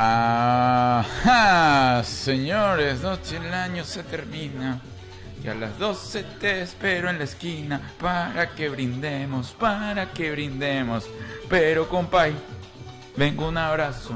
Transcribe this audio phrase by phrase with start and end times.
[0.00, 4.80] Ajá, señores, noche el año se termina.
[5.42, 11.08] Y a las 12 te espero en la esquina para que brindemos, para que brindemos.
[11.48, 12.34] Pero compay,
[13.16, 14.14] vengo un abrazo.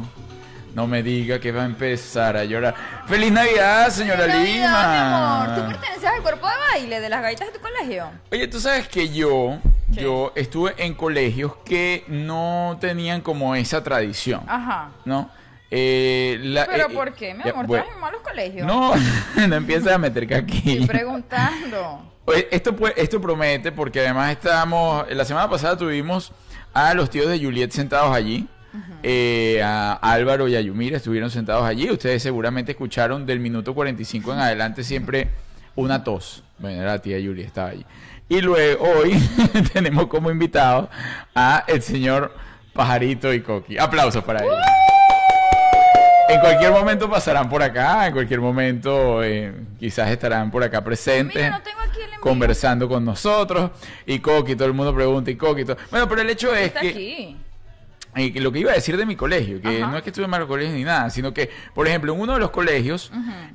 [0.75, 2.75] No me diga que va a empezar a llorar.
[3.07, 4.89] ¡Feliz Navidad, señora Navidad, Lima!
[4.89, 5.55] mi amor.
[5.55, 8.11] ¿Tú perteneces al cuerpo de baile de las gaitas de tu colegio?
[8.31, 9.59] Oye, tú sabes que yo,
[9.89, 14.89] yo estuve en colegios que no tenían como esa tradición, Ajá.
[15.05, 15.31] ¿no?
[15.75, 17.67] Eh, la- ¿Pero eh, por qué, mi amor?
[17.67, 18.67] bueno, ¿Estás en malos colegios?
[18.67, 18.93] No,
[19.49, 20.73] no empiezas a meter aquí.
[20.73, 22.13] Estoy preguntando.
[22.51, 26.31] Esto, esto promete porque además estábamos, la semana pasada tuvimos
[26.75, 28.47] a los tíos de Juliet sentados allí.
[29.03, 31.91] Eh, a Álvaro y a Yumira estuvieron sentados allí.
[31.91, 35.29] Ustedes seguramente escucharon del minuto 45 en adelante siempre
[35.75, 36.45] una tos.
[36.59, 37.85] Bueno, era la tía Juliet, estaba allí.
[38.29, 39.13] Y luego hoy
[39.73, 40.89] tenemos como invitado
[41.35, 42.35] a el señor
[42.75, 43.79] Pajarito y Coqui.
[43.79, 44.55] Aplausos para ellos.
[46.33, 51.37] En cualquier momento pasarán por acá, en cualquier momento eh, quizás estarán por acá presentes,
[51.37, 52.21] Mira, no tengo aquí el envío.
[52.21, 53.71] conversando con nosotros.
[54.07, 56.81] Y Coqui, todo el mundo pregunta, y Coqui, todo- Bueno, pero el hecho es Está
[56.81, 57.37] que, aquí.
[58.17, 59.91] eh, lo que iba a decir de mi colegio, que Ajá.
[59.91, 62.35] no es que estuve en malos colegios ni nada, sino que, por ejemplo, en uno
[62.35, 63.11] de los colegios,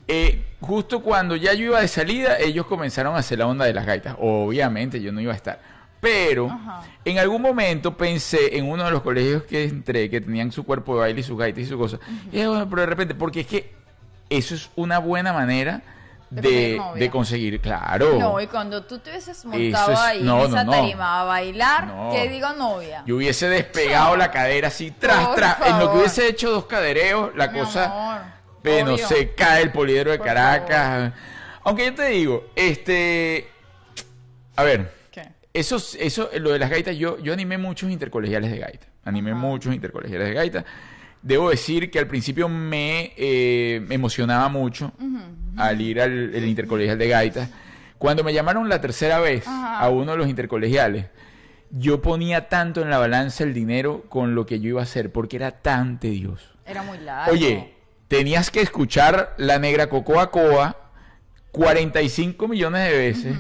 [0.08, 3.74] eh, justo cuando ya yo iba de salida, ellos comenzaron a hacer la onda de
[3.74, 4.16] las gaitas.
[4.20, 5.77] Obviamente yo no iba a estar.
[6.00, 6.82] Pero Ajá.
[7.06, 10.94] en algún momento pensé en uno de los colegios que entré, que tenían su cuerpo
[10.96, 12.00] de baile y sus gaitas y sus cosas.
[12.32, 13.74] Y bueno, pero de repente, porque es que
[14.30, 15.82] eso es una buena manera
[16.30, 18.20] De de, conseguir claro.
[18.20, 21.24] No, y cuando tú te hubieses montado es- ahí no, en esa no, tarima a
[21.24, 22.10] bailar, No.
[22.12, 23.02] que digo novia.
[23.08, 25.66] Yo hubiese despegado la cadera así, tras, tras.
[25.66, 27.86] En lo que hubiese hecho dos cadereos, la Mi cosa.
[27.86, 28.22] amor,
[28.62, 29.08] Pero obvio.
[29.08, 31.14] se cae el poliedro de Por Caracas.
[31.64, 33.50] Aunque yo te digo, este.
[34.58, 34.97] A ver.
[35.60, 38.88] Eso, eso, lo de las gaitas, yo, yo animé muchos intercolegiales de gaita.
[39.04, 40.66] Animé muchos intercolegiales de gaita.
[41.22, 44.94] Debo decir que al principio me, eh, me emocionaba mucho
[45.58, 47.50] al ir al el intercolegial de gaitas.
[47.98, 49.80] Cuando me llamaron la tercera vez Ajá.
[49.80, 51.08] a uno de los intercolegiales,
[51.72, 55.12] yo ponía tanto en la balanza el dinero con lo que yo iba a hacer,
[55.12, 56.50] porque era tan tedioso.
[56.66, 57.32] Era muy largo.
[57.32, 57.74] Oye,
[58.08, 60.78] tenías que escuchar la negra Cocoa Coa
[61.52, 63.38] 45 millones de veces.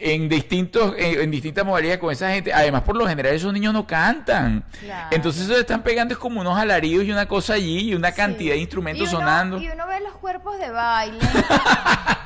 [0.00, 2.52] En, distintos, en, distintas modalidades con esa gente.
[2.52, 4.64] Además, por lo general, esos niños no cantan.
[4.80, 5.08] Claro.
[5.12, 8.52] Entonces, se están pegando es como unos alaridos y una cosa allí y una cantidad
[8.52, 8.58] Sí.
[8.58, 9.58] de instrumentos Y uno- sonando.
[9.58, 11.18] Y uno ve los cuerpos de baile.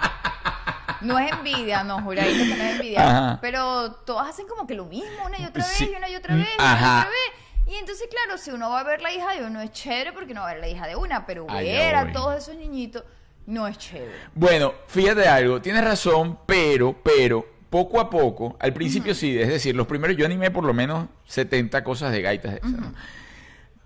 [1.00, 3.08] no es envidia, no, juradito que no es envidia.
[3.08, 3.38] Ajá.
[3.40, 5.90] Pero todos hacen como que lo mismo una y otra vez, Sí.
[5.92, 7.66] y una y otra vez, y una y otra vez.
[7.68, 10.34] Y entonces, claro, si uno va a ver la hija de uno es chévere porque
[10.34, 13.04] no va a ver la hija de una, pero ver a todos esos niñitos
[13.46, 14.14] no es chévere.
[14.34, 19.76] Bueno, fíjate algo, tienes razón, pero, pero, poco a poco, al principio sí, es decir,
[19.76, 22.94] los primeros yo animé por lo menos 70 cosas de gaitas de esas, ¿no?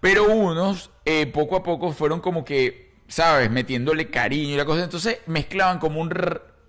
[0.03, 3.49] Pero unos, eh, poco a poco, fueron como que, ¿sabes?
[3.53, 4.83] Metiéndole cariño y la cosa.
[4.83, 6.11] Entonces mezclaban como un...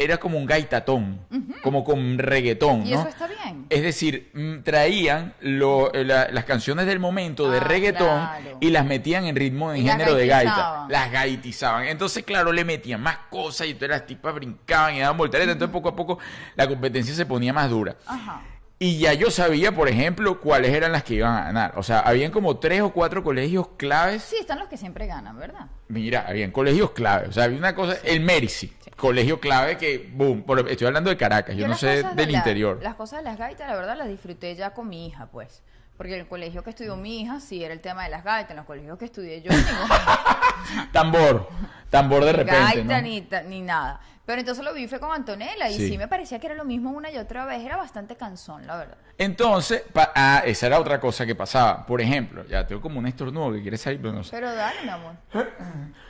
[0.03, 1.19] Era como un gaitatón,
[1.63, 2.99] como con reggaetón, Y ¿no?
[2.99, 3.65] eso está bien.
[3.69, 8.57] Es decir, mm, traían lo- eh, la- las canciones del momento de Ah, reggaetón claro.
[8.59, 10.87] y las metían en ritmo, Y las género de gaita.
[10.89, 11.85] Las gaitizaban.
[11.85, 15.53] Entonces, claro, le metían más cosas y entonces las tipas brincaban y daban volteretas.
[15.53, 16.19] Entonces, poco a poco,
[16.55, 17.95] la competencia se ponía más dura.
[18.05, 18.41] Ajá.
[18.79, 21.73] Y ya yo sabía, por ejemplo, cuáles eran las que iban a ganar.
[21.77, 24.23] O sea, habían como tres o cuatro colegios claves.
[24.23, 25.67] Sí, están los que siempre ganan, ¿verdad?
[25.87, 27.29] Mira, habían colegios claves.
[27.29, 31.15] O sea, había una cosa, el Merici, colegio clave que, boom, por- estoy hablando de
[31.17, 32.79] Caracas, yo, no sé del la- interior.
[32.83, 35.61] Las cosas de las gaitas, la verdad, las disfruté ya con mi hija, pues.
[35.97, 38.51] Porque en el colegio que estudió mi hija, sí era el tema de las gaitas.
[38.51, 39.51] En los colegios que estudié yo,
[40.91, 41.49] Tambor,
[41.89, 43.01] tambor de ni repente, gaita ¿no?
[43.01, 43.99] ni, ni nada.
[44.25, 45.89] Pero entonces lo vi fue con Antonella y Sí.
[45.89, 45.97] sí.
[45.97, 47.63] me parecía que era lo mismo una y otra vez.
[47.63, 48.97] Era bastante cansón, la verdad.
[49.17, 49.83] Entonces,
[50.15, 51.85] ah, esa era otra cosa que pasaba.
[51.85, 54.31] Por ejemplo, ya tengo como un estornudo que quiere salir, pero no sé.
[54.31, 55.15] Pero dale, mi amor.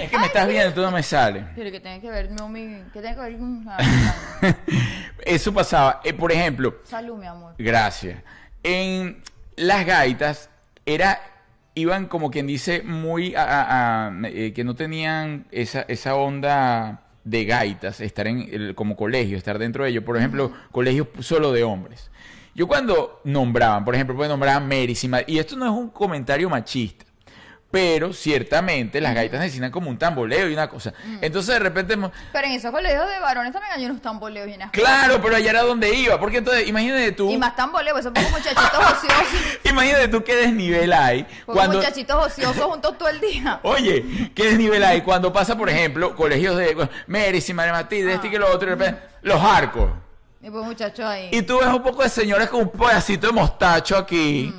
[0.00, 1.46] Es que me estás viendo, tú no me sale.
[1.54, 3.64] Pero que tiene que ver, no, mi, que tiene que ver con...
[3.68, 3.78] ah,
[5.24, 6.00] Eso pasaba.
[6.02, 7.54] Eh, por ejemplo, Salud, mi amor.
[7.56, 8.18] Gracias.
[8.66, 9.22] En
[9.56, 10.50] las gaitas
[10.86, 11.20] era
[11.76, 17.02] iban como quien dice muy a, a- a- eh, que no tenían esa, esa onda
[17.22, 20.02] de gaitas, estar en el- como colegio, estar dentro de ellos.
[20.04, 22.10] Por ejemplo, colegios solo de hombres.
[22.54, 24.96] Yo cuando nombraban, por ejemplo, pues nombraban Mary,
[25.28, 27.04] y esto no es un comentario machista,
[27.70, 30.92] pero ciertamente las gaitas necesitan como un tamboleo y una cosa.
[31.20, 31.96] Entonces de repente...
[32.32, 35.50] Pero en esos colegios de varones también hay unos tamboleos y unas Claro, pero allá
[35.50, 37.30] era donde iba, porque entonces imagínate tú...
[37.30, 39.58] Y más tamboleos, esos pocos muchachitos ociosos.
[39.64, 41.78] Imagínate tú qué desnivel hay Pocos cuando...
[41.78, 43.60] muchachitos ociosos juntos todo el día.
[43.64, 48.30] Oye, ¿qué desnivel hay cuando pasa, por ejemplo, colegios de Mary, María Matilde, este y
[48.30, 49.90] que lo otro, y de repente, los arcos?
[50.46, 51.28] Y pues muchachos ahí.
[51.32, 54.54] Y tú ves un poco de señores con un pedacito de mostacho aquí,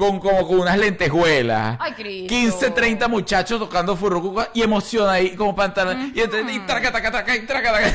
[0.00, 1.76] con como con unas lentejuelas.
[1.78, 2.28] Ay, Cristo.
[2.28, 6.10] 15, 30 muchachos tocando furruco y emociona ahí como pantalón.
[6.14, 7.92] Y entonces, y traca, traca, traca, y traca, traca.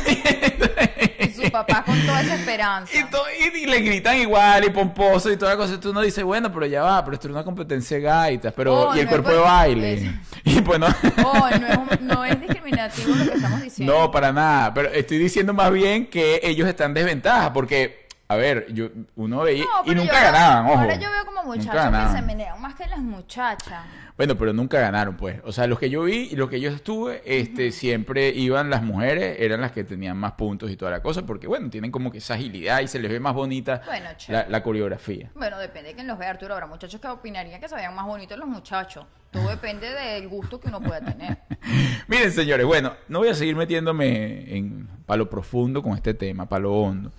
[1.19, 2.95] Y su papá con toda esa esperanza.
[2.95, 5.73] Y, to- y- y le gritan igual y pomposo y toda la cosa.
[5.73, 8.53] Y tú no dices, bueno, pero ya va, pero esto es una competencia de gaitas,
[8.55, 9.93] pero Oh, y el no, cuerpo de baile.
[9.93, 10.03] es-
[10.45, 10.87] Y pues no.
[11.25, 13.99] Oh, no es, un- no es discriminativo lo que estamos diciendo.
[13.99, 14.73] No, para nada.
[14.75, 19.41] Pero estoy diciendo más bien que ellos están en desventaja porque, a ver, yo uno
[19.41, 20.79] veía No, y nunca veo- ganaban, ojo.
[20.81, 23.83] Ahora yo veo como muchachos que se menean más que las muchachas.
[24.17, 25.41] Bueno, pero nunca ganaron, pues.
[25.43, 28.81] O sea, los que yo vi y los que yo estuve, este, siempre iban las
[28.81, 32.11] mujeres, eran las que tenían más puntos y toda la cosa, porque bueno, tienen como
[32.11, 34.49] que esa agilidad y se les ve más bonita Bueno, la, chévere.
[34.49, 35.29] la coreografía.
[35.35, 36.53] Bueno, depende de quién los vea, Arturo.
[36.53, 39.05] Habrá muchachos que opinarían que se vean más bonitos los muchachos.
[39.31, 41.37] Todo depende del gusto que uno pueda tener.
[42.07, 46.73] Miren, señores, bueno, no voy a seguir metiéndome en palo profundo con este tema, palo
[46.73, 47.11] hondo.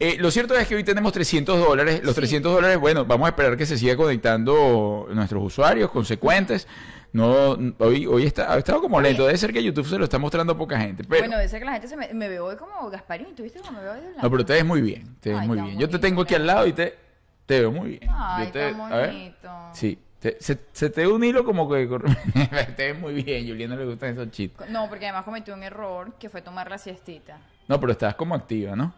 [0.00, 2.00] Eh, lo cierto es que hoy tenemos 300 dólares.
[2.02, 2.20] Los Sí.
[2.22, 6.66] 300 dólares, bueno, vamos a esperar que se siga conectando nuestros usuarios consecuentes.
[7.12, 9.26] No, hoy, hoy está, ha estado como lento.
[9.26, 11.04] Debe ser que YouTube se lo está mostrando a poca gente.
[11.04, 13.34] Pero, Bueno, debe ser que la gente se me, me ve hoy como Gasparín.
[13.34, 15.16] ¿Tú viste cómo me veo hoy no, pero te ves muy bien.
[15.20, 15.78] Te ves Ay, muy bien.
[15.78, 16.96] Yo te tengo aquí al lado y te,
[17.44, 18.10] te veo muy bien.
[18.10, 19.06] Ay, Yo te- tan a ver.
[19.12, 19.48] bonito.
[19.74, 19.98] Sí.
[20.20, 21.86] te- se, se te ve un hilo como que...
[22.76, 23.46] te ves muy bien.
[23.46, 24.70] Juliana le gustan esos chistes.
[24.70, 27.38] No, porque además cometí un error que fue tomar la siestita.
[27.68, 28.94] No, pero estás como activa, ¿no?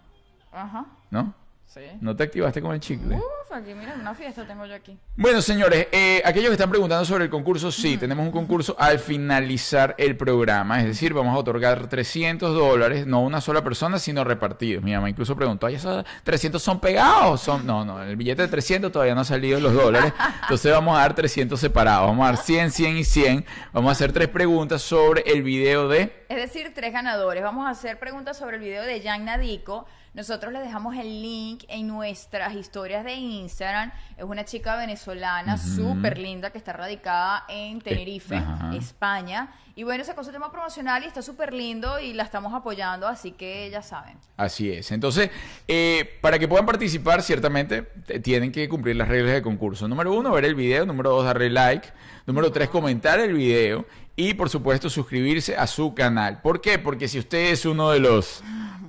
[0.54, 1.34] Ajá, ¿No?
[1.66, 1.80] sí.
[2.00, 3.16] ¿No te activaste con el chicle?
[3.16, 4.96] Uf, aquí, mira, una fiesta tengo yo aquí.
[5.16, 9.00] Bueno, señores, eh, aquellos que están preguntando sobre el concurso, sí, tenemos un concurso al
[9.00, 10.78] finalizar el programa.
[10.80, 14.84] Es decir, vamos a otorgar 300 dólares, no una sola persona, sino repartidos.
[14.84, 17.40] Mi mamá incluso preguntó, ¿ay, esos 300 son pegados?
[17.40, 17.66] Son...
[17.66, 20.12] No, no, el billete de 300 todavía no ha salido los dólares.
[20.42, 22.06] Entonces vamos a dar 300 separados.
[22.06, 23.44] Vamos a dar 100, 100 y 100.
[23.72, 26.24] Vamos a hacer tres preguntas sobre el video de...
[26.28, 27.42] Es decir, tres ganadores.
[27.42, 29.86] Vamos a hacer preguntas sobre el video de Jan Nadico.
[30.14, 33.90] Nosotros les dejamos el link en nuestras historias de Instagram.
[34.16, 38.76] Es una chica venezolana súper linda que está radicada en Tenerife, ajá.
[38.76, 39.52] España.
[39.74, 43.32] Y bueno, sacó su tema promocional y está súper lindo y la estamos apoyando, así
[43.32, 44.16] que ya saben.
[44.36, 44.92] Así es.
[44.92, 45.30] Entonces,
[45.66, 47.82] eh, para que puedan participar, ciertamente
[48.22, 49.88] tienen que cumplir las reglas del concurso.
[49.88, 50.86] Número uno, ver el video.
[50.86, 51.88] Número dos, darle like.
[52.24, 53.84] Número tres, comentar el video.
[54.16, 56.40] Y, por supuesto, suscribirse a su canal.
[56.40, 56.78] ¿Por qué?
[56.78, 58.42] Porque si usted es uno de los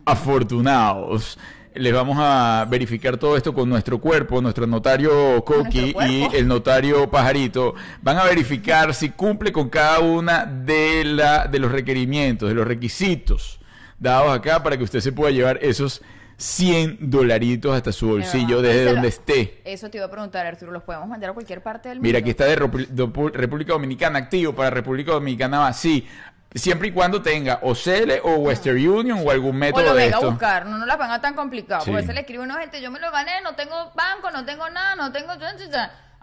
[0.05, 1.39] afortunados,
[1.73, 6.47] les vamos a verificar todo esto con nuestro cuerpo, nuestro notario Coqui nuestro y el
[6.47, 7.73] notario Pajarito.
[8.01, 12.67] Van a verificar si cumple con cada una de, la, de los requerimientos, de los
[12.67, 13.59] requisitos
[13.99, 16.01] dados acá para que usted se pueda llevar esos
[16.37, 19.61] 100 dolaritos hasta su bolsillo desde donde esté.
[19.65, 20.71] Eso te iba a preguntar, Arturo.
[20.71, 22.07] ¿Los podemos mandar a cualquier parte del mundo?
[22.07, 26.07] Mira, aquí está de Repu- República Dominicana activo para República Dominicana va sí,
[26.53, 30.03] siempre y cuando tenga o Cele o Western Union o algún O método lo de
[30.03, 30.31] venga a esto.
[30.31, 31.83] buscar, no nos la ponga tan complicado.
[31.85, 31.91] Sí.
[31.91, 34.43] Porque se le escribe a una gente, yo me lo gané, no tengo banco, no
[34.45, 35.33] tengo nada, no tengo...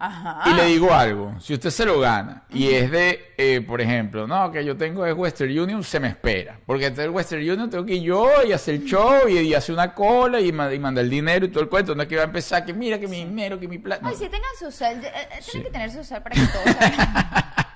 [0.05, 0.51] Ajá.
[0.51, 4.27] Y le digo algo, si usted se lo gana y es de, eh, por ejemplo,
[4.27, 6.59] no, que yo tengo es Western Union, se me espera.
[6.67, 9.75] Porque el Western Union tengo que ir yo y hacer el show y, y hacer
[9.75, 11.95] una cola y, ma- y mandar el dinero y todo el cuento.
[11.95, 14.03] No es que va a empezar que mira que mi dinero, que mi plata.
[14.05, 14.19] Ay, no.
[14.19, 15.63] si tengan su cel, eh, eh, tienen Sí.
[15.63, 16.63] que tener su cel para que todo.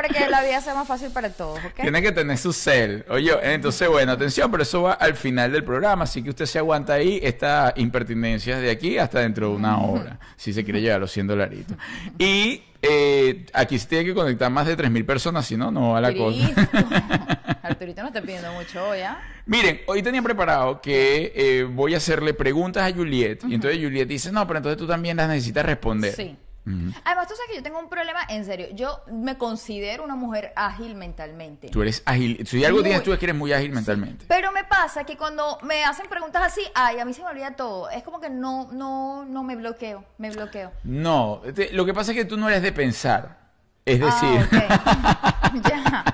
[0.00, 1.80] para que la vida sea más fácil para todos, ¿ok?
[1.82, 3.04] Tiene que tener su cel.
[3.10, 6.58] Oye, entonces, bueno, atención, pero eso va al final del programa, así que usted se
[6.58, 11.00] aguanta ahí esta impertinencia de aquí hasta dentro de una hora, si se quiere llevar
[11.00, 11.76] los 100 dolaritos.
[12.18, 16.00] Y eh, aquí se tiene que conectar más de 3.000 personas, si no, no va
[16.00, 16.48] la cosa.
[17.62, 19.20] Arturito no está pidiendo mucho hoy, ¿ah?
[19.44, 24.08] Miren, hoy tenía preparado que eh, voy a hacerle preguntas a Juliet, y entonces Juliet
[24.08, 26.14] dice, no, pero entonces tú también las necesitas responder.
[26.14, 26.36] Sí.
[26.64, 30.52] Además, tú sabes que yo tengo un problema, en serio, yo me considero una mujer
[30.54, 31.68] ágil mentalmente.
[31.70, 32.84] Tú eres ágil, si algo Muy.
[32.84, 34.26] tienes tú es que eres muy ágil mentalmente.
[34.28, 37.52] Pero me pasa que cuando me hacen preguntas así, ay, a mí se me olvida
[37.56, 37.90] todo.
[37.90, 40.70] Es como que no, no, no me bloqueo, me bloqueo.
[40.84, 43.38] No, te- lo que pasa es que tú no eres de pensar.
[43.84, 46.04] Es decir, Ah, ya,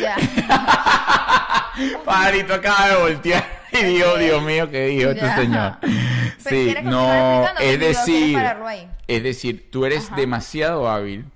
[0.00, 0.16] ya.
[2.04, 5.76] Pajarito acaba de voltear y dijo, Dios mío, ¿qué dijo este señor?
[6.38, 8.38] Sí, ¿quieres continuar no, es decir,
[9.06, 10.16] es decir, tú eres Ajá.
[10.16, 11.26] demasiado hábil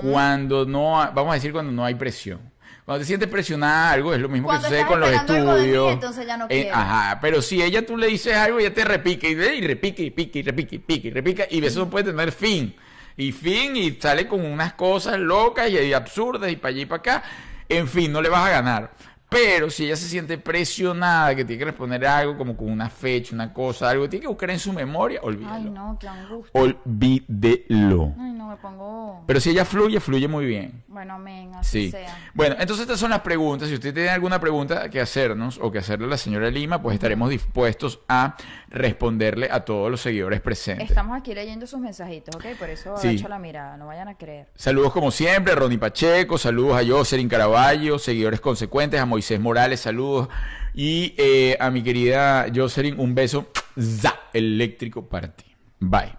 [0.00, 2.40] cuando no, vamos a decir cuando no hay presión.
[2.86, 5.92] Cuando te sientes presionada algo, es lo mismo Cuando que sucede con los mí, estudios.
[5.92, 9.28] entonces ya no Eh, ajá, pero si ella tú le dices algo, ella te repique
[9.28, 12.04] y, y repique y pique y repique y pique y repica y eso no puede
[12.12, 12.74] tener fin.
[13.18, 16.98] Y fin, y sale con unas cosas locas y absurdas y para allí y para
[16.98, 17.22] acá.
[17.68, 18.92] En fin, no le vas a ganar.
[19.28, 23.34] Pero si ella se siente presionada, que tiene que responder algo como con una fecha,
[23.34, 25.52] una cosa, algo, tiene que buscar en su memoria, olvídelo.
[25.54, 26.60] Ay, no, qué angustia.
[26.60, 28.14] Olvídelo.
[28.18, 29.24] Ay, no, me pongo...
[29.26, 30.82] Pero si ella fluye, fluye muy bien.
[30.88, 31.90] Bueno, amén, así Sí.
[31.90, 32.16] sea.
[32.34, 33.68] Bueno, entonces estas son las preguntas.
[33.68, 36.94] Si usted tiene alguna pregunta que hacernos o que hacerle a la señora Lima, pues
[36.94, 38.36] estaremos dispuestos a
[38.68, 40.88] responderle a todos los seguidores presentes.
[40.88, 42.44] Estamos aquí leyendo sus mensajitos, ¿ok?
[42.58, 43.08] Por eso Sí.
[43.08, 44.48] agacho la mirada, no vayan a creer.
[44.54, 49.80] Saludos como siempre, a Ronnie Pacheco, saludos a Jocelyn Caraballo, seguidores consecuentes, a Moisés Morales,
[49.80, 50.28] saludos.
[50.74, 53.46] Y eh, a mi querida Jocelyn, un beso
[53.80, 55.44] za, eléctrico para ti.
[55.80, 56.12] Bye.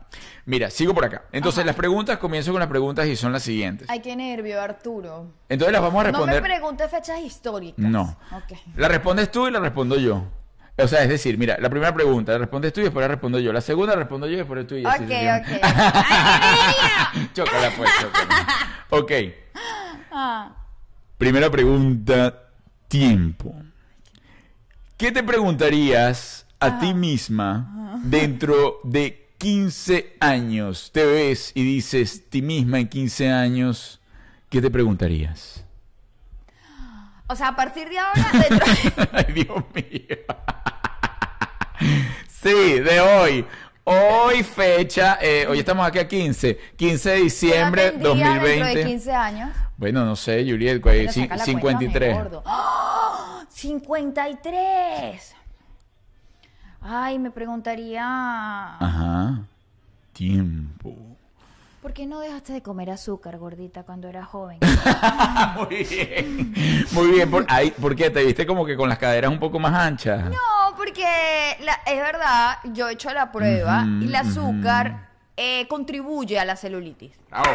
[0.45, 1.25] Mira, sigo por acá.
[1.31, 3.87] Entonces, las preguntas, comienzo con las preguntas y son las siguientes.
[3.87, 5.31] Ay, qué nervio, Arturo.
[5.47, 6.41] Entonces las vamos a No me responder.
[6.41, 7.85] preguntes fechas históricas.
[7.85, 8.17] No.
[8.31, 8.57] Ok.
[8.77, 10.23] La respondes tú y la respondo yo.
[10.79, 13.37] O sea, es decir, mira, la primera pregunta la respondes tú y después la respondo
[13.39, 13.53] yo.
[13.53, 14.89] La segunda la respondo yo y después tú y yo.
[14.89, 15.59] Ok, ok.
[15.61, 18.47] ¡Ay, Chócala pues, chócala.
[18.89, 19.11] Ok.
[20.11, 20.55] Ah.
[21.17, 22.46] Primera pregunta,
[22.87, 23.55] tiempo.
[24.97, 30.91] ¿Qué te preguntarías a ti misma dentro de 15 años?
[30.91, 34.01] Te ves y dices, ti misma en 15 años,
[34.49, 35.63] ¿qué te preguntarías?
[37.27, 40.17] O sea, a partir de ahora, dentro Ay, Dios mío.
[42.41, 43.45] Sí, de hoy.
[43.89, 48.47] Hoy fecha, eh, hoy estamos aquí a 15, 15 de diciembre ¿qué edad tendría dentro
[48.49, 48.85] de 2020.
[48.89, 49.49] 15 años.
[49.77, 51.15] Bueno, no sé, Juliet, ¿cuál Pero es?
[51.15, 51.61] saca la 53.
[51.61, 52.43] cuenta, mi gordo.
[52.45, 53.45] ¡Ah!
[53.49, 55.35] 53.
[56.81, 58.03] Ay, me preguntaría,
[58.77, 59.43] Ajá.
[60.11, 60.93] Tiempo.
[61.81, 64.59] ¿por qué no dejaste de comer azúcar, gordita, cuando eras joven?
[65.55, 66.53] Muy bien.
[66.91, 67.31] Muy bien.
[67.31, 68.09] ¿Por, ay, ¿por qué?
[68.09, 70.25] ¿Te viste como que con las caderas un poco más anchas?
[70.25, 70.35] No,
[70.77, 76.39] porque la- es verdad, yo he hecho la prueba Ujú, y el azúcar eh, contribuye
[76.39, 77.11] a la celulitis.
[77.29, 77.51] Bravo.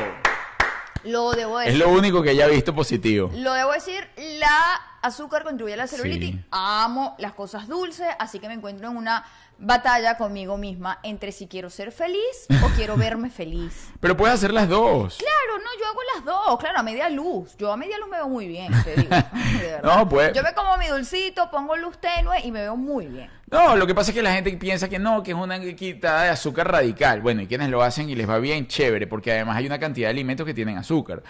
[1.05, 1.81] Lo debo Es decir.
[1.81, 3.31] lo único que ella ha visto positivo.
[3.35, 6.31] Lo debo decir, la azúcar contribuye a la celulitis.
[6.33, 6.45] Sí.
[6.51, 9.25] Amo las cosas dulces, así que me encuentro en una
[9.59, 13.91] batalla conmigo misma entre si quiero ser feliz o quiero verme feliz.
[14.01, 15.19] Pero puedes hacer las dos.
[15.19, 17.57] Claro, no, yo hago las dos, claro, a media luz.
[17.59, 19.11] Yo a media luz me veo muy bien, te digo.
[19.61, 19.81] de.
[19.83, 23.31] No, pues- Yo me como mi dulcito, pongo luz tenue y me veo muy bien.
[23.51, 26.23] No, lo que pasa es que la gente piensa que no, que es una quitada
[26.23, 27.21] de azúcar radical.
[27.21, 30.07] Bueno, y quienes lo hacen y les va bien, chévere, porque además hay una cantidad
[30.09, 31.23] de alimentos que tienen azúcar.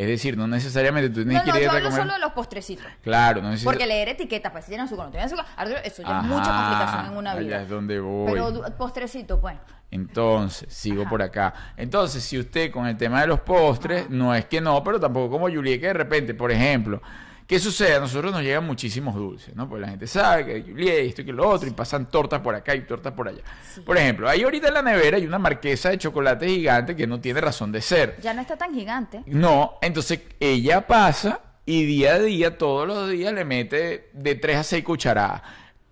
[0.00, 2.00] Es decir, no necesariamente tú tienes No, que no, ir yo a hablo comer.
[2.02, 2.86] solo de los postrecitos.
[3.02, 3.70] Claro, no necesitas.
[3.74, 5.44] Porque leer etiquetas, pues si tiene azúcar no tiene azúcar,
[5.84, 7.62] eso ya Ajá, es mucha complicación en una allá vida.
[7.62, 8.32] es donde voy.
[8.32, 9.56] Pero postrecito, pues.
[9.90, 11.52] Entonces, sigo por acá.
[11.76, 15.32] Entonces, si usted con el tema de los postres, no es que no, pero tampoco
[15.32, 17.02] como Juliet, que de repente, por ejemplo,
[17.50, 17.96] ¿qué sucede?
[17.96, 19.68] A nosotros nos llegan muchísimos dulces, ¿no?
[19.68, 22.54] Pues la gente sabe que Juliet, esto y que lo otro, y pasan tortas por
[22.54, 23.42] acá y tortas por allá.
[23.84, 27.20] Por ejemplo, ahí ahorita en la nevera hay una marquesa de chocolate gigante que no
[27.20, 28.18] tiene razón de ser.
[28.22, 29.24] Ya no está tan gigante.
[29.26, 34.56] No, entonces ella pasa y día a día, todos los días, le mete de 3
[34.56, 35.42] a 6 cucharadas.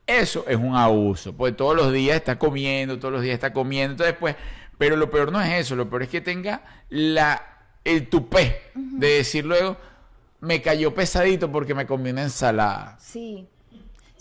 [0.07, 3.95] Eso es un abuso, porque todos los días está comiendo, todos los días está comiendo,
[3.95, 4.37] entonces pues,
[4.79, 7.43] pero lo peor no es eso, lo peor es que tenga la,
[7.83, 9.77] el tupé de decir luego,
[10.41, 12.97] me cayó pesadito porque me comí una ensalada.
[13.01, 13.49] Sí.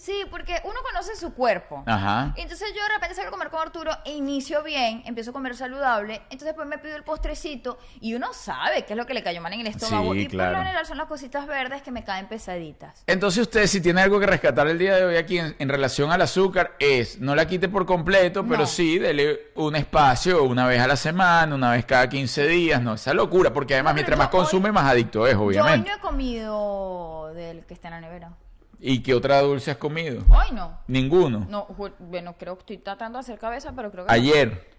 [0.07, 1.83] Sí, porque uno conoce su cuerpo.
[1.85, 2.33] Ajá.
[2.37, 5.53] Entonces yo de repente salgo a comer con Arturo e inicio bien, empiezo a comer
[5.53, 9.21] saludable, entonces después me pido el postrecito y uno sabe qué es lo que le
[9.21, 10.13] cayó mal en el estómago.
[10.13, 10.51] Sí, y por claro.
[10.53, 13.03] lo general son las cositas verdes que me caen pesaditas.
[13.05, 16.09] Entonces usted si tiene algo que rescatar el día de hoy aquí en, en relación
[16.09, 18.65] al azúcar es, no la quite por completo, pero No.
[18.65, 22.93] sí dele un espacio una vez a la semana, una vez cada 15 días, no,
[22.93, 25.89] esa locura, porque además No, mientras más hoy- consume, más adicto es, Yo hoy obviamente.
[25.89, 28.31] no he comido del que está en la nevera.
[28.79, 30.24] ¿Y qué otra dulce has comido?
[30.29, 30.77] Hoy no.
[30.88, 31.46] Ninguno.
[31.50, 31.67] No,
[32.00, 34.13] bueno, creo que estoy tratando de hacer cabeza, pero creo que no.
[34.13, 34.77] Ayer.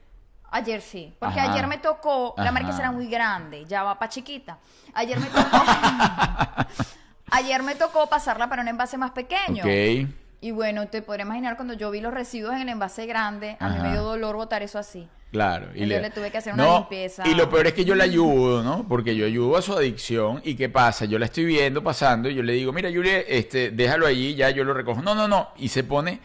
[0.50, 1.52] Ayer sí, porque Ajá.
[1.52, 2.52] ayer me tocó, la Ajá.
[2.52, 4.58] marquesa era muy grande, ya va para chiquita.
[4.94, 5.62] Ayer me tocó,
[7.32, 9.62] ayer me tocó pasarla para un envase más pequeño.
[9.62, 10.08] Ok.
[10.40, 13.68] Y bueno, te podrás imaginar cuando yo vi los residuos en el envase grande, a
[13.68, 15.08] mí me dio dolor botar eso así.
[15.30, 15.68] Claro.
[15.74, 17.26] Y yo le tuve que hacer una No, limpieza.
[17.28, 18.86] Y lo peor es que yo le ayudo, ¿no?
[18.88, 20.40] Porque yo ayudo a su adicción.
[20.44, 21.04] ¿Y qué pasa?
[21.04, 24.48] Yo la estoy viendo pasando y yo le digo, mira, Yuri, este, déjalo allí, ya
[24.50, 25.02] yo lo recojo.
[25.02, 25.48] No, no, no.
[25.58, 26.20] Y se pone,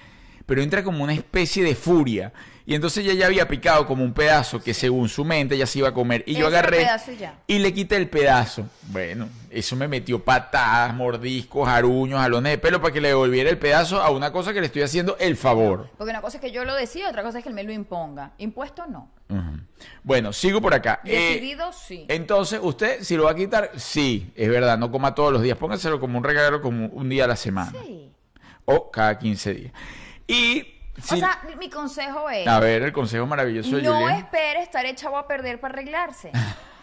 [0.46, 2.34] pero entra como una especie de furia.
[2.66, 5.80] Y entonces ella ya había picado como un pedazo que según su mente ya se
[5.80, 6.24] iba a comer.
[6.26, 6.88] Y yo agarré
[7.46, 8.66] y le quité el pedazo.
[8.84, 13.58] Bueno, eso me metió patadas, mordiscos, aruños, jalones de pelo para que le devolviera el
[13.58, 15.90] pedazo a una cosa que le estoy haciendo el favor.
[15.98, 17.74] Porque una cosa es que yo lo decida, otra cosa es que él me lo
[17.74, 18.32] imponga.
[18.38, 19.12] Impuesto no.
[20.04, 21.02] Bueno, sigo por acá.
[21.04, 22.06] Eh, Decidido sí.
[22.08, 25.58] entonces, usted, si lo va a quitar, sí, es verdad, no coma todos los días.
[25.58, 27.74] Póngaselo como un regalo, como un día a la semana.
[27.84, 28.12] Sí.
[28.66, 29.74] O cada 15 días.
[30.28, 30.68] Y
[31.02, 31.16] Sí.
[31.16, 34.20] O sea, mi consejo es, A ver, el consejo maravilloso de no Juliet.
[34.20, 36.32] espere estar echado a perder para arreglarse.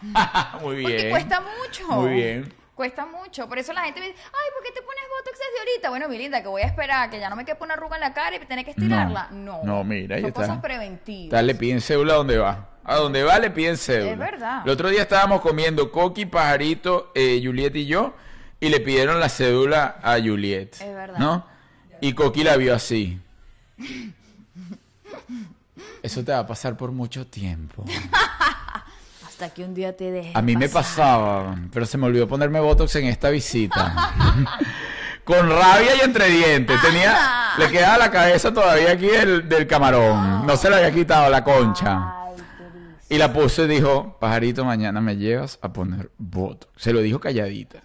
[0.61, 0.91] Muy bien.
[0.91, 1.87] Porque cuesta mucho.
[1.87, 2.53] Muy bien.
[2.75, 3.47] Cuesta mucho.
[3.47, 5.89] Por eso la gente me dice, ay, ¿por qué te pones Botox desde ahorita?
[5.91, 8.01] Bueno, mi linda, que voy a esperar que ya no me quepa una arruga en
[8.01, 9.29] la cara y tener que estirarla.
[9.31, 9.63] No.
[9.63, 10.41] No, mira, ahí Son está.
[10.41, 11.31] cosas preventivas.
[11.31, 12.69] Tal, le piden cédula a donde va.
[12.83, 14.11] A donde va le piden cédula.
[14.11, 14.61] Es verdad.
[14.65, 18.13] El otro día estábamos comiendo Coqui, Pajarito, eh, Juliet y yo,
[18.59, 20.73] y le pidieron la cédula a Juliet.
[20.81, 21.17] Es verdad.
[21.19, 21.47] ¿No?
[22.01, 23.19] Y Coqui la vio así.
[26.03, 27.85] Eso te va a pasar por mucho tiempo.
[29.27, 32.59] Hasta que un día te dejes A mí me pasaba, pero se me olvidó ponerme
[32.59, 34.11] Botox en esta visita.
[35.23, 36.81] Con rabia y entre dientes.
[36.81, 40.45] Tenía, le quedaba la cabeza todavía aquí del, del camarón.
[40.45, 42.15] No se le había quitado la concha.
[43.07, 46.71] Y la puso y dijo, pajarito, mañana me llevas a poner Botox.
[46.81, 47.83] Se lo dijo calladita.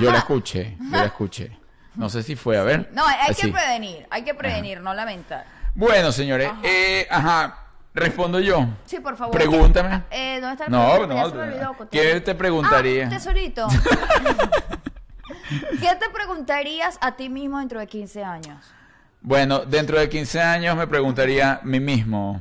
[0.00, 1.56] Yo la escuché, yo la escuché.
[1.98, 2.88] No sé si fue, a ver.
[2.92, 3.46] No, hay Así.
[3.46, 5.44] que prevenir, hay que prevenir, no lamentar.
[5.74, 6.60] Bueno, señores, Ajá.
[6.62, 7.58] eh, ajá,
[7.92, 8.66] respondo yo.
[8.86, 9.34] Sí, por favor.
[9.34, 10.02] Pregúntame.
[10.10, 12.02] Eh, ¿Dónde está el No, no, olvidó, Cotillo.
[12.02, 13.06] ¿qué te preguntaría?
[13.06, 13.66] Ah, tesorito.
[15.80, 18.64] ¿Qué te preguntarías a ti mismo dentro de 15 años?
[19.20, 22.40] Bueno, dentro de 15 años me preguntaría a mí mismo,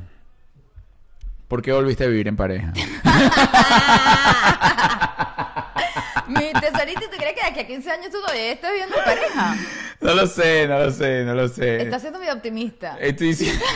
[1.48, 2.72] ¿por qué volviste a vivir en pareja?
[6.28, 9.04] Mi tesorito, ¿tú crees que de aquí a 15 años tú todavía estás viviendo en
[9.04, 9.56] pareja?
[10.02, 11.82] No lo sé, no lo sé, no lo sé.
[11.82, 12.98] Estás siendo muy optimista.
[13.00, 13.64] Estoy diciendo...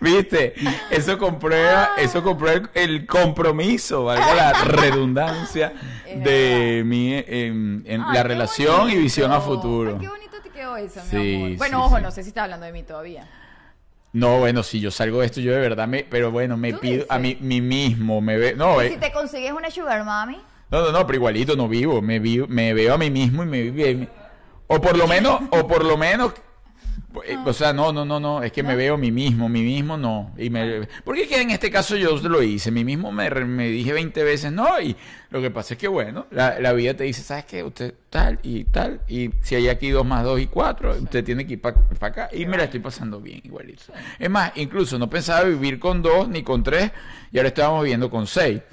[0.00, 0.54] ¿Viste?
[0.90, 5.72] Eso comprueba, eso comprueba el, compromiso, valga la redundancia
[6.06, 9.92] de mi en, en Ay, la relación y visión a futuro.
[9.94, 11.48] Ay, qué bonito te quedó eso, mi Sí, amor.
[11.50, 12.02] sí, Bueno, ojo, sí.
[12.02, 13.26] no sé si estás hablando de mí todavía.
[14.18, 16.80] No, bueno, si yo salgo de esto, yo de verdad me, pero bueno, me ¿Tú
[16.80, 20.04] pido a mí, mí mismo, me ve, no, ¿Y eh, si te consigues una sugar
[20.04, 20.38] mami?
[20.70, 23.46] no, no, no, pero igualito no vivo, me vi- me veo a mí mismo y
[23.46, 24.08] me vive,
[24.66, 26.32] o por lo menos, o por lo menos,
[27.24, 27.44] eh, ah.
[27.46, 29.96] O sea, no, no, no, no, es que me veo a mí mismo, mí mismo
[29.96, 30.32] no.
[30.36, 30.88] Y me, ah.
[31.04, 34.52] porque que en este caso yo lo hice, mí mismo me, me dije 20 veces
[34.52, 34.96] no, y
[35.30, 37.62] lo que pasa es que, bueno, la, la, vida te dice, ¿sabes qué?
[37.62, 41.04] Usted tal y tal, y si hay aquí 2 más 2 y 4, sí.
[41.04, 43.84] usted tiene que ir para acá, y me la estoy pasando bien igualito.
[44.18, 46.90] Es más, incluso no pensaba vivir con 2 ni con 3,
[47.32, 48.60] y ahora estábamos viviendo con 6.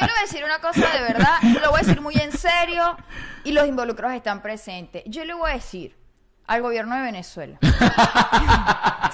[0.00, 2.96] quiero decir una cosa de verdad, lo voy a decir muy en serio
[3.44, 5.02] y los involucrados están presentes.
[5.06, 5.96] Yo le voy a decir
[6.46, 7.58] al gobierno de Venezuela.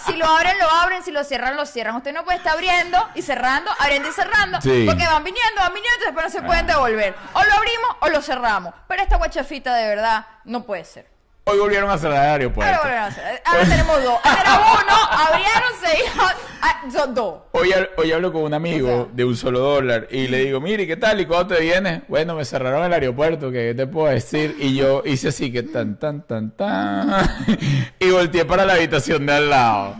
[0.06, 1.96] si lo abren, lo abren, si lo cierran, lo cierran.
[1.96, 6.04] Usted no puede estar abriendo y cerrando, abriendo y cerrando, porque van viniendo, van viniendo,
[6.04, 7.14] después no se pueden devolver.
[7.34, 8.72] O lo abrimos o lo cerramos.
[8.88, 11.15] Pero esta guachafita de verdad no puede ser.
[11.48, 12.74] Hoy volvieron a cerrar el aeropuerto.
[12.74, 13.42] Ahora volvieron a hacer.
[13.44, 14.18] Ahora tenemos dos.
[14.24, 16.20] Era uno, abrieron, se.
[16.60, 17.38] Ah, son dos.
[17.52, 19.12] Hoy, hoy hablo con un amigo O sea.
[19.14, 21.20] de un solo dólar y le digo, mire, ¿qué tal?
[21.20, 22.02] ¿Y cuándo te vienes?
[22.08, 24.56] Bueno, me cerraron el aeropuerto, ¿qué te puedo decir?
[24.58, 27.28] Y yo hice así, que tan, tan, tan, tan.
[28.00, 29.94] Y volteé para la habitación de al lado.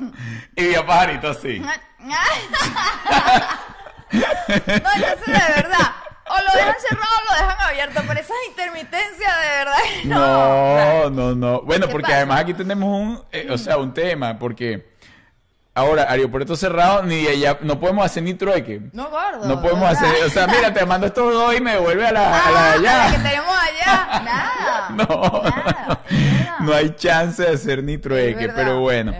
[0.57, 1.63] Y vi a Pajarito así.
[4.13, 4.23] No,
[4.73, 5.91] entonces de verdad.
[6.29, 8.01] O lo dejan cerrado o lo dejan abierto.
[8.07, 9.77] Pero esas intermitencias de verdad.
[10.05, 11.63] No, no, no.
[11.63, 12.17] Bueno, ¿Qué porque pasa?
[12.17, 14.95] además aquí tenemos un, eh, o sea, un tema, porque
[15.75, 18.81] ahora aeropuerto cerrado, ni allá, no podemos hacer ni trueque.
[18.93, 19.47] No, gordo.
[19.47, 20.05] No podemos ¿verdad?
[20.05, 22.63] hacer, o sea, mira, te mando estos dos y me devuelve a la, a la
[22.63, 23.05] de Ah, allá.
[23.05, 24.21] la que tenemos allá.
[24.25, 24.89] Nada.
[24.91, 26.01] No, Nada.
[26.61, 29.15] no hay chance de hacer ni trueque, verdad, pero bueno.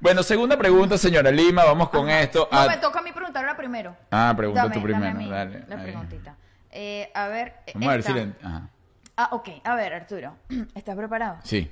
[0.00, 2.48] Bueno, segunda pregunta, señora Lima, vamos con esto.
[2.50, 3.96] No, Ah, me toca a mí preguntarla primero.
[4.10, 5.64] Ah, pregunta Dame- tú dame a primero, mí dale.
[5.68, 5.82] La ahí.
[5.82, 6.34] preguntita.
[6.72, 7.54] Eh, a ver.
[7.74, 8.44] Vamos a ver si.
[8.46, 8.68] Ajá.
[9.16, 9.48] Ah, ok.
[9.64, 10.34] A ver, Arturo.
[10.74, 11.38] ¿Estás preparado?
[11.44, 11.70] Sí.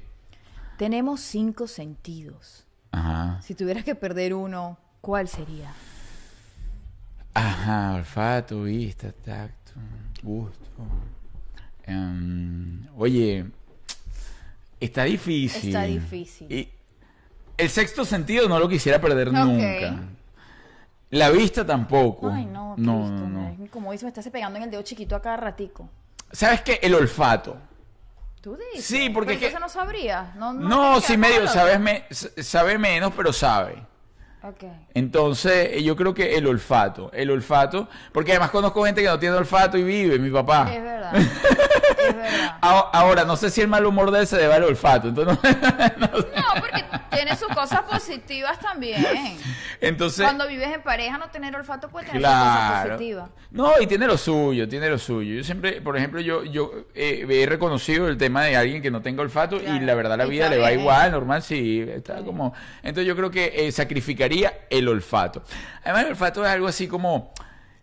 [0.77, 2.65] Tenemos cinco sentidos.
[2.93, 3.41] Ajá.
[3.43, 5.73] Si tuvieras que perder uno, ¿cuál sería?
[7.35, 9.73] Ajá, olfato, vista, tacto,
[10.23, 10.59] gusto.
[11.85, 13.47] Em, oye,
[14.81, 15.69] está difícil.
[15.69, 16.51] Está difícil.
[16.51, 16.69] Y
[17.57, 19.35] el sexto sentido no lo quisiera perder Ok.
[19.35, 20.03] nunca.
[21.11, 22.31] La vista tampoco.
[22.31, 23.57] Ay, no, no, no, no.
[23.70, 25.88] Como dice, me estás pegando en el dedo chiquito a cada ratico.
[26.31, 26.79] ¿Sabes qué?
[26.83, 27.57] El olfato.
[28.40, 28.87] ¿Tú dices?
[28.87, 30.35] Sí, porque Pero es que- no sabrías.
[30.37, 33.83] No, no, No, sí, medio, sabes me- sabe menos, pero sabe.
[34.94, 39.18] Entonces, eh, yo creo que el olfato, el olfato, porque además conozco gente que no
[39.18, 40.70] tiene olfato y vive, mi papá.
[40.72, 41.14] Es verdad.
[41.14, 42.59] es verdad.
[42.61, 45.50] Ahora, no sé si el mal humor de él se debe al olfato, entonces, no-
[46.09, 46.29] no sé.
[46.37, 49.05] No, porque tiene sus cosas positivas también.
[49.83, 53.31] Entonces, Cuando vives en pareja, no tener olfato puede tener sus cosas positivas.
[53.50, 55.35] No, y tiene lo suyo, tiene lo suyo.
[55.37, 59.00] Yo siempre, por ejemplo, yo, yo eh, he reconocido el tema de alguien que no
[59.00, 60.81] tenga olfato y la verdad la vida le va bien.
[60.81, 62.53] igual, normal, sí, está como...
[62.83, 63.72] Entonces yo creo que eh,
[64.71, 65.43] el olfato.
[65.85, 67.33] Además el olfato es algo así como...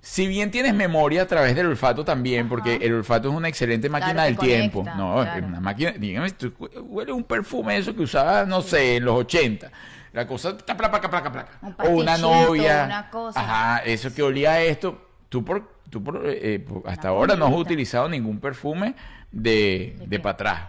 [0.01, 3.89] si bien tienes memoria a través del olfato también, porque el olfato es una excelente
[3.89, 4.83] máquina Claro, del tiempo.
[4.95, 5.39] No, claro.
[5.39, 6.53] es una máquina, dígame, tú
[6.87, 9.71] huele un perfume eso que usaba, no sé, en los 80.
[10.13, 11.51] La cosa, placa, placa, placa.
[11.61, 12.83] Un O una novia.
[12.85, 13.39] una cosa.
[13.39, 15.01] Ajá, eso que olía a esto.
[15.29, 18.95] Tú por, tú por, eh, eh, por- hasta ahora no has utilizado ningún perfume
[19.31, 20.61] de, ¿De de para atrás.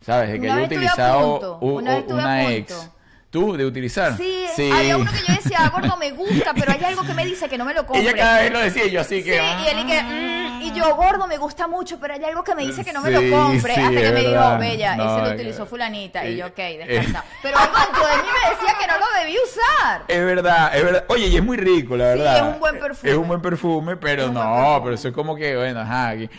[0.00, 0.30] ¿Sabes?
[0.32, 2.90] De que Una haya utilizado punto, una una ex.
[3.34, 3.56] ¿Tú?
[3.56, 4.16] ¿De utilizar?
[4.16, 7.26] Sí, había uno que yo decía, "Ah, gordo, me gusta, pero hay algo que me
[7.26, 8.04] dice que no me lo compre.
[8.04, 9.34] Ella cada vez lo decía y yo así Sí, que...
[9.34, 12.54] y él y que, "Mm", y yo, gordo, me gusta mucho, pero hay algo que
[12.54, 13.74] me dice que no me Sí, lo compre.
[13.74, 16.24] sí, hasta que me dijo, bella, No, ese lo utilizó que- fulanita.
[16.28, 17.24] Y yo, ok, eh, descansa.
[17.42, 20.02] Pero algo dentro de mí me decía que no lo debí usar.
[20.06, 21.04] Es verdad, es verdad.
[21.08, 22.36] Oye, y es muy rico, la Sí, verdad.
[22.36, 23.10] es un buen perfume.
[23.10, 24.80] Es un buen perfume, pero no, perfume.
[24.84, 26.10] pero eso es como que, bueno, ajá.
[26.10, 26.30] aquí.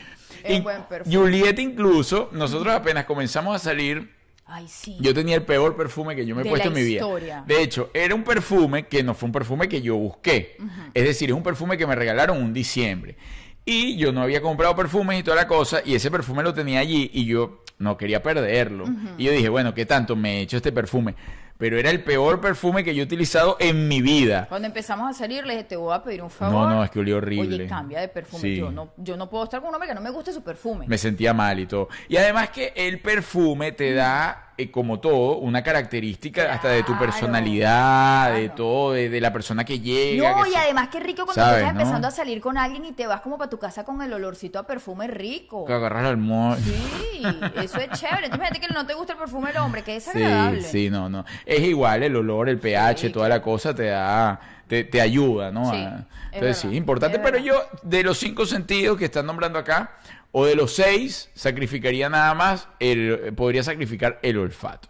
[0.46, 1.14] Es Y buen perfume.
[1.14, 4.15] Juliet incluso, nosotros apenas comenzamos a salir,
[4.48, 4.98] Ay, sí.
[5.00, 7.44] yo tenía el peor perfume que yo me he De puesto en mi vida.
[7.48, 10.58] De hecho, era un perfume que no fue un perfume que yo busqué.
[10.94, 13.18] Es decir, es un perfume que me regalaron un diciembre.
[13.66, 16.80] Y yo no había comprado perfumes y toda la cosa, y ese perfume lo tenía
[16.80, 18.86] allí y yo no quería perderlo.
[19.18, 21.16] Y yo dije, bueno, ¿qué tanto me he hecho este perfume?
[21.58, 24.46] Pero era el peor perfume que yo he utilizado en mi vida.
[24.50, 26.68] Cuando empezamos a salir, le dije, te voy a pedir un favor.
[26.68, 27.56] No, no, es que olía horrible.
[27.56, 28.42] Oye, cambia de perfume.
[28.42, 28.58] Sí.
[28.58, 30.86] Yo, no, yo no puedo estar con un hombre que no me guste su perfume.
[30.88, 31.88] Me sentía mal y todo.
[32.10, 36.88] Y además que el perfume te da, eh, como todo, una característica hasta de tu
[36.92, 40.32] Claro, personalidad, de todo, de, de la persona que llega.
[40.36, 41.80] No, que y se- además qué rico cuando ¿Sabes, tú estás no?
[41.82, 44.60] empezando a salir con alguien y te vas como para tu casa con el olorcito
[44.60, 45.66] a perfume rico.
[45.66, 47.24] Que agarras al mo- Sí,
[47.64, 48.28] eso es chévere.
[48.28, 50.62] Imagínate que no te gusta el perfume del hombre, que es Sí, agradable.
[50.62, 51.24] sí, no, no.
[51.46, 55.52] Es igual el olor, el pH, Sí, toda la cosa te da, te, te ayuda,
[55.52, 55.70] ¿no?
[55.72, 57.20] Sí, A- es Entonces verdad, sí, importante.
[57.20, 57.54] pero yo,
[57.84, 59.92] de los cinco sentidos que están nombrando acá,
[60.32, 64.90] o de los seis, sacrificaría nada más, el, podría sacrificar el olfato.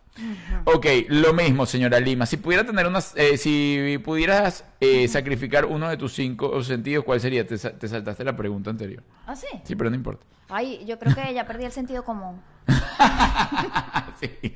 [0.63, 2.25] Ok, lo mismo, señora Lima.
[2.25, 7.19] Si pudiera tener unas, eh, si pudieras eh, sacrificar uno de tus cinco sentidos, ¿cuál
[7.19, 7.45] sería?
[7.47, 9.03] Te, sa- te saltaste la pregunta anterior.
[9.27, 9.47] ¿Ah, sí?
[9.63, 10.25] Sí, pero no importa.
[10.49, 12.41] Ay, yo creo que ya perdí el sentido común.
[14.19, 14.55] Sí.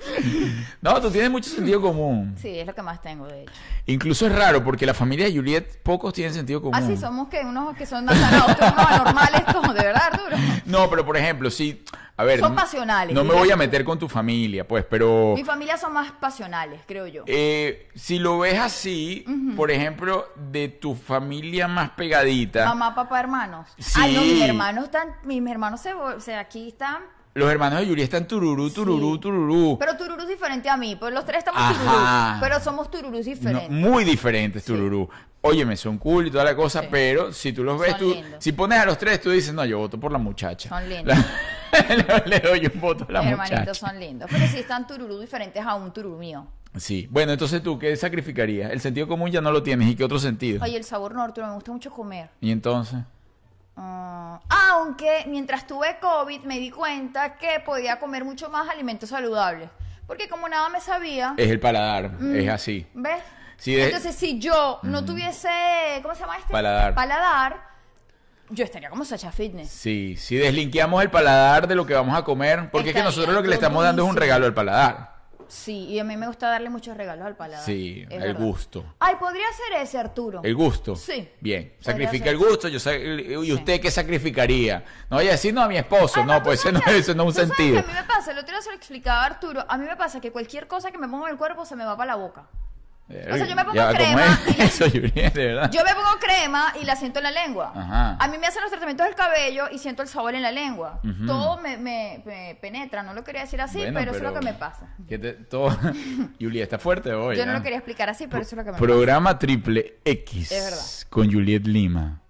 [0.81, 2.33] No, tú tienes mucho sentido común.
[2.37, 3.51] Sí, es lo que más tengo, de hecho.
[3.87, 6.75] Incluso es raro porque la familia de Juliet pocos tienen sentido común.
[6.81, 10.37] Ah, sí, somos que unos que son nasanados, unos anormales, como de verdad, Arturo.
[10.65, 11.83] No, pero por ejemplo, si
[12.15, 15.43] a ver, Son pasionales, No me voy a meter con tu familia, pues, pero Mi
[15.43, 17.23] familia son más pasionales, creo yo.
[17.27, 23.67] eh, si lo ves así, por ejemplo, de tu familia más pegadita, Mamá, papá, hermanos.
[23.77, 23.99] Sí.
[24.01, 27.03] Ay, no, mis hermanos están, mis hermanos se, o sea, aquí están,
[27.35, 29.19] los hermanos de Juliet están tururú, tururú, Sí.
[29.21, 29.77] tururú.
[29.79, 31.73] pero Tururú es diferente a mí, pues los tres estamos Ajá.
[31.73, 33.69] Tururú, pero somos Tururús No, diferentes.
[33.69, 35.07] muy diferentes, tururú.
[35.41, 36.87] Óyeme, son cool y toda la cosa, Sí.
[36.91, 38.43] pero si tú los ves, Son tú, lindos.
[38.43, 40.67] si pones a los tres, tú dices, no, yo voto por la muchacha.
[40.67, 41.15] Son lindos.
[41.17, 41.25] La-
[42.25, 43.53] le doy un voto a la Mis muchacha.
[43.53, 46.45] hermanitos son lindos, pero sí están Tururú diferentes a un Tururú mío.
[46.77, 47.07] Sí.
[47.11, 48.71] Bueno, entonces tú, ¿qué sacrificarías?
[48.71, 49.87] El sentido común ya no lo tienes.
[49.89, 50.59] ¿Y qué otro sentido?
[50.63, 52.29] Ay, el sabor no, Arturo, me gusta mucho comer.
[52.41, 52.99] Y entonces.
[53.75, 59.69] Ah, aunque mientras tuve COVID me di cuenta que podía comer mucho más alimentos saludables.
[60.05, 62.85] Porque como nada me sabía, Es el paladar, es así.
[62.93, 63.21] ¿ves?
[63.63, 65.49] De- Entonces, si yo no tuviese,
[66.01, 66.51] ¿cómo se llama este?
[66.51, 66.95] Paladar.
[66.95, 67.57] Paladar,
[68.49, 69.69] yo estaría como Sacha Fitness.
[69.69, 73.33] Sí, si deslinqueamos el paladar de lo que vamos a comer, porque es que nosotros
[73.35, 75.18] lo que le estamos dando es un regalo al paladar.
[75.49, 77.65] Sí, y a mí me gusta darle muchos regalos al paladar.
[77.65, 78.39] Sí, es el verdad.
[78.39, 78.85] gusto.
[78.99, 80.41] Ay, podría ser ese, Arturo.
[80.43, 80.95] El gusto.
[80.95, 81.27] Sí.
[81.41, 81.73] Bien.
[81.79, 82.67] Sacrifica el gusto.
[82.67, 83.53] Yo sa- ¿Y Sí.
[83.53, 84.85] usted qué sacrificaría?
[85.09, 86.19] No vaya a decir no a mi esposo.
[86.19, 87.79] Ay, no, pues eso no, eso no es un sentido.
[87.79, 89.95] a mí me pasa, el otro día se lo explicaba a Arturo, a mí me
[89.97, 92.15] pasa que cualquier cosa que me pongo en el cuerpo se me va para la
[92.15, 92.47] boca.
[93.09, 95.71] O sea, yo me pongo Ya, ¿cómo crema y- Eso, Juliet, de verdad.
[95.71, 97.73] Yo me pongo crema y la siento en la lengua.
[97.75, 98.17] Ajá.
[98.19, 100.99] A mí me hacen los tratamientos del cabello y siento el sabor en la lengua.
[101.25, 104.39] Todo me, me- me penetra, no lo quería decir así, Bueno, pero, eso es lo
[104.39, 104.95] que me pasa.
[105.07, 105.69] que te- todo...
[106.39, 107.35] Juliet está fuerte hoy.
[107.35, 107.55] Yo no ¿ah?
[107.57, 108.83] lo quería explicar así, pero eso es lo que me pasa.
[108.85, 111.09] Programa triple X Es verdad.
[111.09, 112.21] con Juliet Lima.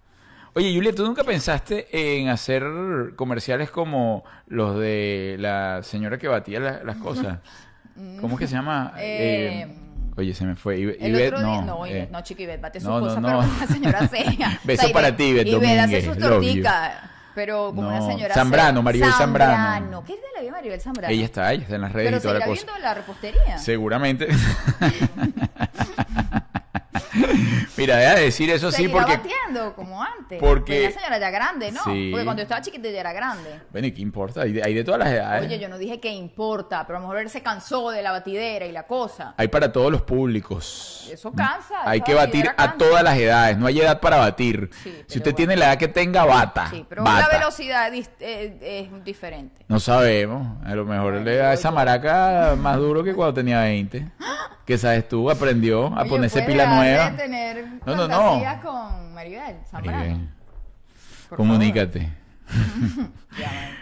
[0.56, 2.63] Oye, Juliet, ¿tú nunca pensaste en hacer
[3.15, 7.39] comerciales como los de la señora que batía la- las cosas?
[8.22, 8.94] ¿Cómo es que se llama?
[8.98, 9.76] Eh, Eh,
[10.19, 10.77] oye, se me fue.
[10.77, 11.79] Ibe- El otro día, no.
[11.79, 13.27] no, eh, no, chico, Ivette, bate sus no, no, cosas, no.
[13.27, 14.60] pero como una señora seria.
[14.63, 16.93] Beso O sea, para ti, Ivette Ivette hace sus torticas,
[17.36, 18.82] pero como una No, señora Zambrano.
[18.84, 20.03] Maribel Zambrano.
[20.05, 21.13] ¿Qué es de la vida Maribel Zambrano?
[21.13, 22.65] Ella está, ella está en las redes pero y toda la seguirá cosa.
[22.73, 23.58] viendo la repostería.
[23.58, 24.27] Seguramente.
[27.77, 29.17] Mira, deja de decir eso sí porque...
[29.17, 30.39] bateando como antes.
[30.39, 31.84] porque- Fue una señora ya grande, ¿no?
[31.86, 32.10] Sí.
[32.12, 33.62] Porque cuando yo estaba chiquita ya era grande.
[33.71, 34.41] Bueno, ¿y qué importa?
[34.41, 35.45] Hay de, hay de todas las edades.
[35.45, 38.12] Oye, yo no dije que importa, pero a lo mejor él se cansó de la
[38.12, 39.34] batidera y la cosa.
[39.38, 41.08] Hay para todos los públicos.
[41.12, 41.82] Eso cansa.
[41.86, 43.58] Hay que batir a todas las edades.
[43.58, 44.69] No hay edad para batir.
[44.84, 45.36] Sí, si usted bueno.
[45.36, 46.67] tiene la edad que tenga, bata.
[46.69, 47.27] Sí, pero bata.
[47.27, 49.65] la velocidad es, eh, es diferente.
[49.67, 50.58] No sabemos.
[50.65, 54.05] A lo mejor Bueno, le da esa maraca más duro que cuando tenía 20.
[54.65, 55.32] ¿Qué sabes tú?
[55.32, 58.19] Aprendió a Oye, ponerse pila dejar tener No, no, no.
[58.19, 59.98] fantasías con Maribel Zambrano.
[60.00, 60.30] Maribel,
[61.30, 62.10] comunícate.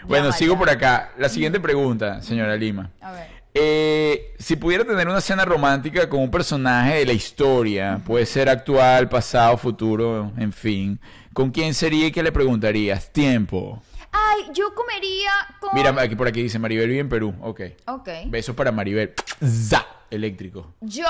[0.08, 0.60] Bueno, sigo ya.
[0.60, 1.12] por acá.
[1.18, 2.92] La siguiente pregunta, señora Lima.
[3.02, 3.28] A ver.
[3.54, 8.50] Eh, si pudiera tener una escena romántica con un personaje de la historia, puede ser
[8.50, 11.00] actual, pasado, futuro, en fin,
[11.34, 13.12] ¿con quién sería y qué le preguntarías?
[13.12, 13.82] Tiempo.
[14.12, 15.72] Ay, yo comería con...
[15.74, 17.34] Mira, aquí por aquí dice Maribel vive en Perú.
[17.42, 17.62] Ok.
[17.88, 18.10] Ok.
[18.28, 19.14] Besos para Maribel.
[19.44, 19.86] ¡Za!
[20.10, 20.74] Eléctrico.
[20.82, 21.06] Yo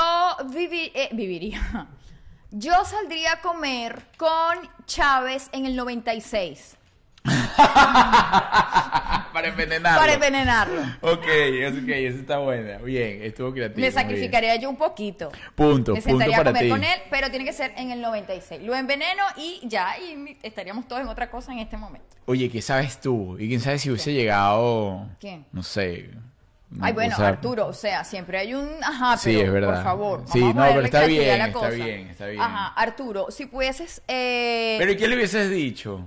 [0.52, 1.88] vivi- eh, viviría.
[2.52, 6.78] Yo saldría a comer con Chávez en el 96
[9.34, 10.00] para envenenarlo.
[10.00, 10.82] para envenenarlo.
[11.02, 12.78] Ok, ok, eso está buena.
[12.78, 13.76] Bien, estuvo creativo.
[13.78, 13.94] Me bien.
[13.94, 15.30] sacrificaría yo un poquito.
[15.56, 16.70] Punto, Me punto sentaría a para comer ti.
[16.70, 18.62] con él, pero tiene que ser en el 96.
[18.64, 22.16] Lo enveneno y ya, y estaríamos todos en otra cosa en este momento.
[22.26, 23.38] Oye, ¿qué sabes tú?
[23.40, 25.08] ¿Y quién sabe si hubiese llegado?
[25.20, 25.46] ¿Quién?
[25.52, 26.10] No sé.
[26.82, 28.70] Ay, bueno, o sea, Arturo, o sea, siempre hay un...
[28.84, 29.74] Ajá, Sí, pero es verdad.
[29.76, 30.24] por favor.
[30.28, 32.42] Sí, vamos a no, ponerle pero está a bien, está bien, está bien.
[32.42, 34.02] Ajá, Arturo, si pudieses...
[34.08, 36.02] eh, Pero ¿y qué le hubieses dicho?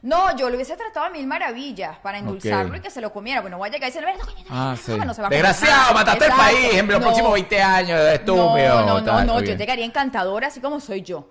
[0.00, 3.40] No, yo le hubiese tratado a mil maravillas para endulzarlo y que se lo comiera.
[3.40, 4.92] Bueno, voy a llegar y decirle, "Ven, coño, Ah, sí.
[4.92, 5.92] no se va a comer Desgraciado, nada".
[5.94, 7.04] mataste el país en los No.
[7.06, 8.46] próximos 20 años, estúpido.
[8.86, 11.28] No, no, no, no, yo llegaría encantadora así como soy yo.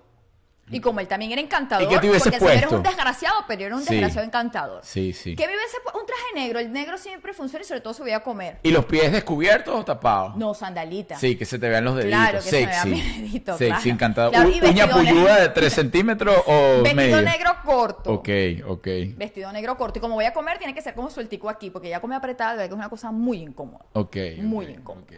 [0.70, 2.76] Y como él también era encantador, ¿Y porque señor era puesto?
[2.76, 3.90] un desgraciado, pero era un Sí.
[3.90, 4.80] desgraciado encantador.
[4.84, 5.34] Sí, sí.
[5.36, 6.58] ¿Qué me hubiese pu- un traje negro?
[6.58, 8.58] El negro siempre funciona y sobre todo se voy a comer.
[8.62, 10.36] ¿Y los pies descubiertos o tapados?
[10.36, 11.16] No, sandalita.
[11.18, 12.18] Sí, que se te vean los deditos.
[12.20, 12.88] Claro, que se me vea Sexy.
[12.94, 13.90] mi dedito, Sexy, claro.
[13.90, 14.30] encantado.
[14.30, 16.52] Claro, ¿Uña puyuda de 3 centímetros o
[16.82, 17.22] Vestido medio?
[17.22, 18.12] negro corto.
[18.12, 18.28] Ok,
[18.66, 18.86] ok.
[19.16, 19.98] Vestido negro corto.
[19.98, 22.58] Y como voy a comer, tiene que ser como sueltico aquí, porque ya come apretado,
[22.58, 23.84] que es una cosa muy incómoda.
[23.94, 24.16] Ok.
[24.38, 25.04] Muy ok, incómodo.
[25.04, 25.12] ok.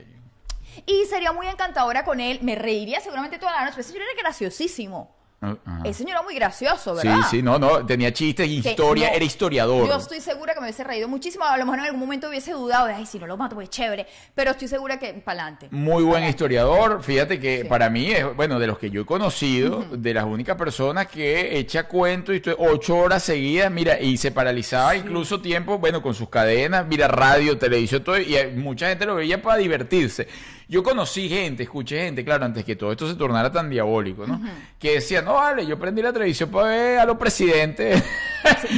[0.86, 2.38] Y sería muy encantadora con él.
[2.42, 3.72] Me reiría seguramente toda la noche.
[3.72, 5.16] Pero ese señor era graciosísimo.
[5.42, 5.80] Ajá.
[5.84, 7.22] Ese señor era muy gracioso, Sí, ¿verdad?
[7.30, 9.14] sí, no, no, tenía chistes, historia, no.
[9.16, 9.88] era historiador.
[9.88, 11.44] Yo estoy segura que me hubiese reído muchísimo.
[11.46, 13.70] A lo mejor en algún momento hubiese dudado de, ay, si no lo mato, pues
[13.70, 14.06] chévere.
[14.34, 15.68] Pero estoy segura que para adelante.
[15.70, 17.02] Muy buen historiador.
[17.02, 17.68] Fíjate que Sí.
[17.68, 21.58] para mí es, bueno, de los que yo he conocido, de las únicas personas que
[21.58, 26.28] echa cuento y ocho horas seguidas, mira, y se paralizaba incluso tiempo, bueno, con sus
[26.28, 30.28] cadenas, mira, radio, televisión, todo, y mucha gente lo veía para divertirse.
[30.70, 34.40] Yo conocí gente, escuché gente, claro, antes que todo esto se tornara tan diabólico, ¿no?
[34.78, 38.00] Que decía, no, vale, yo prendí la televisión para ver a los presidentes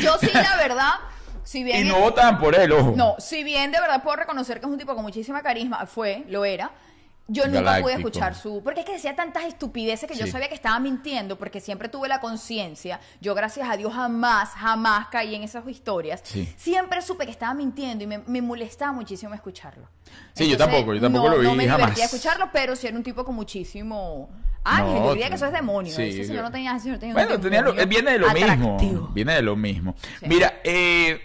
[0.00, 0.92] Yo sí, la verdad,
[1.44, 1.86] si y bien...
[1.86, 2.94] no votaban por él, ojo.
[2.96, 6.24] No, si bien de verdad puedo reconocer que es un tipo con muchísima carisma, fue,
[6.28, 6.70] lo era.
[7.32, 8.62] Yo nunca pude escuchar su...
[8.62, 12.08] Porque es que decía tantas estupideces que yo sabía que estaba mintiendo porque siempre tuve
[12.08, 13.00] la conciencia.
[13.20, 16.20] Yo, gracias a Dios, jamás, jamás caí en esas historias.
[16.24, 16.52] Sí.
[16.56, 19.88] Siempre supe que estaba mintiendo y me, me molestaba muchísimo escucharlo.
[20.34, 21.98] Sí, yo tampoco, yo tampoco no, lo vi No me jamás.
[21.98, 24.28] escucharlo, pero sí era un tipo con muchísimo...
[24.64, 25.92] Ángel, No, yo diría que eso es demonio.
[25.92, 28.10] sí, ese señor yo- no tenía, ese señor tenía un Bueno, tenía lo- demonio viene
[28.12, 28.78] de lo atractivo.
[28.78, 29.08] mismo.
[29.08, 29.94] Viene de lo mismo.
[30.20, 30.26] Sí.
[30.28, 31.20] Mira, eh,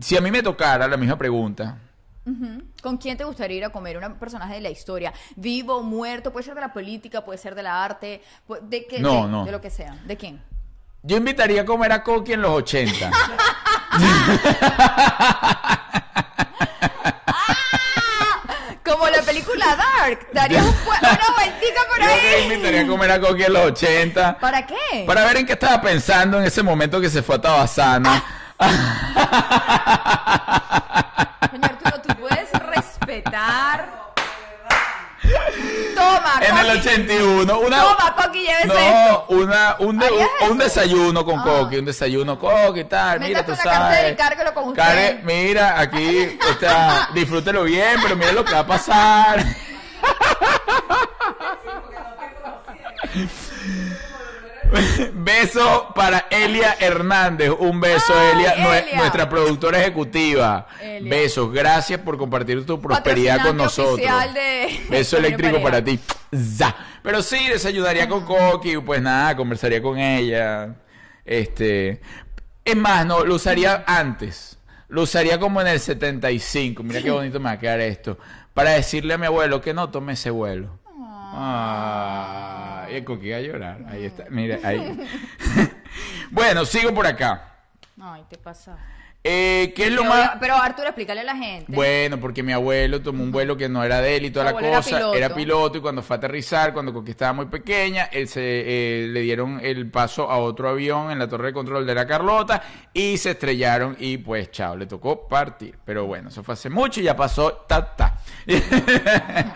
[0.00, 1.78] si a mí me tocara la misma pregunta,
[2.82, 3.98] ¿Con quién te gustaría ir a comer?
[3.98, 7.62] Un personaje de la historia, vivo, muerto, puede ser de la política, puede ser de
[7.64, 8.22] la arte,
[8.62, 9.44] de qué, No, de, no.
[9.44, 9.94] de lo que sea.
[10.04, 10.40] ¿De quién?
[11.04, 13.10] yo invitaría a comer a Coqui en los 80.
[18.84, 22.52] Como la película Dark, darías un una vueltica por Yo que ahí.
[22.52, 24.38] invitaría a comer a Coqui en los 80.
[24.38, 25.04] ¿Para qué?
[25.06, 28.22] Para ver en qué estaba pensando en ese momento que se fue a Tabasana.
[31.50, 34.02] Señor Arturo, tú puedes respetar.
[36.40, 36.78] Toma, en el Coqui.
[36.88, 37.58] 81.
[37.60, 39.26] Una, Toma, Coqui, llévese esto.
[39.28, 41.44] no, una, un, de- ¿Harías un, un desayuno con Ah.
[41.44, 43.20] Coqui, un desayuno Coqui y tal.
[43.20, 44.12] Mira, tú una cartera sabes.
[44.12, 44.16] y
[44.54, 44.82] con usted.
[44.82, 49.44] Cargue- mira, aquí, o sea, disfrútelo bien, pero mira lo que va a pasar.
[55.14, 57.50] Beso para Elia Hernández.
[57.58, 58.96] Un beso, Ay, Elia, nue- Elia.
[58.98, 60.66] nuestra productora ejecutiva.
[60.80, 61.10] Elia.
[61.10, 63.96] Besos, gracias por compartir tu prosperidad con nosotros.
[63.98, 65.98] de- Beso eléctrico para ti.
[66.34, 66.74] Za.
[67.02, 70.76] Pero sí, desayunaría con Coqui, pues nada, conversaría con ella.
[71.24, 72.00] Este.
[72.64, 74.58] Es más, no, lo usaría antes.
[74.88, 76.82] Lo usaría como en el 75.
[76.82, 78.18] Mira qué bonito me va a quedar esto.
[78.54, 80.78] Para decirle a mi abuelo que no tome ese vuelo.
[81.34, 83.78] Ah, y el Coqui va a llorar.
[83.88, 84.24] Ahí está.
[84.30, 84.98] Mira, ahí.
[86.30, 87.48] bueno, sigo por acá.
[88.00, 88.76] Ay, te pasa.
[89.24, 90.30] Eh, ¿Qué es lo Pero, más.?
[90.40, 91.66] pero Arturo, explícale a la gente.
[91.68, 94.50] Bueno, porque mi abuelo tomó un vuelo que no era de él y toda la
[94.50, 94.96] abuelo era cosa.
[94.96, 95.14] piloto.
[95.14, 99.06] Era piloto y cuando fue a aterrizar, cuando Coqui estaba muy pequeña, él se, eh,
[99.06, 102.64] le dieron el paso a otro avión en la torre de control de la Carlota
[102.92, 105.78] y se estrellaron y pues chao, le tocó partir.
[105.84, 108.18] Pero bueno, eso fue hace mucho y ya pasó, ta, ta.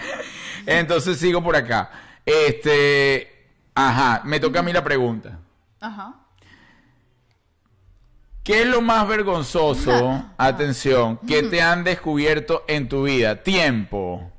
[0.66, 1.90] Entonces sigo por acá.
[2.24, 5.38] Este, ajá, me toca a mí la pregunta.
[5.81, 6.14] Ajá.
[8.42, 13.42] ¿Qué es lo más vergonzoso, atención, que te han descubierto en tu vida?
[13.42, 14.31] Tiempo.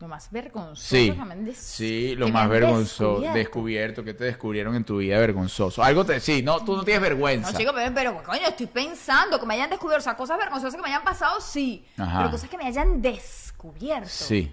[0.00, 3.04] Lo más vergonzoso Sí, que me han des- sí, lo que me más han vergonzoso,
[3.08, 3.36] descubierto.
[3.38, 5.82] descubierto, que te descubrieron en tu vida vergonzoso.
[5.82, 7.50] Algo te, sí, no, tú no tienes vergüenza.
[7.50, 10.02] No, chico, pero, pero, coño, estoy pensando que me hayan descubierto.
[10.02, 11.84] O sea, cosas vergonzosas que me hayan pasado, sí.
[11.96, 12.18] Ajá.
[12.18, 14.08] Pero cosas que me hayan descubierto.
[14.08, 14.52] Sí.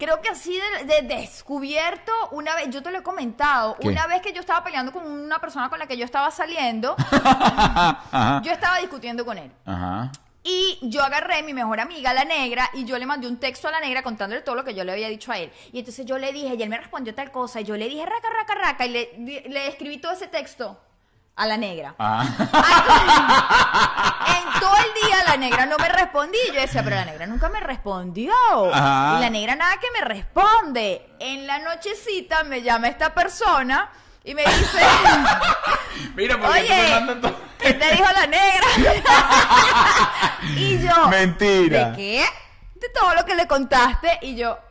[0.00, 3.86] Creo que así de, de descubierto, una vez, yo te lo he comentado, ¿Qué?
[3.88, 6.96] una vez que yo estaba peleando con una persona con la que yo estaba saliendo,
[8.42, 9.52] yo estaba discutiendo con él.
[9.66, 10.10] Ajá.
[10.42, 13.68] Y yo agarré a mi mejor amiga, la negra, y yo le mandé un texto
[13.68, 15.52] a la negra contándole todo lo que yo le había dicho a él.
[15.70, 18.06] Y entonces yo le dije, y él me respondió tal cosa, y yo le dije
[18.06, 20.80] raca, raca, raca, y le escribí todo ese texto
[21.40, 21.94] a la negra.
[21.98, 22.22] Ah.
[24.26, 26.38] En todo el día la negra no me respondía.
[26.52, 28.34] Yo decía, pero la negra nunca me respondió.
[28.68, 31.08] Y la negra nada que me responde.
[31.18, 33.90] En la nochecita me llama esta persona
[34.22, 34.80] y me dice,
[36.14, 37.36] Mira, porque tú me oye, mandas todo.
[37.58, 38.66] ¿qué te dijo la negra?
[40.56, 41.90] y yo, Mentira.
[41.92, 42.24] ¿de qué?
[42.74, 44.18] De todo lo que le contaste.
[44.20, 44.58] Y yo.
[44.58, 44.69] Ay.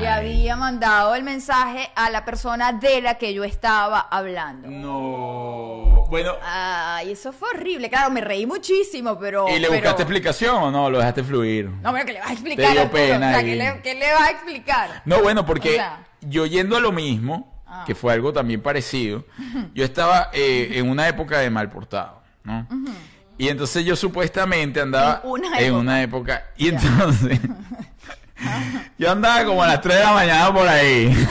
[0.00, 4.68] Le había mandado el mensaje a la persona de la que yo estaba hablando.
[4.68, 6.04] No.
[6.08, 7.88] Bueno, Ay, eso fue horrible.
[7.90, 9.48] Claro, me reí muchísimo, pero.
[9.48, 10.90] ¿y le pero- buscaste explicación o no?
[10.90, 11.68] Lo dejaste fluir.
[11.82, 12.66] No, pero ¿qué le vas a explicar?
[12.66, 15.02] Te dio pena O sea, y- ¿qué le, qué le vas a explicar?
[15.04, 15.98] No, bueno, porque O sea.
[16.20, 17.82] yo yendo a lo mismo, Ah.
[17.86, 19.24] que fue algo también parecido,
[19.74, 22.66] yo estaba eh, en una época de mal portado, ¿no?
[23.36, 25.80] Y entonces yo supuestamente andaba En una en época.
[25.80, 26.44] una época.
[26.56, 27.40] Y entonces
[28.98, 31.12] yo andaba como a las 3 de la mañana por ahí.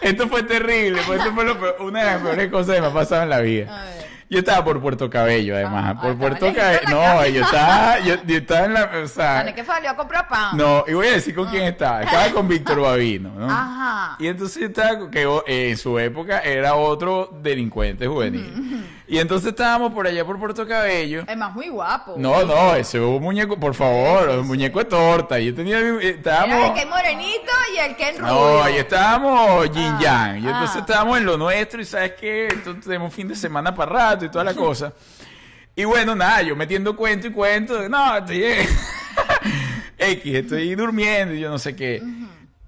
[0.00, 2.86] Esto fue terrible, pues esto fue lo peor- una de las peores cosas que me
[2.88, 3.84] ha pasado en la vida.
[4.28, 5.84] Yo estaba por Puerto Cabello, además.
[5.96, 6.82] Ah, por ah, Puerto Cabello.
[6.88, 8.90] No, yo estaba, yo, yo estaba en la.
[9.02, 10.56] O sea, ¿Dónde que salió a comprar pan?
[10.56, 12.02] no, y voy a decir con quién estaba.
[12.02, 13.50] Estaba con Víctor Babino, ¿no?
[13.50, 14.16] Ajá.
[14.20, 18.86] Y entonces yo estaba, que eh, en su época era otro delincuente juvenil.
[19.12, 21.24] Y entonces estábamos por allá por Puerto Cabello.
[21.26, 22.14] Es más, muy guapo.
[22.16, 25.36] No, no, ese es un muñeco, por favor, un muñeco de torta.
[25.40, 28.32] Yo tenía, mi- eh, Era el estábamos, que es morenito y el que es rubio.
[28.32, 30.44] no, ahí estábamos yin Ah, yang.
[30.44, 30.78] Y entonces ah.
[30.78, 34.44] estábamos en lo nuestro y sabes entonces tenemos fin de semana para rato y toda
[34.44, 34.92] la cosa.
[35.74, 38.44] Y bueno, nada, yo metiendo cuento y cuento, no, estoy
[39.98, 42.00] X, estoy durmiendo y yo no sé qué.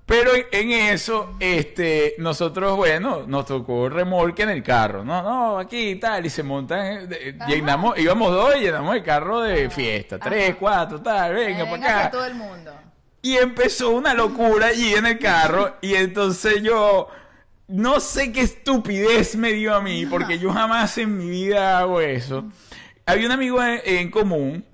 [0.05, 5.05] Pero en, eso, este, nosotros, bueno, nos tocó remolque en el carro.
[5.05, 9.03] No, no, aquí y tal, y se montan, eh, llenamos, íbamos dos y llenamos el
[9.03, 10.19] carro de fiesta.
[10.19, 12.11] Tres, cuatro, tal, venga, Venga, para acá.
[12.11, 12.73] todo el mundo.
[13.23, 15.77] Y empezó una locura allí en el carro.
[15.81, 17.09] Y entonces yo
[17.69, 22.01] no sé qué estupidez me dio a mí, porque yo jamás en mi vida hago
[22.01, 22.45] eso.
[23.07, 24.65] Había un amigo en, en común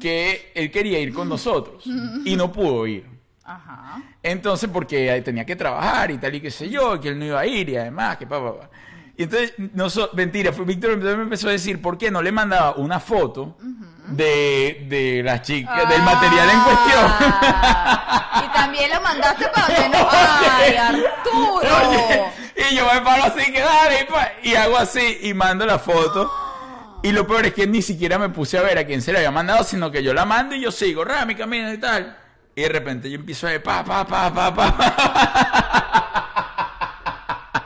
[0.00, 1.84] que él quería ir con nosotros
[2.24, 3.15] y no pudo ir.
[3.46, 4.02] Ajá.
[4.22, 7.38] Entonces, porque tenía que trabajar y tal y qué sé yo, que él no iba
[7.40, 8.70] a ir y además, que pa, pa, pa.
[9.16, 12.32] Y entonces, no so- mentira, fue Víctor me empezó a decir por qué no le
[12.32, 13.56] mandaba una foto
[14.08, 17.04] de, de las chicas, del material en cuestión.
[17.20, 20.08] Ah, y también lo mandaste para donde no.
[20.10, 21.88] ¡Ay, Arturo!
[21.88, 22.24] Oye,
[22.70, 24.08] y yo me paro así, que dale,
[24.42, 26.30] y, hago así, y mando la foto.
[27.02, 29.18] Y lo peor es que ni siquiera me puse a ver a quién se la
[29.20, 32.16] había mandado, sino que yo la mando y yo sigo, ra, mi camino y tal.
[32.58, 34.66] Y de repente yo empiezo a pa, pa, pa, pa, pa.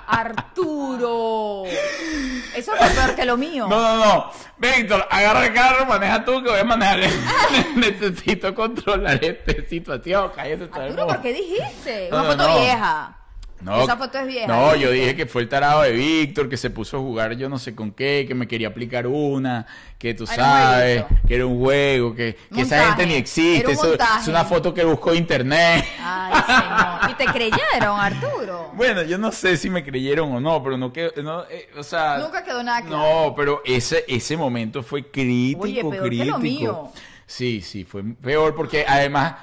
[0.09, 1.63] Arturo.
[2.57, 3.69] Eso fue peor que lo mío.
[3.69, 4.31] No, no, no.
[4.59, 6.99] Víctor, agarra el carro, maneja tú, que voy a manejar.
[7.77, 10.33] Necesito controlar esta situación.
[10.35, 12.09] Cállate, Arturo, ¿por qué dijiste?
[12.11, 12.59] No, Una no, foto no.
[12.61, 13.17] vieja.
[13.61, 14.47] No, Esa foto es vieja.
[14.47, 17.49] No, yo dije que fue el tarado de Víctor, que se puso a jugar yo
[17.49, 19.67] no sé con qué, que me quería aplicar una,
[19.99, 23.71] que tú sabes, que era un juego, que, que esa gente ni existe.
[23.73, 25.85] Eso- es una foto que buscó internet.
[26.01, 27.11] Ay, señor.
[27.11, 28.71] ¿Y te creyeron, Arturo?
[28.81, 31.83] Bueno, yo no sé si me creyeron o no, pero no quedó, no, eh, o
[31.83, 32.17] sea...
[32.19, 33.27] Nunca quedó nada claro.
[33.27, 36.39] No, pero ese, ese momento fue crítico, Oye, peor que lo crítico.
[36.39, 36.89] mío.
[37.27, 39.35] Sí, sí, fue peor porque además...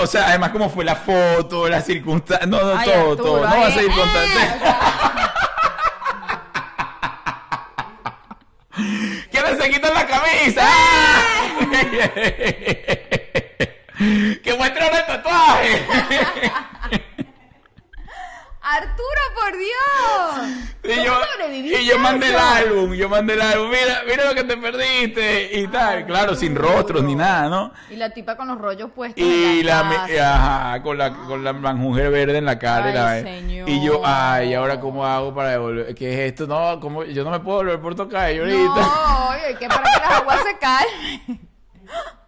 [0.00, 2.48] O sea, además como fue la foto, las circunstancias...
[2.48, 3.40] No, no, Ay, todo, Arturo, todo.
[3.40, 4.56] No ay, va a ser eh, circunstancias.
[4.56, 4.80] o sea,
[9.30, 10.68] ¡Que no se quitan la camisa!
[14.42, 15.86] ¡Que muestran el tatuaje!
[18.72, 20.58] Arturo, por Dios.
[20.84, 24.34] Y ¿Cómo yo, y yo mandé el álbum, yo mandé el álbum, mira, mira lo
[24.34, 27.72] que te perdiste y tal, claro, sin rostros ni nada, ¿no?
[27.90, 29.22] Y la tipa con los rollos puestos.
[29.22, 32.90] Y en la, ajá, con la, con la verde en la cara.
[32.90, 33.68] y la- señor.
[33.68, 35.94] Y yo, ay, ¿ahora cómo hago para devolver?
[35.94, 36.46] ¿Qué es esto?
[36.46, 37.04] No, ¿cómo?
[37.04, 38.56] yo no me puedo volver por tocar ahorita.
[38.56, 41.40] No, oye, que para que las aguas se calmen.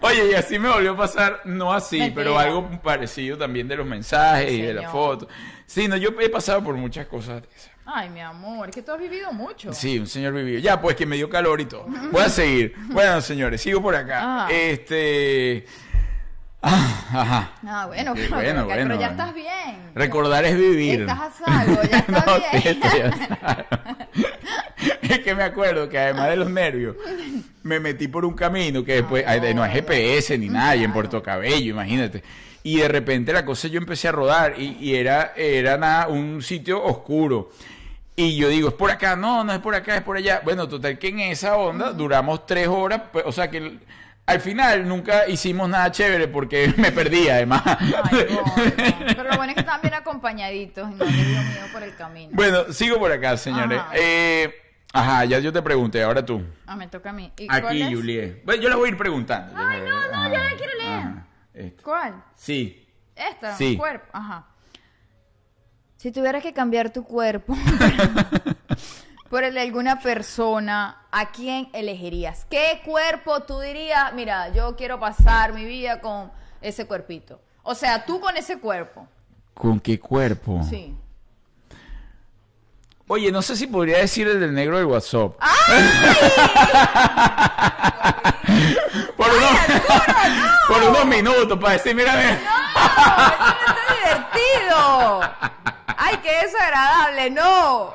[0.00, 2.14] Oye, y así me volvió a pasar, no así, Mentira.
[2.16, 4.92] pero algo parecido también de los mensajes y de la Señor.
[4.92, 5.28] foto.
[5.66, 7.70] Sí, no, yo he pasado por muchas cosas de esas.
[7.92, 9.72] Ay, mi amor, es que tú has vivido mucho.
[9.72, 10.60] Sí, un señor vivido.
[10.60, 11.86] Ya, pues que me dio calor y todo.
[12.12, 12.74] Voy a seguir.
[12.90, 14.20] Bueno, señores, sigo por acá.
[14.44, 14.48] Ah.
[14.50, 15.66] Este.
[16.62, 17.52] Ah, ajá.
[17.66, 19.10] Ah, bueno, Qué pero, bueno, pero bueno, ya bueno.
[19.22, 19.90] estás bien.
[19.94, 21.00] Recordar es vivir.
[21.00, 22.62] Estás a salvo, ya estás No, bien.
[22.62, 23.66] sí, estoy a salvo.
[25.02, 26.96] es que me acuerdo que además de los nervios,
[27.62, 29.64] me metí por un camino que después no hay no.
[29.64, 30.92] GPS ni nada, y en.
[30.92, 32.22] Puerto Cabello, imagínate.
[32.62, 36.42] Y de repente la cosa yo empecé a rodar y, y era, era nada, un
[36.42, 37.50] sitio oscuro.
[38.16, 40.42] Y yo digo, es por acá, no, no es por acá, es por allá.
[40.44, 43.80] Bueno, total que en esa onda duramos tres horas, pues, o sea que el-
[44.26, 47.62] al final nunca hicimos nada chévere porque me perdí además.
[47.66, 48.38] Ay.
[49.06, 52.30] Pero lo bueno es que están bien acompañaditos y no miedo por el camino.
[52.34, 53.80] bueno, sigo por acá, señores.
[53.94, 54.52] Eh,
[54.92, 56.42] ajá, ya yo te pregunté, ahora tú.
[56.66, 57.32] Ah, me toca a mí.
[57.38, 57.88] ¿Y cuál Aquí, es?
[57.94, 58.44] Juliet.
[58.44, 59.52] Bueno, yo la voy a ir preguntando.
[59.56, 60.98] Ay, no, no, yo la quiero leer.
[60.98, 61.82] Ajá, este.
[61.82, 62.24] ¿Cuál?
[62.34, 62.86] Sí.
[63.14, 63.76] Esta, Sí.
[63.76, 64.06] cuerpo.
[64.12, 64.46] Ajá.
[65.96, 67.54] Si tuvieras que cambiar tu cuerpo
[69.30, 72.46] por el de alguna persona, ¿a quién elegirías?
[72.48, 76.32] ¿Qué cuerpo tú dirías, mira, yo quiero pasar mi vida con
[76.62, 77.40] ese cuerpito?
[77.62, 79.06] O sea, tú con ese cuerpo.
[79.52, 80.62] ¿Con qué cuerpo?
[80.62, 80.96] Sí.
[83.12, 85.32] Oye, no sé si podría decir el del negro del WhatsApp.
[89.16, 89.50] por, unos,
[90.68, 92.38] por unos minutos para decir, mira, mira.
[92.44, 92.50] ¡No!
[92.70, 95.22] ¡Eso no está divertido!
[95.96, 97.30] ¡Ay, qué desagradable!
[97.30, 97.92] ¡No!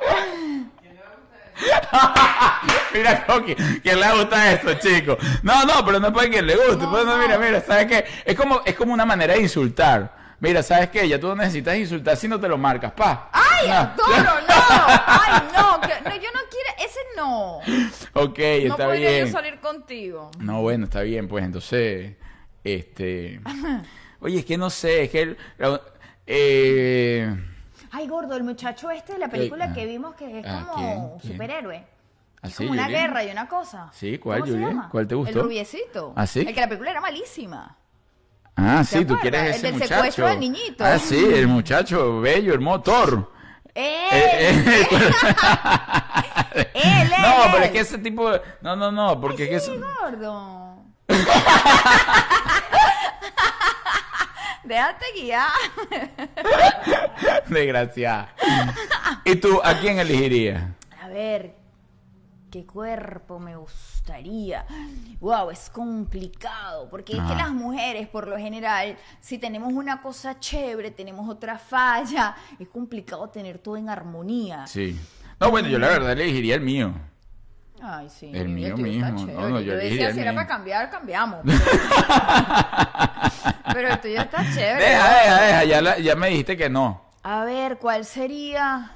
[2.92, 5.16] Mira, Coqui, ¿quién le gusta esto, chicos?
[5.42, 6.76] No, no, pero no es para quien le guste.
[6.76, 7.22] No, pues, no, no.
[7.22, 8.04] mira, mira, ¿sabes qué?
[8.22, 10.25] Es como, es como una manera de insultar.
[10.40, 11.08] Mira, ¿sabes qué?
[11.08, 13.30] Ya tú no necesitas insultar si no te lo marcas, pa.
[13.32, 13.74] ¡Ay, No.
[13.74, 14.08] Arturo,
[14.48, 14.54] no!
[15.06, 15.80] ¡Ay, no!
[15.80, 16.70] que- no, yo no quiero...
[16.84, 17.56] Ese no.
[18.12, 19.26] Ok, No está podría bien.
[19.26, 20.30] yo salir contigo.
[20.38, 22.16] No, bueno, está bien, pues entonces,
[22.64, 23.40] este...
[24.20, 25.22] Oye, es que no sé, es que...
[25.22, 25.80] el- la-
[26.26, 27.34] eh,
[27.92, 29.72] Ay, gordo, el muchacho este de la película ah.
[29.72, 31.32] que vimos que es Ah, como ¿quién?
[31.32, 31.86] Superhéroe.
[32.42, 33.00] ¿Ah, Es sí, como una Julián?
[33.06, 33.90] guerra y una cosa.
[33.94, 34.70] Sí, ¿cuál, ¿Cómo se Julián?
[34.76, 34.88] llama?
[34.90, 35.38] ¿Cuál te gustó?
[35.38, 36.12] El rubiecito.
[36.14, 36.40] ¿Ah, sí?
[36.40, 37.76] El que la película era malísima.
[38.56, 39.20] Ah, ¿Te sí, tú acuerdas?
[39.22, 39.94] quieres El ese del muchacho.
[39.94, 40.84] secuestro del niñito.
[40.84, 43.32] Ah, sí, el muchacho bello, hermoso, Thor.
[43.74, 43.84] ¡Él!
[44.12, 44.84] Eh, eh,
[46.54, 48.30] ¡Él, él, no, pero es que ese tipo...
[48.30, 49.56] de- No, no, no, porque es que...
[49.56, 50.76] Eso- gordo.
[54.64, 55.50] Déjate guiar.
[57.46, 58.34] Desgraciada.
[59.24, 60.62] ¿Y tú, a quién elegirías?
[61.00, 61.54] A ver,
[62.56, 64.64] ¿qué cuerpo me gustaría?
[65.20, 70.40] Wow, es complicado, porque es que las mujeres, por lo general, si tenemos una cosa
[70.40, 74.66] chévere, tenemos otra falla, es complicado tener todo en armonía.
[74.66, 74.98] Sí.
[75.38, 76.94] No, bueno, yo la verdad elegiría el mío.
[77.82, 78.30] Ay, sí.
[78.32, 79.26] El mío mismo.
[79.26, 81.40] No, no, yo decía, si era para cambiar, cambiamos.
[81.44, 81.58] Pero,
[83.74, 84.82] pero el tuyo está chévere.
[84.82, 87.02] Deja, deja, deja, ya, la- ya me dijiste que no.
[87.22, 88.92] A ver, ¿cuál sería?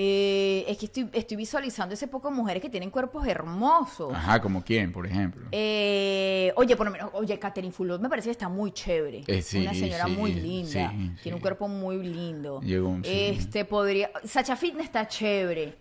[0.00, 4.14] Eh, es que estoy, estoy visualizando ese poco mujeres que tienen cuerpos hermosos.
[4.14, 5.48] Ajá, como quién, por ejemplo.
[5.50, 9.24] Eh, oye, por lo menos, oye, Catherine Fulop me parece que está muy chévere.
[9.26, 10.90] Eh, sí, Una señora sí, muy linda.
[10.92, 12.60] sí, Tiene un cuerpo muy lindo.
[12.60, 13.02] Llegó un-.
[13.04, 14.12] Este podría.
[14.24, 15.76] Sacha Fitness está chévere.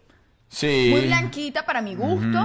[0.49, 0.87] Sí.
[0.89, 2.39] Muy blanquita para mi gusto,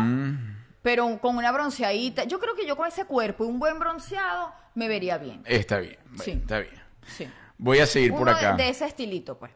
[0.82, 2.24] pero con una bronceadita.
[2.24, 5.40] Yo creo que yo con ese cuerpo y un buen bronceado me vería bien.
[5.46, 6.30] Está bien, bueno, Sí.
[6.32, 6.74] está bien.
[7.06, 7.26] Sí.
[7.56, 8.56] Voy a seguir por de- acá.
[8.56, 9.52] de ese estilito, pues.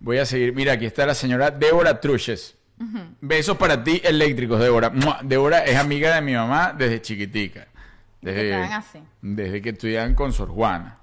[0.00, 0.54] Voy a seguir.
[0.54, 2.56] Mira, aquí está la señora Débora Truches.
[3.20, 4.88] Besos para ti, eléctricos, Débora.
[4.90, 5.20] ¡Mua!
[5.22, 7.68] Débora es amiga de mi mamá desde chiquitica.
[8.22, 8.98] Desde, ¿Qué tal así?
[9.20, 10.98] desde que estudiaban con Sor Juana.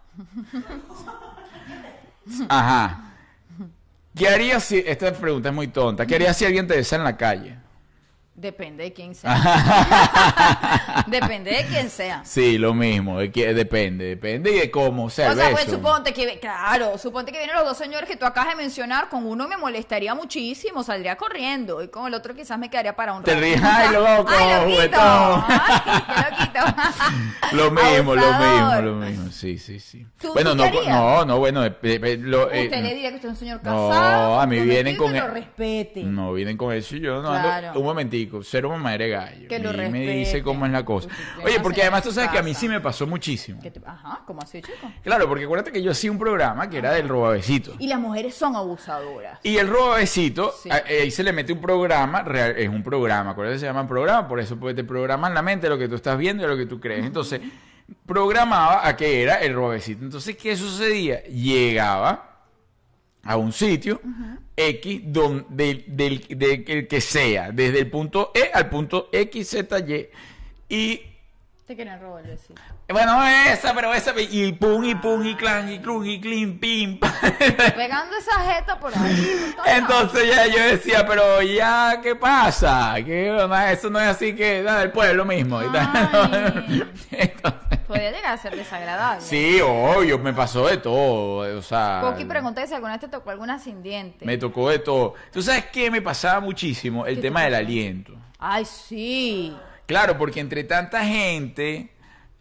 [2.49, 3.03] Ajá.
[4.15, 4.83] ¿Qué harías si...
[4.85, 6.05] Esta pregunta es muy tonta.
[6.05, 7.57] ¿Qué harías si alguien te besa en la calle?
[8.39, 9.33] Depende de quién sea.
[11.07, 12.21] Depende de quién sea.
[12.23, 13.17] Sí, lo mismo.
[13.17, 17.31] de que- depende, depende y de cómo sea O sea, pues suponte que, claro, suponte
[17.31, 20.83] que vienen los dos señores que tú acabas de mencionar, con uno me molestaría muchísimo,
[20.83, 23.43] saldría corriendo, y con el otro quizás me quedaría para un Te rato.
[23.43, 24.75] ríes, ay, loco, ¡Ay, loquito!
[24.75, 25.43] juguetón.
[25.47, 27.55] ¡Ay, qué loquito!
[27.55, 29.31] Lo mismo, lo mismo, lo mismo.
[29.31, 30.05] Sí, sí, sí.
[30.21, 33.15] ¿Tú- bueno, tú no, no, no, bueno, eh, eh, lo, eh, Usted le diría que
[33.15, 36.03] usted es un señor no, casado, a mí vienen con que el- lo respete.
[36.03, 37.79] No, vienen con eso y yo no ando- Claro.
[37.79, 39.47] un momentico, cero mamadera de gallo.
[39.49, 41.09] Que lo y me dice cómo es la cosa.
[41.43, 43.59] Oye, porque además tú sabes que a mí sí me pasó muchísimo.
[43.61, 44.91] ¿Qué te- Ajá, ¿cómo así, chico?
[45.03, 47.73] Claro, porque acuérdate que yo hacía un programa que era del robabecito.
[47.80, 49.39] Y las mujeres son abusadoras.
[49.43, 50.69] Y el robabecito, Sí.
[50.69, 53.88] a- ahí se le mete un programa, real- es un programa, acuérdate que se llama
[53.88, 56.57] programa, por eso pues, te programan la mente lo que tú estás viendo y lo
[56.57, 57.05] que tú crees.
[57.05, 57.41] Entonces,
[58.05, 60.03] programaba a que era el robabecito.
[60.03, 61.23] Entonces, ¿qué sucedía?
[61.23, 62.26] Llegaba
[63.28, 64.01] a un sitio
[64.55, 69.80] X donde, del, del- el que sea, desde el punto E al punto X, Z,
[69.80, 70.09] Y,
[70.69, 71.01] y
[71.65, 72.23] Te quieren robar.
[72.89, 73.21] Bueno,
[73.51, 77.11] esa, pero esa, y pum, y pum, y clan, y clun, y clean, pim, pam.
[77.75, 79.51] Pegando esa jeta por ahí.
[79.55, 79.71] por todos lados.
[79.78, 82.95] Entonces ya yo decía, pero ya, ¿qué pasa?
[83.05, 83.71] ¿Qué, onda?
[83.73, 85.61] eso no es así que nada, el pueblo mismo.
[85.61, 86.65] y tal.
[87.11, 89.21] Entonces, Podría llegar a ser desagradable.
[89.21, 91.57] sí, obvio, me pasó de todo.
[91.57, 94.25] O sea, Coqui pregunté si alguna vez te tocó alguna sin diente.
[94.25, 95.13] me tocó de todo.
[95.31, 97.05] ¿Tú sabes qué me pasaba muchísimo?
[97.05, 98.13] El ¿Qué tema te del aliento.
[98.39, 99.55] Ay, sí.
[99.85, 101.89] Claro, porque entre tanta gente,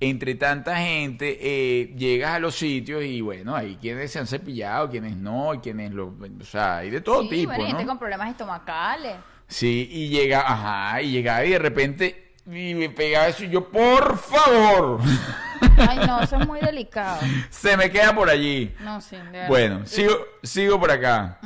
[0.00, 4.90] entre tanta gente, eh, llegas a los sitios y bueno, hay quienes se han cepillado,
[4.90, 7.84] quienes no, y quienes lo, o sea, hay de todo sí, tipo, bueno, hay gente
[7.84, 7.88] ¿no?
[7.90, 9.14] con problemas estomacales.
[9.46, 13.68] Sí, y llega, ajá, y llegaba y de repente y me pegaba eso y yo,
[13.68, 15.00] por favor,
[15.78, 17.18] Ay, no, eso es muy delicado.
[17.50, 18.74] se me queda por allí.
[18.80, 19.48] No, sí, de verdad.
[19.48, 21.38] Bueno, sigo, sigo por acá.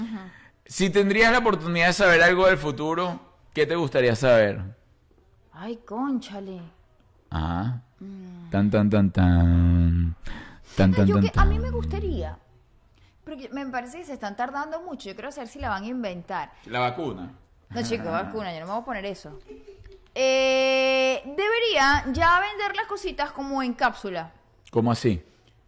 [0.67, 3.21] Si tendrías la oportunidad de saber algo del futuro,
[3.55, 4.61] ¿qué te gustaría saber?
[5.53, 6.61] Ay, conchale.
[7.31, 7.83] Ajá.
[8.51, 10.17] Tan, tan, tan, tan.
[10.77, 11.63] Tan, Ay, tan, yo tan, que, a mí tan.
[11.63, 12.39] me gustaría.
[13.25, 15.09] Porque me parece que se están tardando mucho.
[15.09, 16.53] Yo quiero saber si la van a inventar.
[16.67, 17.33] La vacuna.
[17.69, 19.39] No, chico, vacuna, yo no me voy a poner eso.
[20.15, 24.33] Eh, debería ya vender las cositas como en cápsula.
[24.71, 25.23] ¿Cómo así?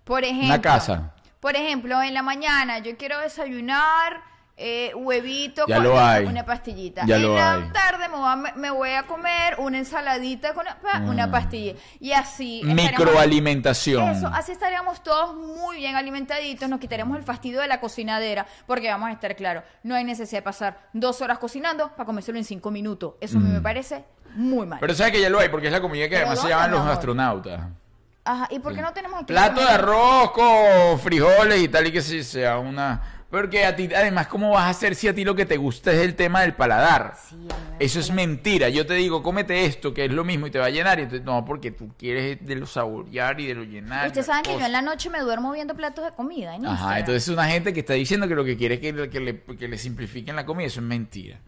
[0.04, 0.46] Por ejemplo.
[0.46, 1.14] Una casa.
[1.40, 4.22] Por ejemplo, en la mañana yo quiero desayunar
[4.56, 6.24] eh, huevito Ya con lo hay.
[6.26, 7.04] una pastillita.
[7.06, 7.68] Ya en lo la hay.
[7.72, 11.08] tarde me voy, a, me voy a comer una ensaladita con una, Mm.
[11.08, 11.74] una pastilla.
[11.98, 12.60] Y así.
[12.64, 14.10] Microalimentación.
[14.10, 18.88] Eso, así estaríamos todos muy bien alimentaditos, nos quitaríamos el fastidio de la cocinadera, porque
[18.90, 22.44] vamos a estar claros, no hay necesidad de pasar dos horas cocinando para comérselo en
[22.44, 23.14] cinco minutos.
[23.20, 24.04] Eso a mí me parece
[24.34, 24.78] muy mal.
[24.80, 26.70] Pero sabes que ya lo hay, porque es la comida que ¿Pero además se llaman
[26.70, 26.92] los amor?
[26.92, 27.60] astronautas.
[28.24, 29.32] Ajá, ¿y por qué no tenemos aquí?
[29.32, 33.02] Plato de arroz con frijoles y tal y que sí sea una...
[33.32, 35.90] Porque a ti, además, ¿cómo vas a hacer si a ti lo que te gusta
[35.90, 37.14] es el tema del paladar?
[37.30, 38.68] Sí, Eso es mentira.
[38.68, 41.00] Yo te digo, cómete esto, que es lo mismo y te va a llenar.
[41.00, 44.04] Y tú- no, porque tú quieres de lo saborear y de lo llenar.
[44.04, 46.66] y Ustedes saben que yo en la noche me duermo viendo platos de comida en
[46.66, 49.20] Ajá, entonces es una gente que está diciendo que lo que quiere es que, que
[49.20, 50.66] le, que le simplifiquen la comida.
[50.66, 51.38] Eso es mentira.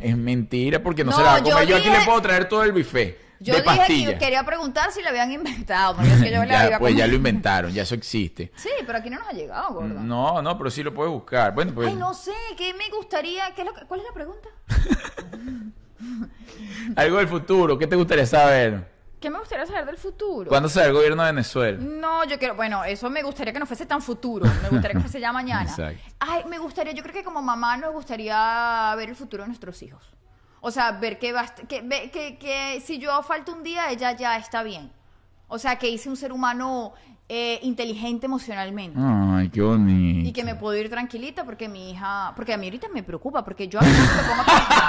[0.00, 1.66] Es mentira porque no, No, se la va a comer.
[1.66, 4.92] Yo, aquí dije- le puedo traer todo el buffet Yo de dije que quería preguntar
[4.92, 7.94] si lo habían inventado, porque es que yo Ya, pues ya lo inventaron, ya eso
[7.94, 8.50] existe.
[8.56, 10.00] Sí, pero aquí no nos ha llegado, gordo.
[10.00, 11.54] No, no, pero sí lo puedes buscar.
[11.54, 13.52] Bueno, pues Ay, no sé, ¿qué me gustaría?
[13.54, 14.48] ¿Qué es lo que- ¿Cuál es la pregunta?
[16.96, 17.78] algo del futuro.
[17.78, 18.95] ¿Qué te gustaría saber?
[19.20, 20.48] ¿Qué me gustaría saber del futuro?
[20.50, 21.78] ¿Cuándo será el gobierno de Venezuela?
[21.80, 25.00] No, yo quiero, bueno, eso me gustaría que no fuese tan futuro, me gustaría que
[25.00, 25.62] fuese ya mañana.
[25.70, 26.02] Exacto.
[26.20, 29.80] Ay, me gustaría, yo creo que como mamá nos gustaría ver el futuro de nuestros
[29.82, 30.02] hijos.
[30.60, 34.36] O sea, ver que, bast- que, que, que si yo falto un día, ella ya
[34.36, 34.92] está bien.
[35.48, 36.92] O sea, que hice un ser humano
[37.28, 38.98] eh, inteligente emocionalmente.
[39.00, 40.28] Ay, qué bonito.
[40.28, 43.44] Y que me puedo ir tranquilita porque mi hija, porque a mí ahorita me preocupa,
[43.44, 44.86] porque yo a veces me pongo a pensar,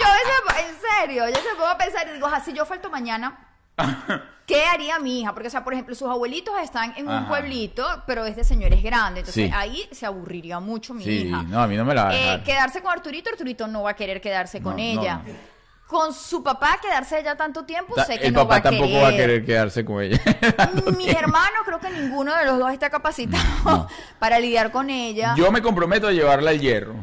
[0.00, 2.64] yo a veces, en serio, yo se pongo a pensar y digo, "Ah, si yo
[2.66, 3.38] falto mañana,
[4.46, 5.32] ¿qué haría mi hija?
[5.32, 8.82] Porque, o sea, por ejemplo, sus abuelitos están en un pueblito, pero es de señores
[8.82, 9.52] grandes, entonces Sí.
[9.54, 11.42] ahí se aburriría mucho mi Sí, hija.
[11.44, 12.42] no, a mí no me la va a Eh, dejar.
[12.44, 15.22] quedarse con Arturito, Arturito no va a querer quedarse con No, no, ella.
[15.26, 15.58] no.
[15.86, 18.62] Con su papá quedarse allá tanto tiempo, Ta- sé que el no papá va a
[18.64, 19.02] tampoco querer.
[19.04, 20.20] va a querer quedarse con ella.
[20.98, 23.88] Mis hermanos, creo que ninguno de los dos está capacitado
[24.18, 25.34] para lidiar con ella.
[25.34, 26.94] Yo me comprometo a llevarla al hierro.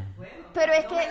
[0.56, 1.08] Pero es que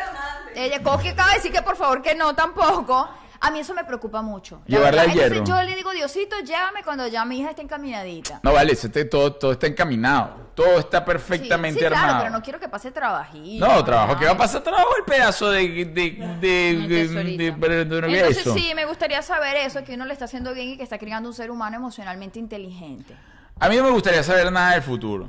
[0.56, 3.08] ella, Coqui acaba de decir que por favor que no tampoco.
[3.42, 4.62] A mí eso me preocupa mucho.
[4.66, 5.04] la Llevarla verdad.
[5.04, 5.62] al Entonces hierro.
[5.62, 8.40] yo le digo, Diosito, llévame cuando ya mi hija esté encaminadita.
[8.42, 10.46] No, vale, eso te- todo, todo está encaminado.
[10.56, 12.20] Todo está perfectamente sí, claro, armado.
[12.24, 13.68] pero no quiero que pase trabajito.
[13.68, 14.18] No, trabajo.
[14.18, 14.62] ¿Qué va a pasar?
[14.64, 15.68] Trabajo el pedazo de...
[15.68, 16.08] de, de,
[16.42, 17.38] de, tesorito.
[17.44, 18.54] de- Entonces eso.
[18.56, 21.28] sí, me gustaría saber eso, que uno le está haciendo bien y que está criando
[21.30, 23.16] un ser humano emocionalmente inteligente.
[23.60, 25.28] A mí no me gustaría saber nada del futuro.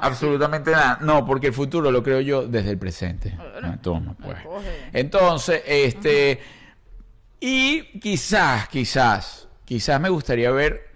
[0.00, 0.98] Absolutamente nada.
[1.00, 3.36] No, porque el futuro lo creo yo desde el presente.
[3.82, 4.38] Toma, pues.
[4.92, 6.40] Entonces, este.
[7.40, 10.90] Y quizás, quizás, quizás me gustaría ver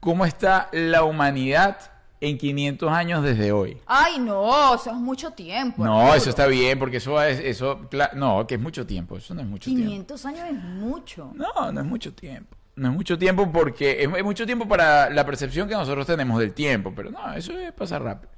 [0.00, 1.78] cómo está la humanidad
[2.20, 3.78] en 500 años desde hoy.
[3.86, 5.84] Ay, no, eso es mucho tiempo.
[5.84, 7.38] No, eso está bien, porque eso es.
[7.38, 9.16] Eso, no, que es mucho tiempo.
[9.16, 9.84] Eso no es mucho tiempo.
[9.84, 11.30] 500 años es mucho.
[11.34, 12.56] No, no es mucho tiempo.
[12.76, 16.52] No es mucho tiempo porque es, mucho tiempo para la percepción que nosotros tenemos del
[16.52, 18.32] tiempo, pero no, eso es pasar rápido.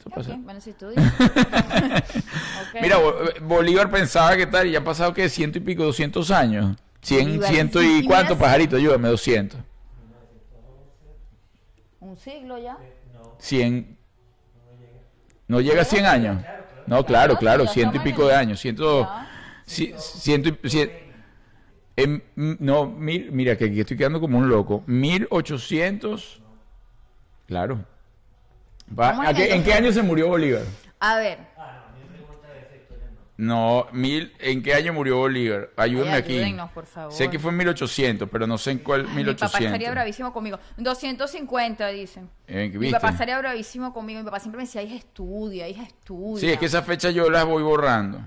[0.00, 0.32] Eso pasa.
[0.32, 1.04] Ok, bueno, si tú dices.
[1.20, 2.80] Ok.
[2.82, 6.30] Mira, Bo- Bolívar pensaba que tal, y ya ha pasado que ciento y pico, 200
[6.32, 6.76] años.
[7.02, 9.60] 100, Bolívar, ciento y cuánto, pajarito, ayúdame, 200.
[12.00, 12.76] Un siglo ya.
[13.38, 13.96] 100.
[15.46, 16.42] ¿No llega a 100 años?
[16.86, 18.58] No, claro, Claro, ciento y pico de años.
[18.60, 19.08] Ciento,
[19.66, 20.52] ciento y...
[20.68, 20.90] cien-
[22.04, 22.22] m-
[22.60, 24.82] no, mil, mira, que aquí estoy quedando como un loco.
[24.86, 26.42] 1800...
[27.46, 27.76] Claro.
[28.90, 30.62] Va- Vamos ¿a en qué- ¿En qué año se murió Bolívar?
[31.00, 31.38] A ver.
[33.40, 35.70] No, mil, ¿en qué año murió Bolívar?
[35.76, 36.32] Ayúdenme Ay, aquí.
[36.34, 37.12] ayúdennos, por favor.
[37.12, 39.52] Sé que fue en 1800, pero no sé en cuál Ay, Mi 1800.
[39.52, 40.58] papá estaría bravísimo conmigo.
[40.76, 42.28] 250, dicen.
[42.48, 44.18] Eh, Mi papá estaría bravísimo conmigo.
[44.18, 46.40] Mi papá siempre me decía, hija, estudia, hija, estudia.
[46.40, 48.20] Sí, es que esa fecha yo las voy borrando.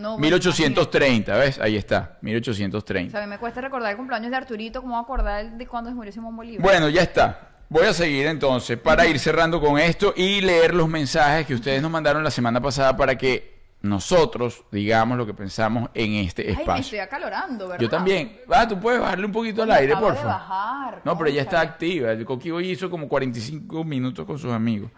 [0.00, 1.58] No, bueno, 1830, ¿ves?
[1.60, 3.10] Ahí está, O 1830.
[3.12, 6.12] sea, a mí me cuesta recordar el cumpleaños de Arturito, ¿cómo acordar de cuándo murió
[6.12, 6.62] Simón Bolívar?
[6.62, 7.48] Bueno, ya está.
[7.68, 11.80] Voy a seguir entonces para ir cerrando con esto y leer los mensajes que ustedes
[11.80, 16.66] nos mandaron la semana pasada para que nosotros digamos lo que pensamos en este Ay,
[16.66, 17.80] me estoy acalorando, ¿verdad?
[17.80, 18.40] Yo también.
[18.52, 21.00] Ah, tú puedes bajarle un poquito al aire, por favor.
[21.04, 22.10] No, pero ella está activa.
[22.10, 24.90] El Coqui hoy hizo como 45 minutos con sus amigos.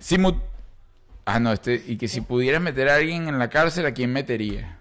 [0.00, 0.40] Simu-
[1.26, 4.12] ah, no, este, y que si pudieras meter a alguien en la cárcel, ¿a quién
[4.12, 4.78] metería?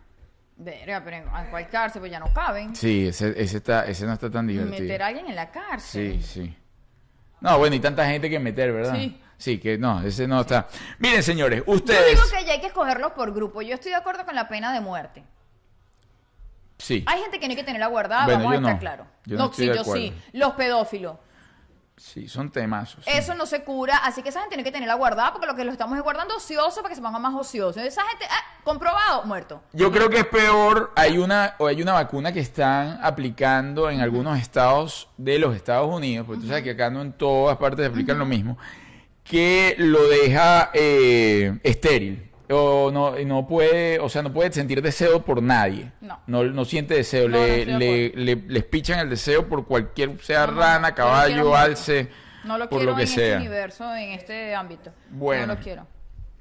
[0.57, 2.73] Verga, pero en, en cuál cárcel, pues ya no caben.
[2.75, 4.79] Sí, ese, ese, está, ese no está tan divertido.
[4.81, 6.21] Meter a alguien en la cárcel.
[6.23, 6.57] Sí, sí.
[7.41, 8.95] No, bueno, y tanta gente que meter, ¿verdad?
[8.95, 9.21] Sí.
[9.37, 10.67] Sí, que no, ese no está.
[10.99, 12.11] Miren, señores, Yo ustedes.
[12.15, 13.61] digo que ya hay que escogerlos por grupo.
[13.61, 15.23] Yo estoy de acuerdo con la pena de muerte.
[16.77, 17.03] Sí.
[17.05, 18.79] Hay gente que no hay que tenerla guardada, Bueno, vamos a yo estar no.
[18.79, 19.07] claros.
[19.25, 20.13] Yo no no, estoy sí, de yo sí.
[20.33, 21.17] Los pedófilos.
[21.97, 23.05] Sí, son temazos.
[23.05, 23.11] sí.
[23.13, 25.63] Eso no se cura, así que esa gente tiene que tenerla guardada porque lo que
[25.63, 27.79] lo estamos es guardando ocioso para que se ponga más ocioso.
[27.79, 29.61] Esa gente, ah, comprobado, muerto.
[29.71, 34.01] Yo creo que es peor, hay una, o hay una vacuna que están aplicando en
[34.01, 37.85] algunos estados de los Estados Unidos, porque tú sabes que acá no en todas partes
[37.85, 38.57] se aplican lo mismo,
[39.23, 42.29] que lo deja eh, estéril.
[42.49, 45.91] O no, y no puede, o sea, no puede sentir deseo por nadie.
[46.01, 46.19] No.
[46.27, 47.27] No, no siente deseo.
[47.27, 52.09] No, no le, le, le- les pichan el deseo por cualquier, sea rana, caballo, alce,
[52.43, 53.25] No lo por quiero lo que en sea.
[53.25, 54.91] este universo, en este ámbito.
[55.09, 55.47] Bueno.
[55.47, 55.87] No lo quiero.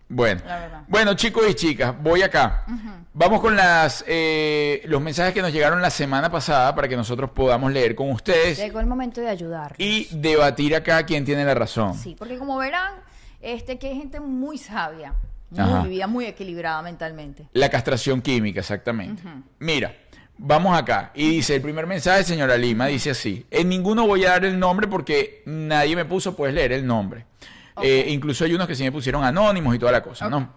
[0.07, 0.83] Bueno, La verdad.
[0.87, 2.67] bueno chicos y chicas, voy acá.
[3.15, 7.31] Vamos con las eh, los mensajes que nos llegaron la semana pasada para que nosotros
[7.31, 9.75] podamos leer con ustedes Llegó el momento de ayudar.
[9.79, 11.95] y debatir acá quién tiene la razón.
[11.95, 12.93] Sí, porque como verán,
[13.41, 15.15] este que hay gente muy sabia,
[15.63, 15.81] Ajá.
[15.81, 17.47] muy vivida, muy equilibrada mentalmente.
[17.53, 19.23] La castración química, exactamente.
[19.59, 19.95] Mira,
[20.39, 21.11] vamos acá.
[21.15, 23.47] Y dice, el primer mensaje, señora Lima, dice así.
[23.51, 27.27] En ninguno voy a dar el nombre porque nadie me puso, puedes leer el nombre.
[27.83, 30.55] Eh, incluso hay unos que sí me pusieron anónimos y toda la cosa, ¿no?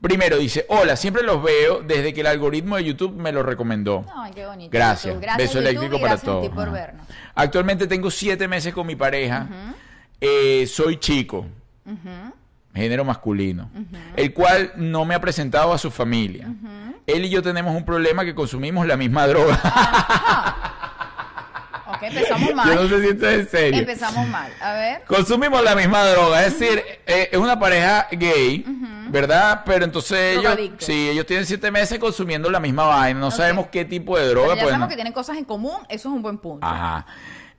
[0.00, 4.04] Primero dice, hola, siempre los veo desde que el algoritmo de YouTube me lo recomendó.
[4.14, 4.70] Ay, qué bonito.
[4.70, 5.14] Gracias.
[5.14, 5.22] YouTube.
[5.22, 6.48] Gracias, Beso eléctrico para todos.
[6.50, 7.06] por vernos.
[7.34, 9.48] Actualmente tengo siete meses con mi pareja.
[10.20, 11.46] Eh, soy chico.
[12.76, 13.70] Género masculino.
[14.16, 16.48] El cual no me ha presentado a su familia.
[17.06, 19.58] Él y yo tenemos un problema que consumimos la misma droga.
[21.88, 22.88] Ok, empezamos yo no mal.
[22.88, 23.78] sé si esto es en serio.
[23.80, 24.52] Empezamos mal.
[24.60, 25.04] A ver.
[25.06, 28.64] Consumimos la misma droga, es decir, eh, es una pareja gay,
[29.08, 29.62] ¿verdad?
[29.64, 33.84] Pero entonces ellos, sí, ellos tienen siete meses consumiendo la misma vaina, no sabemos qué
[33.84, 34.48] tipo de droga.
[34.48, 36.66] Pero ya pues, sabemos no- que tienen cosas en común, eso es un buen punto.
[36.66, 37.06] Ajá.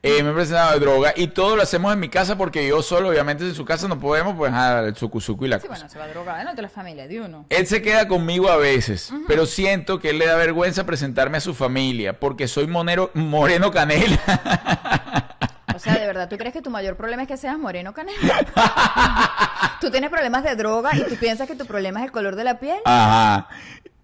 [0.08, 2.82] Eh, me he presentado de droga y todo lo hacemos en mi casa porque yo
[2.82, 5.80] solo, obviamente, en su casa no podemos, pues, ah, el sucusuco y la Sí, cosa.
[5.80, 7.46] bueno, se va a drogar, no de la familia de uno.
[7.48, 11.40] Él se queda conmigo a veces, pero siento que él le da vergüenza presentarme a
[11.40, 14.18] su familia porque soy monero, moreno canela.
[15.74, 18.18] O sea, de verdad, ¿tú crees que tu mayor problema es que seas moreno canela?
[19.80, 22.42] tú tienes problemas de droga y tú piensas que tu problema es el color de
[22.42, 22.78] la piel.
[22.84, 23.46] Ajá.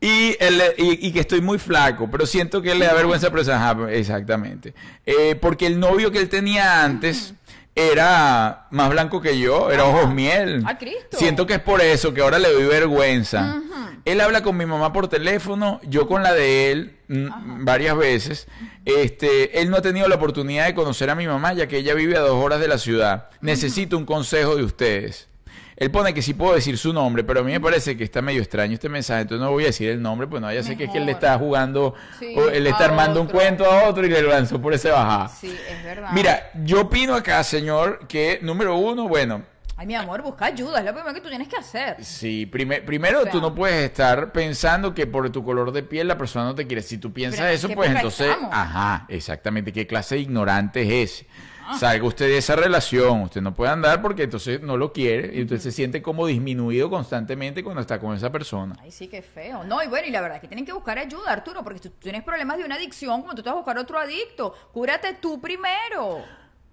[0.05, 3.31] Y, él, y, y que estoy muy flaco, pero siento que él le da vergüenza
[3.31, 3.97] presentarme.
[3.97, 4.75] Exactamente.
[5.07, 7.33] Eh, porque el novio que él tenía antes
[7.75, 10.63] era más blanco que yo, era ojos miel.
[10.67, 11.17] ¡Ay, Cristo!
[11.17, 13.63] Siento que es por eso que ahora le doy vergüenza.
[14.05, 18.47] Él habla con mi mamá por teléfono, yo con la de él mm, varias veces.
[18.85, 21.95] Este, él no ha tenido la oportunidad de conocer a mi mamá ya que ella
[21.95, 23.31] vive a dos horas de la ciudad.
[23.41, 25.29] Necesito un consejo de ustedes.
[25.77, 28.23] Él pone que sí puedo decir su nombre, pero a mí me parece que está
[28.23, 30.77] medio extraño este mensaje, entonces no voy a decir el nombre, pues no, ya sé
[30.77, 31.25] que es que él le Mejor.
[31.25, 34.61] está jugando, Sí, o él le está armando un cuento a otro y le lanzó
[34.63, 35.29] por ese bajada.
[35.29, 36.11] Sí, es verdad.
[36.13, 39.43] Mira, yo opino acá, señor, que número uno, bueno,
[39.77, 41.97] Ay, mi amor, busca ayuda, es lo primero que tú tienes que hacer.
[42.05, 45.83] Sí, prime- primero O sea- tú no puedes estar pensando que por tu color de
[45.83, 46.81] piel la persona no te quiere.
[46.81, 48.51] Si tú piensas Pero ¿en eso, pues entonces, estamos?
[48.53, 51.27] ajá, exactamente, ¿qué clase de ignorante es ese?
[51.79, 55.43] Salga usted de esa relación, usted no puede andar porque entonces no lo quiere y
[55.43, 58.77] usted se siente como disminuido constantemente cuando está con esa persona.
[58.81, 59.65] Ay, sí, qué feo.
[59.65, 61.89] No, y bueno, y la verdad es que tienen que buscar ayuda, Arturo, porque si
[61.89, 65.15] tú tienes problemas de una adicción, como tú te vas a buscar otro adicto, cúrate
[65.15, 66.25] tú primero.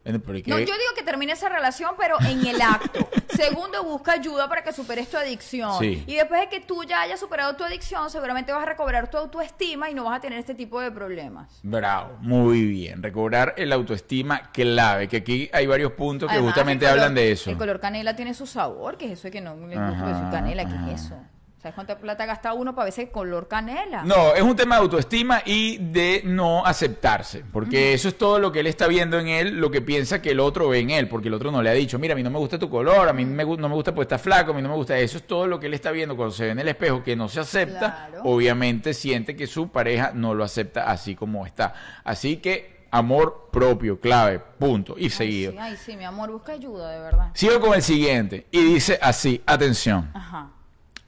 [0.04, 3.08] No, yo digo que termine esa relación, pero en el acto.
[3.30, 5.78] Segundo, busca ayuda para que superes tu adicción.
[5.80, 6.04] Sí.
[6.08, 9.18] Y después de que tú ya hayas superado tu adicción, seguramente vas a recobrar tu
[9.18, 11.60] autoestima y no vas a tener este tipo de problemas.
[11.64, 13.04] Bravo, muy bien.
[13.04, 17.50] Recobrar el autoestima clave, que aquí hay varios puntos que justamente color- hablan de eso.
[17.52, 20.30] El color canela tiene su sabor, que es eso de que no le gusta decir
[20.32, 20.92] canela, ¿qué ajá.
[20.92, 21.16] es eso?
[21.62, 24.04] ¿Sabes cuánta plata gasta uno para veces color canela?
[24.04, 28.52] No, es un tema de autoestima y de no aceptarse, porque eso es todo lo
[28.52, 31.08] que él está viendo en él, lo que piensa que el otro ve en él,
[31.08, 33.08] porque el otro no le ha dicho, mira, a mí no me gusta tu color,
[33.08, 35.18] a mí me no me gusta porque estás flaco, a mí no me gusta, eso
[35.20, 37.30] es todo lo que él está viendo cuando se ve en el espejo, que no
[37.30, 38.22] se acepta, Claro.
[38.24, 41.76] obviamente siente que su pareja no lo acepta así como está.
[42.04, 45.52] Así que amor propio, clave, punto, y Ay, seguido.
[45.52, 47.28] sí, ay, sí, mi amor, busca ayuda, de verdad.
[47.36, 50.10] Sigo con el siguiente, y dice así, atención.
[50.16, 50.50] Ajá.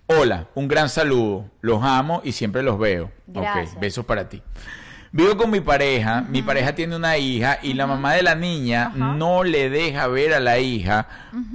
[0.08, 1.50] Hola, un gran saludo.
[1.62, 3.12] Los amo y siempre los veo.
[3.28, 3.74] Gracias.
[3.74, 4.42] Ok, besos para ti.
[5.12, 8.90] Vivo con mi pareja, mi pareja tiene una hija y la mamá de la niña
[8.96, 11.08] no le deja ver a la hija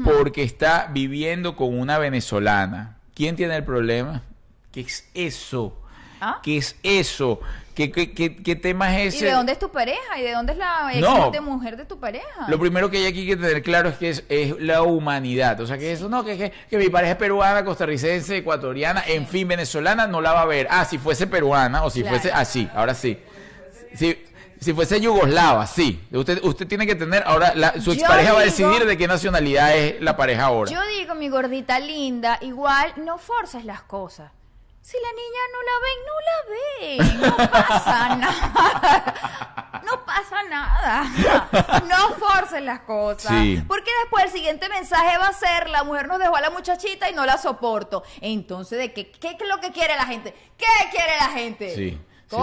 [0.04, 2.98] porque está viviendo con una venezolana.
[3.14, 4.22] ¿Quién tiene el problema?
[4.70, 5.76] ¿Qué es eso?
[6.20, 6.38] ¿Ah?
[6.40, 7.40] ¿Qué es eso?
[7.78, 9.26] ¿Qué, qué, qué- qué tema es ¿Y ese?
[9.26, 10.18] de dónde es tu pareja?
[10.18, 11.30] ¿Y de dónde es la ex No.
[11.30, 12.26] de mujer de tu pareja?
[12.48, 15.60] Lo primero que hay aquí que tener claro es que es, es la humanidad.
[15.60, 19.28] O sea, que eso no, que, que, que mi pareja es peruana, costarricense, ecuatoriana, en
[19.28, 20.66] fin, venezolana, no la va a ver.
[20.72, 22.16] Ah, si fuese peruana o si Claro.
[22.18, 23.16] fuese así, ahora sí.
[23.94, 24.24] Si,
[24.58, 26.00] si fuese yugoslava, sí.
[26.10, 29.76] Usted, usted tiene que tener, ahora la- su expareja va a decidir de qué nacionalidad
[29.76, 30.68] es la pareja ahora.
[30.68, 34.32] Yo digo, mi gordita linda, igual no forces las cosas.
[34.80, 37.20] Si la niña no la ven, no la ven.
[37.20, 39.82] No pasa nada.
[39.84, 41.82] No pasa nada.
[41.88, 43.32] No forces las cosas.
[43.32, 43.62] Sí.
[43.66, 47.10] Porque después el siguiente mensaje va a ser, la mujer nos dejó a la muchachita
[47.10, 48.02] y no la soporto.
[48.20, 50.34] Entonces, ¿de qué, qué es lo que quiere la gente?
[50.56, 51.74] ¿Qué quiere la gente?
[51.74, 52.00] Sí.
[52.28, 52.36] Sí.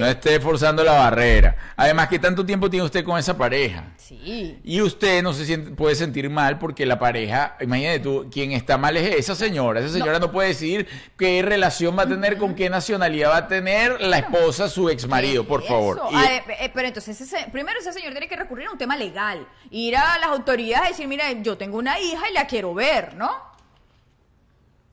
[0.00, 1.56] No esté forzando la barrera.
[1.76, 3.84] Además, ¿qué tanto tiempo tiene usted con esa pareja?
[3.96, 4.58] Sí.
[4.64, 8.76] Y usted no se siente, puede sentir mal porque la pareja, imagínate tú, quien está
[8.78, 9.80] mal es esa señora.
[9.80, 13.48] Esa señora no, puede decidir qué relación va a tener, con qué nacionalidad va a
[13.48, 16.00] tener la esposa, su ex marido, por ¿Qué favor.
[16.10, 18.96] Y- Ah, eh, pero entonces, ese- primero ese señor tiene que recurrir a un tema
[18.96, 19.46] legal.
[19.70, 23.14] Ir a las autoridades y decir, mira, yo tengo una hija y la quiero ver,
[23.14, 23.53] ¿no?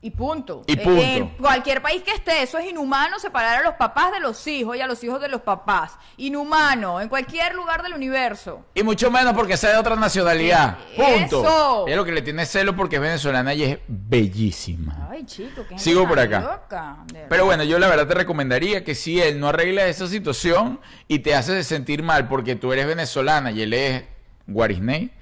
[0.04, 0.64] Y punto.
[0.66, 1.00] Y Eh, punto.
[1.00, 4.76] En cualquier país que esté, eso es inhumano separar a los papás de los hijos
[4.76, 5.92] y a los hijos de los papás.
[6.16, 8.64] Inhumano, en cualquier lugar del universo.
[8.74, 10.76] Y mucho menos porque sea de otra nacionalidad.
[10.96, 11.42] Punto.
[11.44, 11.86] Eso.
[11.86, 15.08] Es lo que le tiene celo porque es venezolana y es bellísima.
[15.08, 16.40] Ay, chico, qué Sigo por acá.
[16.40, 16.96] loca.
[17.28, 21.20] Pero bueno, yo la verdad te recomendaría que si él no arregla esa situación y
[21.20, 24.04] te hace sentir mal porque tú eres venezolana y él es
[24.48, 25.12] guarisney,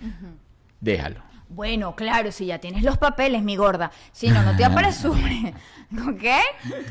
[0.80, 1.22] déjalo.
[1.50, 3.90] Bueno, claro, si ya tienes los papeles, mi gorda.
[4.12, 5.52] Si no, no te apresures.
[6.08, 6.24] ¿Ok?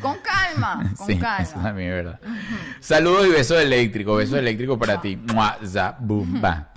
[0.02, 1.44] Con calma, con Sí, calma.
[1.44, 2.20] eso también es verdad.
[2.82, 5.16] Saludos y besos eléctricos, besos eléctricos para ti.
[5.16, 6.74] Mua, za, bum, ba.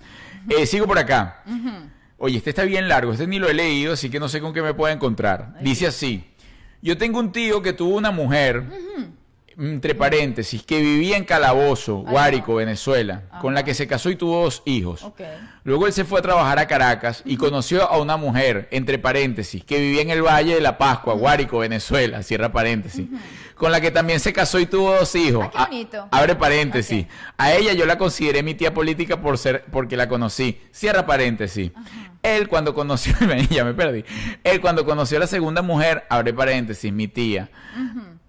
[0.48, 1.42] Eh, sigo por acá.
[2.18, 4.52] Oye, este está bien largo, este ni lo he leído, así que no sé con
[4.54, 5.54] qué me puedo encontrar.
[5.60, 6.24] Dice así,
[6.80, 8.62] yo tengo un tío que tuvo una mujer,
[9.58, 14.44] entre paréntesis, que vivía en Calabozo, Guárico, Venezuela, con la que se casó y tuvo
[14.44, 15.04] dos hijos.
[15.64, 19.64] Luego él se fue a trabajar a Caracas y conoció a una mujer, entre paréntesis,
[19.64, 23.06] que vivía en el Valle de la Pascua, Guárico, Venezuela, cierra paréntesis,
[23.54, 25.46] con la que también se casó y tuvo dos hijos.
[25.46, 26.08] Ah, qué A- bonito.
[26.10, 27.06] abre paréntesis.
[27.38, 30.60] A ella yo la consideré mi tía política por ser, porque la conocí.
[30.72, 31.70] Cierra paréntesis.
[32.22, 33.14] Él cuando conoció,
[33.50, 34.04] ya me perdí.
[34.44, 37.50] Él cuando conoció a la segunda mujer, abre paréntesis, mi tía.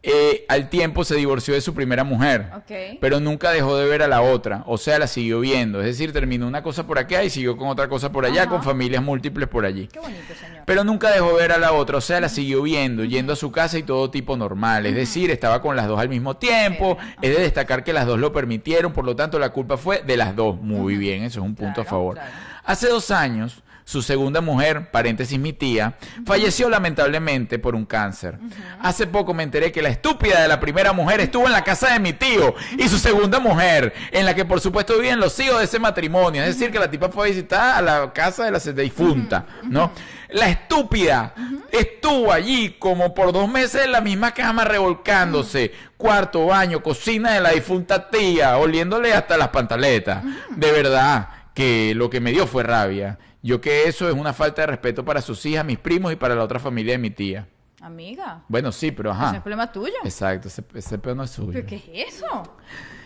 [0.05, 2.97] eh, al tiempo se divorció de su primera mujer Ok.
[2.99, 6.11] pero nunca dejó de ver a la otra, o sea, la siguió viendo, es decir,
[6.11, 9.47] terminó una cosa por acá y siguió con otra cosa por allá, con familias múltiples
[9.47, 9.87] por allí.
[9.87, 10.63] Qué bonito, señor.
[10.65, 13.35] Pero nunca dejó de ver a la otra, o sea, la siguió viendo, yendo a
[13.37, 16.97] su casa y todo tipo normal, es decir, estaba con las dos al mismo tiempo,
[17.21, 20.17] es de destacar que las dos lo permitieron, por lo tanto la culpa fue de
[20.17, 22.15] las dos, muy bien, eso es un punto a favor.
[22.15, 22.29] claro.
[22.65, 28.39] Hace dos años, su segunda mujer, paréntesis mi tía, falleció lamentablemente por un cáncer.
[28.81, 31.93] Hace poco me enteré que la estúpida de la primera mujer estuvo en la casa
[31.93, 35.59] de mi tío y su segunda mujer, en la que por supuesto viven los hijos
[35.59, 36.43] de ese matrimonio.
[36.43, 39.91] Es decir, que la tipa fue a visitar a la casa de la difunta, ¿no?
[40.29, 41.35] La estúpida
[41.71, 47.41] estuvo allí como por dos meses en la misma cama revolcándose, cuarto, baño, cocina de
[47.41, 50.23] la difunta tía, oliéndole hasta las pantaletas.
[50.55, 53.19] De verdad que lo que me dio fue rabia.
[53.43, 56.33] Yo que eso es una falta de respeto para sus hijas, mis primos y para
[56.33, 57.47] la otra familia de mi tía.
[57.81, 59.43] Amiga, Bueno, sí, pero ese es ajá.
[59.43, 59.93] problema tuyo.
[60.05, 61.51] Exacto, ese, ese pedo no es suyo.
[61.51, 62.55] ¿Pero qué es eso?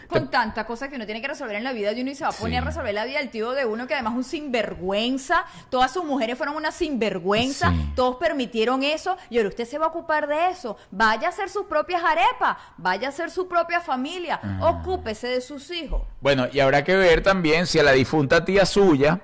[0.07, 2.23] Con tanta cosa que uno tiene que resolver en la vida de uno y se
[2.23, 2.63] va a poner Sí.
[2.63, 5.45] a resolver la vida del tío de uno que además es un sinvergüenza.
[5.69, 7.71] Todas sus mujeres fueron una sinvergüenza.
[7.71, 7.91] Sí.
[7.95, 9.17] Todos permitieron eso.
[9.29, 10.77] Y ahora usted se va a ocupar de eso.
[10.91, 12.57] Vaya a hacer sus propias arepas.
[12.77, 14.39] Vaya a hacer su propia familia.
[14.43, 14.57] Ah.
[14.69, 16.01] Ocúpese de sus hijos.
[16.21, 19.19] Bueno, y habrá que ver también si a la difunta tía suya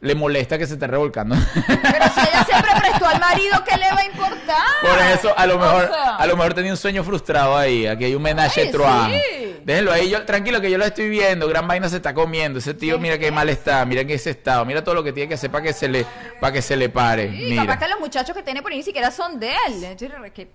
[0.00, 1.36] le molesta que se esté revolcando.
[1.54, 4.56] Pero si ella siempre prestó al marido, ¿qué le va a importar?
[4.80, 7.86] Por eso, a lo O mejor, sea, a lo mejor tenía un sueño frustrado ahí.
[7.86, 9.08] Aquí hay un menaje trois.
[9.08, 9.50] sí.
[9.64, 12.74] Déjenlo ahí, yo, tranquilo que yo lo estoy viendo, gran vaina se está comiendo, ese
[12.74, 15.28] tío ¿Qué mira qué mal está, mira en ese estado, mira todo lo que tiene
[15.28, 16.06] que hacer para que se le,
[16.40, 17.30] para que se le pare.
[17.30, 17.66] Sí, mira.
[17.66, 19.96] capaz que los muchachos que tiene por ahí ni siquiera son de él.
[20.34, 20.50] ¿Qué,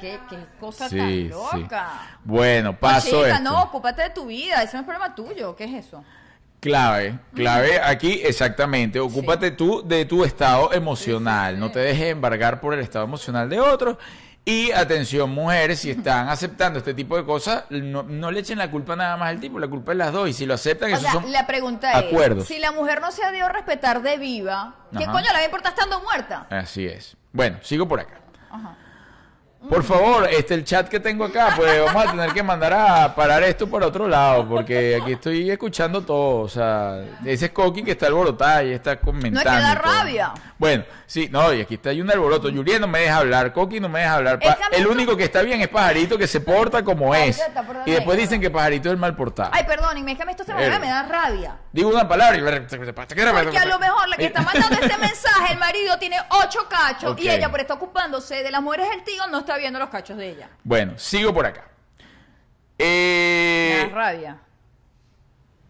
[0.00, 1.24] qué, qué cosa Sí, tan sí.
[1.28, 2.18] loca?
[2.24, 3.42] Bueno, paso chica, esto.
[3.42, 5.54] no, ocúpate de tu vida, eso no es problema tuyo.
[5.56, 6.04] ¿Qué es eso?
[6.60, 8.98] Clave, clave aquí exactamente.
[8.98, 11.54] Ocúpate tú de tu estado emocional.
[11.54, 11.74] sí, No sí.
[11.74, 13.98] te dejes embargar por el estado emocional de otros.
[14.46, 18.70] Y atención, mujeres, si están aceptando este tipo de cosas, no, no le echen la
[18.70, 20.28] culpa nada más al tipo, la culpa es las dos.
[20.28, 22.42] Y si lo aceptan, O esos sea, son la pregunta acuerdos.
[22.42, 25.12] es, si la mujer no se dio a respetar de viva, ¿qué Ajá.
[25.12, 26.46] coño le va a importar estando muerta?
[26.50, 27.16] Así es.
[27.32, 28.20] Bueno, sigo por acá.
[28.50, 28.76] Ajá.
[29.68, 33.14] Por favor, este el chat que tengo acá, pues vamos a tener que mandar a
[33.14, 36.40] parar esto por otro lado, porque aquí estoy escuchando todo.
[36.42, 39.50] O sea, ese es Coqui que está alborotada y está comentando.
[39.50, 40.32] No, es que da y rabia.
[40.58, 42.50] Bueno, sí, no, y aquí está hay un alboroto.
[42.50, 44.38] Julián no me deja hablar, Coqui no me deja hablar.
[44.38, 47.40] Pa- el único que está bien es Pajarito, que se porta como Ay, es.
[47.40, 49.50] está, perdón, Y después dicen que Pajarito es el mal portado.
[49.52, 51.56] Ay, perdónenme, es que a mí esto se me, me da rabia.
[51.72, 52.40] Digo una palabra y...
[52.40, 57.16] Porque a lo mejor la que está mandando este mensaje, el marido tiene ocho cachos
[57.18, 60.16] y ella por estar ocupándose de las mujeres del tío no está viendo los cachos
[60.16, 60.48] de ella.
[60.62, 61.64] Bueno, sigo por acá.
[62.78, 64.38] Me Eh, da rabia.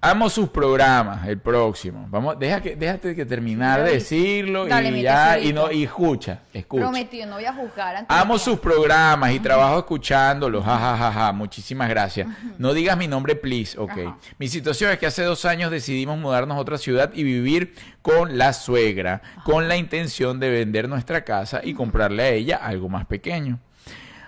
[0.00, 2.06] Amo sus programas, el próximo.
[2.10, 6.40] Vamos, deja que, déjate que terminar de decirlo Dale, y ya, y no, y escucha,
[6.52, 6.82] escucha.
[6.82, 7.96] Prometido, no voy a juzgar.
[7.96, 10.62] antes Amo de- sus programas y trabajo escuchándolos.
[10.62, 11.32] Ja, ja, ja, ja.
[11.32, 12.28] Muchísimas gracias.
[12.58, 13.78] No digas mi nombre, please.
[13.78, 13.92] Ok.
[13.92, 14.18] Ajá.
[14.38, 18.36] Mi situación es que hace dos años decidimos mudarnos a otra ciudad y vivir con
[18.36, 23.06] la suegra, con la intención de vender nuestra casa y comprarle a ella algo más
[23.06, 23.58] pequeño.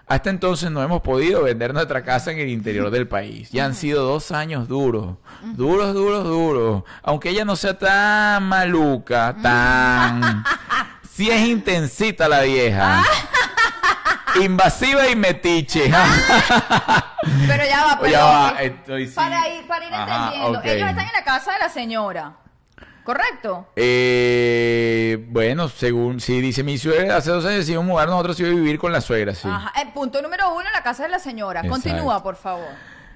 [0.08, 3.50] Hasta entonces no hemos podido vender nuestra casa en el interior del país.
[3.50, 6.82] Ya han sido dos años duros, duros, duros, duros.
[7.02, 10.44] Aunque ella no sea tan maluca, tan...
[11.16, 13.02] Sí es intensita la vieja.
[14.42, 15.84] Invasiva y metiche.
[17.48, 19.14] Pero ya va, Oye, perdón, va, es- estoy sí.
[19.14, 20.60] para ir, para ir Ajá, entendiendo.
[20.62, 22.36] Ellos están en la casa de la señora.
[23.06, 23.68] ¿Correcto?
[23.76, 28.50] Eh, bueno, según sí dice mi suegra, hace dos años decidimos mudarnos a otra ciudad
[28.50, 29.46] y vivir con la suegra, sí.
[29.48, 29.72] Ajá.
[29.80, 31.60] El punto número uno, la casa de la señora.
[31.60, 31.82] Exacto.
[31.88, 32.66] Continúa, por favor.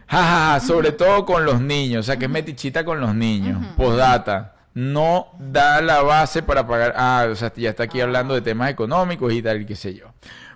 [0.06, 3.12] Ja, ja, ja, sobre todo con los niños, o sea que es metichita con los
[3.16, 3.60] niños.
[3.76, 6.94] Postdata, no da la base para pagar.
[6.96, 9.92] Ah, o sea, ya está aquí hablando de temas económicos y tal, y qué sé
[9.94, 10.06] yo.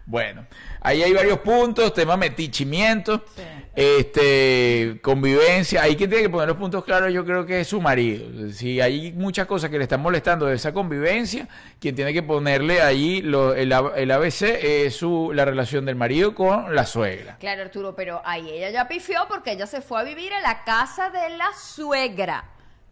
[0.07, 0.47] Bueno,
[0.81, 3.43] ahí hay varios puntos, tema metichimiento, Sí.
[3.77, 5.83] Este, convivencia.
[5.83, 8.51] Ahí quien tiene que poner los puntos claros, yo creo que es su marido.
[8.53, 11.49] Si hay muchas cosas que le están molestando de esa convivencia,
[11.81, 16.35] quien tiene que ponerle ahí lo- el, el ABC es su, la relación del marido
[16.35, 17.37] con la suegra.
[17.39, 20.65] Claro, Arturo, pero ahí ella ya pifió porque ella se fue a vivir a la
[20.65, 22.45] casa de la suegra.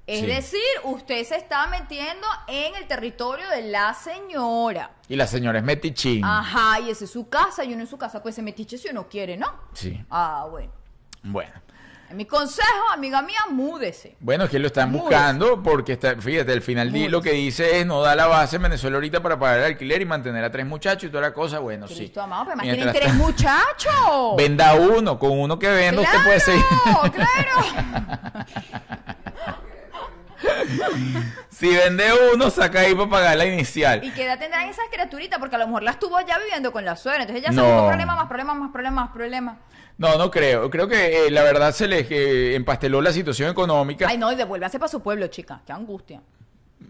[0.07, 0.26] Es Sí.
[0.26, 4.90] decir, usted se está metiendo en el territorio de la señora.
[5.09, 6.24] Y la señora es metichín.
[6.24, 8.88] Ajá, y esa es su casa, y uno en su casa pues se metiche si
[8.88, 9.53] uno quiere, ¿no?
[9.74, 10.05] Sí.
[10.11, 10.72] Ah, bueno.
[11.22, 11.53] Bueno.
[12.11, 14.16] En mi consejo, amiga mía, múdese.
[14.20, 15.05] Bueno, es que lo están Múdese.
[15.09, 17.09] buscando porque está, fíjate, al final Múdese.
[17.09, 20.03] lo que dice es no da la base en Venezuela ahorita para pagar el alquiler
[20.03, 21.61] y mantener a tres muchachos y toda la cosa.
[21.61, 21.94] Bueno, sí.
[21.94, 24.36] Cristo amado, pero Mientras tres muchachos.
[24.36, 26.62] Venda uno, con uno que venda usted puede seguir.
[27.14, 28.46] claro.
[31.51, 34.03] si vende uno, saca ahí para pagar la inicial.
[34.05, 35.38] ¿Y qué edad tendrán esas criaturitas?
[35.38, 37.22] Porque a lo mejor las tuvo ya viviendo con la suegra.
[37.22, 37.62] Entonces ya No.
[37.64, 39.57] buscó problemas, más problemas, más problemas, más problemas.
[39.99, 40.70] No, no creo.
[40.70, 44.07] Creo que eh, la verdad se les eh, empasteló la situación económica.
[44.09, 45.61] Ay, no, y devuélvase para su pueblo, chica.
[45.66, 46.20] Qué angustia.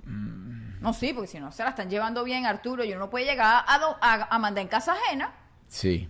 [0.04, 0.80] Mm.
[0.80, 3.24] No, sí, porque si no se la están llevando bien, Arturo, y uno no puede
[3.24, 5.32] llegar a, do- a, a mandar en casa ajena.
[5.68, 6.08] Sí.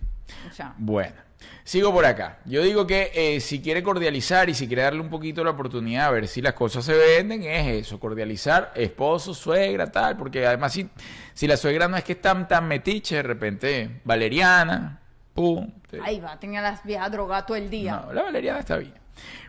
[0.49, 1.15] O sea, Bueno,
[1.63, 2.39] sigo por acá.
[2.45, 6.07] Yo digo que eh, si quiere cordializar y si quiere darle un poquito la oportunidad
[6.07, 10.73] a ver si las cosas se venden, es eso, cordializar esposo, suegra, tal, porque además
[10.73, 10.89] si,
[11.33, 14.99] si la suegra no es que es tan, tan metiche, de repente, valeriana,
[15.33, 15.71] pum.
[15.89, 18.03] te- ahí va, tenía las viejas drogadas todo el día.
[18.05, 18.93] no, la valeriana está bien.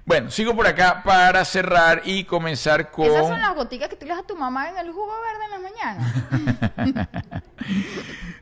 [0.06, 3.06] Bueno, sigo por acá para cerrar y comenzar con...
[3.06, 5.44] Esas son las goticas que tú le das a tu mamá en el jugo verde
[5.44, 5.58] en la
[6.90, 7.08] mañana.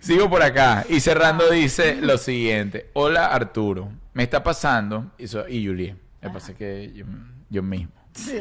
[0.00, 2.90] Sigo por acá y cerrando dice lo siguiente.
[2.94, 7.04] Hola Arturo, me está pasando, eso, y Juliet, me pasa que yo,
[7.50, 7.92] yo mismo.
[8.14, 8.40] Sí.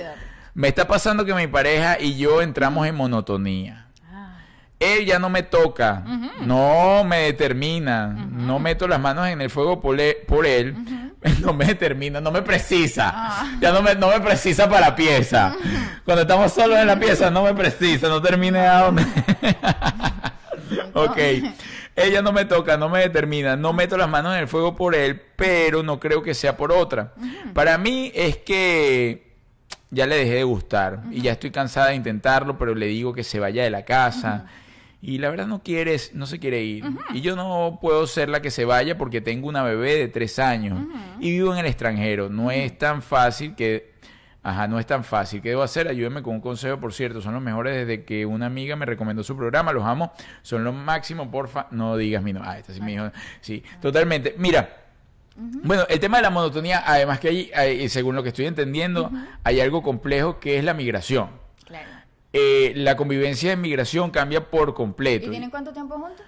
[0.53, 3.87] Me está pasando que mi pareja y yo entramos en monotonía.
[4.11, 4.39] Ah,
[4.79, 6.03] Él ya no me toca,
[6.41, 10.75] no me determina, no meto las manos en el fuego por, e- por él,
[11.41, 13.57] no me determina, no me precisa, Ah.
[13.61, 15.55] ya no me, no me precisa para la pieza.
[16.05, 19.03] Cuando estamos solos en la pieza no me precisa, no termine a donde...
[20.93, 21.17] ok,
[21.95, 24.95] ella no me toca, no me determina, no meto las manos en el fuego por
[24.95, 27.13] él, pero no creo que sea por otra.
[27.53, 29.31] Para mí es que
[29.89, 33.23] ya le dejé de gustar y ya estoy cansada de intentarlo, pero le digo que
[33.23, 34.45] se vaya de la casa
[35.01, 36.85] y la verdad no quieres, no se quiere ir.
[37.13, 40.37] Y yo no puedo ser la que se vaya porque tengo una bebé de tres
[40.39, 40.79] años
[41.19, 42.29] y vivo en el extranjero.
[42.29, 43.91] No es tan fácil que,
[44.43, 45.41] ajá, no es tan fácil.
[45.41, 45.87] ¿Qué debo hacer?
[45.87, 47.19] Ayúdeme con un consejo, por cierto.
[47.21, 49.73] Son los mejores desde que una amiga me recomendó su programa.
[49.73, 50.13] Los amo.
[50.43, 51.65] Son lo máximo, porfa.
[51.71, 52.51] No digas mi nombre.
[52.51, 53.09] Ah, esta sí me dijo.
[53.41, 54.35] Sí, totalmente.
[54.37, 54.77] Mira.
[55.35, 59.09] Bueno, el tema de la monotonía, además que hay, hay- según lo que estoy entendiendo,
[59.43, 61.29] hay algo complejo que es la migración.
[62.33, 65.27] Eh, la convivencia de migración cambia por completo.
[65.27, 66.25] ¿Y tienen cuánto tiempo juntos?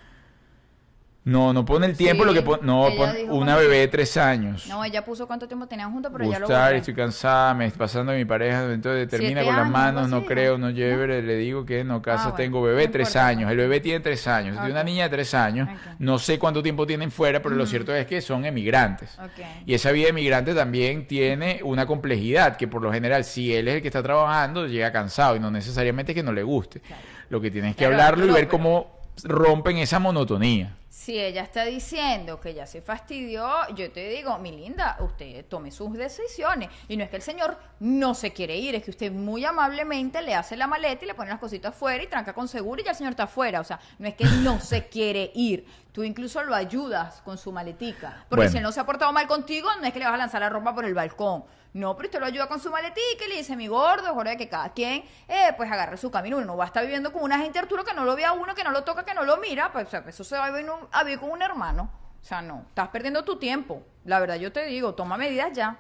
[1.26, 4.18] No, no pone el tiempo, Sí, lo que pone, no, pone una bebé de tres
[4.18, 4.68] años.
[4.68, 7.80] No, ella puso cuánto tiempo tenían juntos, pero ya lo Gustar, estoy cansada, me está
[7.80, 10.68] pasando de mi pareja, entonces termina Siete con las manos, no creo, ¿no?
[10.68, 13.52] no lleve, le digo que no, casa Ah, bueno, tengo bebé, no tres importa, años,
[13.52, 16.86] el bebé tiene tres años, tiene una niña de tres años, no sé cuánto tiempo
[16.86, 19.18] tienen fuera, pero lo cierto es que son emigrantes.
[19.66, 23.76] Y esa vida emigrante también tiene una complejidad, que por lo general, si él es
[23.76, 26.82] el que está trabajando, llega cansado y no necesariamente que no le guste.
[27.30, 30.78] Lo que tienes que Claro, hablarlo y ver pero- cómo rompen esa monotonía.
[30.90, 35.72] Si ella está diciendo que ya se fastidió, yo te digo, mi linda, usted tome
[35.72, 36.70] sus decisiones.
[36.88, 40.22] Y no es que el señor no se quiere ir, es que usted muy amablemente
[40.22, 42.86] le hace la maleta y le pone las cositas afuera y tranca con seguro y
[42.86, 43.60] ya el señor está afuera.
[43.60, 45.66] O sea, no es que no se quiere ir.
[45.94, 48.26] Tú incluso lo ayudas con su maletica.
[48.28, 48.52] Porque Bueno.
[48.52, 50.42] si él no se ha portado mal contigo, no es que le vas a lanzar
[50.42, 51.46] la ropa por el balcón.
[51.74, 54.32] No, pero usted lo ayuda con su maletica y le dice, mi gordo, es hora
[54.32, 56.38] de que cada quien, eh, pues agarre su camino.
[56.38, 58.34] Uno no va a estar viviendo con una gente Arturo que no lo ve a
[58.34, 59.72] uno, que no lo toca, que no lo mira.
[59.72, 61.90] Pues o sea, eso se va a vivir, un- a vivir con un hermano.
[62.22, 63.84] O sea, no, estás perdiendo tu tiempo.
[64.06, 65.78] La verdad, yo te digo, toma medidas ya.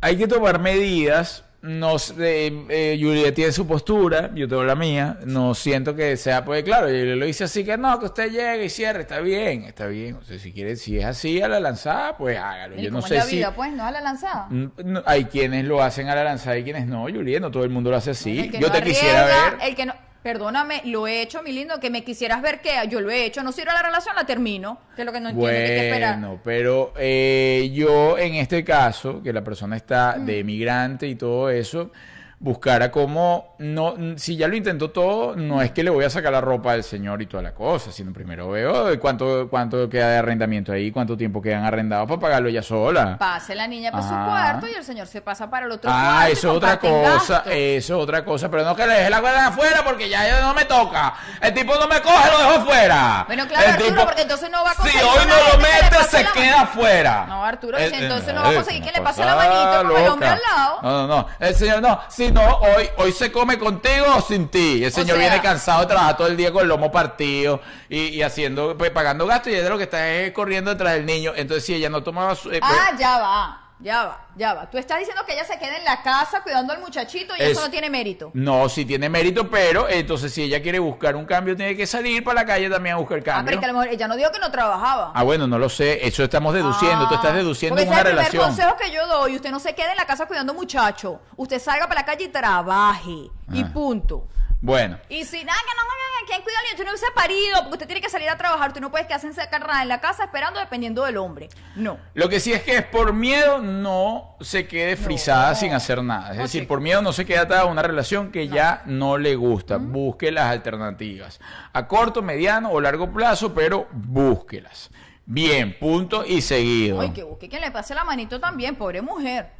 [0.00, 1.44] Hay que tomar medidas.
[1.62, 5.18] No, sé, eh, eh, Julia tiene su postura, yo tengo la mía.
[5.24, 8.66] No siento que sea, pues claro, yo lo hice así que no, que usted llegue
[8.66, 10.16] y cierre, está bien, está bien.
[10.16, 12.76] O sea, si quiere, si es así a la lanzada, pues hágalo.
[12.78, 13.36] ¿Y Yo no sé la si.
[13.36, 14.46] vida, pues, no a la lanzada.
[14.50, 17.64] Mm, no, hay quienes lo hacen a la lanzada y quienes no, Julia, no todo
[17.64, 18.50] el mundo lo hace así.
[18.52, 19.58] Yo no te quisiera ver.
[19.62, 19.94] El que no,
[20.26, 23.44] perdóname, lo he hecho, mi lindo, que me quisieras ver que yo lo he hecho.
[23.44, 24.76] No sirve la relación, la termino.
[24.96, 26.18] Que es lo que no entiendo, hay que esperar.
[26.18, 30.26] Bueno, pero eh, yo en este caso, que la persona está Mm.
[30.26, 31.92] de emigrante y todo eso,
[32.38, 36.32] buscara como, no, si ya lo intentó todo, no es que le voy a sacar
[36.32, 40.16] la ropa al señor y toda la cosa, sino primero veo cuánto, cuánto queda de
[40.18, 43.16] arrendamiento ahí, cuánto tiempo quedan arrendados para pagarlo ella sola.
[43.18, 44.26] Pase la niña para su Ajá.
[44.26, 46.28] cuarto y el señor se pasa para el otro Ah, cuarto.
[46.28, 47.52] y eso es otra cosa, gastos.
[47.54, 50.40] eso es otra cosa, pero no que le deje la cuerda afuera porque ya, ya
[50.42, 51.14] no me toca.
[51.40, 53.24] El tipo no me coge, lo dejo afuera.
[53.26, 55.58] Bueno, claro, El Arturo, porque entonces no va a Si conseguir hoy una no lo
[55.58, 57.24] mete, se la queda afuera.
[57.26, 59.34] No, Arturo, Eh, si entonces eh, no va a es conseguir que le pase la
[59.36, 60.78] manito como el hombre al lado.
[60.82, 61.26] No, no, no.
[61.40, 61.98] El señor no.
[62.08, 64.84] Si no, hoy, hoy se come contigo o sin ti.
[64.84, 67.98] El señor sea- viene cansado de trabajar todo el día con el lomo partido y,
[68.08, 71.32] y haciendo, pues pagando gastos y ella lo que está es corriendo detrás del niño.
[71.36, 72.50] Entonces, si ella no tomaba su.
[72.52, 74.70] eh, Ah, ya va, ya va, ya va.
[74.70, 77.50] Tú estás diciendo que ella se queda en la casa cuidando al muchachito y Es-
[77.52, 78.30] eso no tiene mérito.
[78.34, 82.24] No, sí tiene mérito, pero entonces si ella quiere buscar un cambio, tiene que salir
[82.24, 83.44] para la calle también a buscar Ah, cambio.
[83.46, 85.12] pero es que a lo mejor ella no dijo que no trabajaba.
[85.14, 86.06] Ah, bueno, no lo sé.
[86.06, 87.06] Eso estamos deduciendo.
[87.08, 88.44] Tú estás Ah, deduciendo en una es el relación.
[88.44, 89.36] consejo que yo doy.
[89.36, 91.20] Usted no se quede en la casa cuidando muchacho.
[91.36, 93.30] Usted salga para la calle y trabaje.
[93.52, 93.70] Y Ah.
[93.72, 94.28] punto.
[94.60, 96.74] Bueno, Y si nada, que no, no, ¿quién cuida al niño?
[96.76, 98.68] Usted no se ha parido porque usted tiene que salir a trabajar.
[98.68, 101.48] Usted no puede quedarse encerrada en la casa esperando dependiendo del hombre.
[101.76, 101.98] No.
[102.14, 106.30] lo que sí es que es por miedo no se quede frisada sin hacer nada.
[106.30, 106.66] Es No, decir, sí.
[106.66, 109.76] por miedo no se queda atada a una relación que ya no le gusta.
[109.76, 111.38] Busque las alternativas.
[111.72, 114.90] A corto, mediano o largo plazo, pero búsquelas.
[115.26, 117.00] Bien, punto y seguido.
[117.00, 119.50] Ay, que busque quien le pase la manito también, pobre mujer.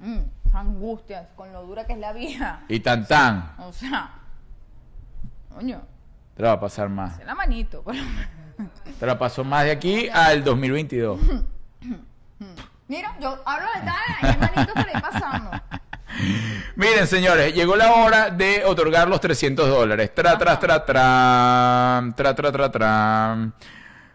[0.00, 2.64] Mm, esa angustia con lo dura que es la vida.
[2.68, 3.52] Y tan tan.
[3.58, 4.10] O sea,
[5.54, 5.80] coño,
[6.36, 7.14] Te va a pasar más.
[7.14, 7.82] hace la manito.
[7.86, 8.70] menos.
[8.98, 11.20] Te la pasó más de aquí al 2022.
[12.88, 15.50] Mira, yo hablo de tal, hay manito que le pasando.
[16.76, 20.14] Miren, señores, llegó la hora de otorgar los 300 dólares.
[20.14, 23.52] Tra, tra, tra, tra, tra, tra, tra, tra.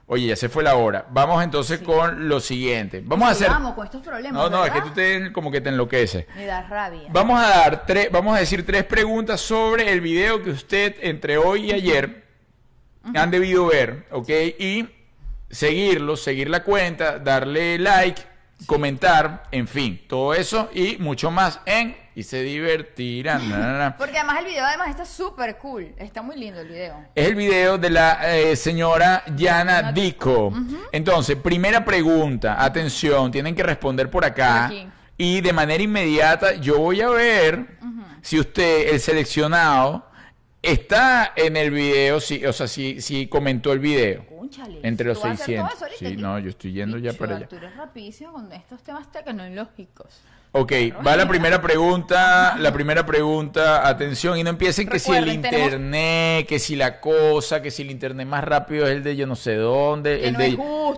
[0.06, 1.06] Oye, ya se fue la hora.
[1.10, 3.02] Vamos entonces con lo siguiente.
[3.06, 3.50] Vamos a hacer...
[3.50, 4.34] Vamos con estos problemas.
[4.34, 6.26] No, no, es que tú te, como que te enloqueces.
[6.36, 7.08] Me da rabia.
[7.10, 11.38] Vamos a dar tres, vamos a decir tres preguntas sobre el video que usted entre
[11.38, 12.26] hoy y ayer
[13.16, 14.30] han debido ver, ¿ok?
[14.60, 14.90] Y
[15.50, 18.22] seguirlo, seguir la cuenta, darle like,
[18.66, 23.50] comentar, en fin, todo eso y mucho más en y se divertirán.
[23.50, 23.96] na, na, na.
[23.98, 25.94] Porque además el video además está súper cool.
[25.98, 27.06] Está muy lindo el video.
[27.16, 30.54] Es el video de la eh, señora Yana Dico.
[30.92, 34.70] Entonces, primera pregunta, atención, tienen que responder por acá.
[34.70, 35.04] Por.
[35.18, 37.78] Y de manera inmediata yo voy a ver
[38.22, 40.12] si usted, el seleccionado,
[40.64, 44.26] Está en el video, sí, o sea, sí, sí comentó el video.
[44.82, 45.68] Entre los ¿tú vas a hacer 600.
[45.68, 46.10] todo eso ahorita?
[46.10, 47.44] Sí, no, yo estoy yendo ya para allá.
[47.44, 50.22] Arturo es rapidísimo con estos temas tecnológicos.
[50.56, 50.72] Ok,
[51.06, 55.66] va la primera pregunta, la primera pregunta, atención, y no empiecen que si el tenemos-
[55.66, 59.26] internet, que si la cosa, que si el internet más rápido es el de yo
[59.26, 60.46] no sé dónde, Que el no de,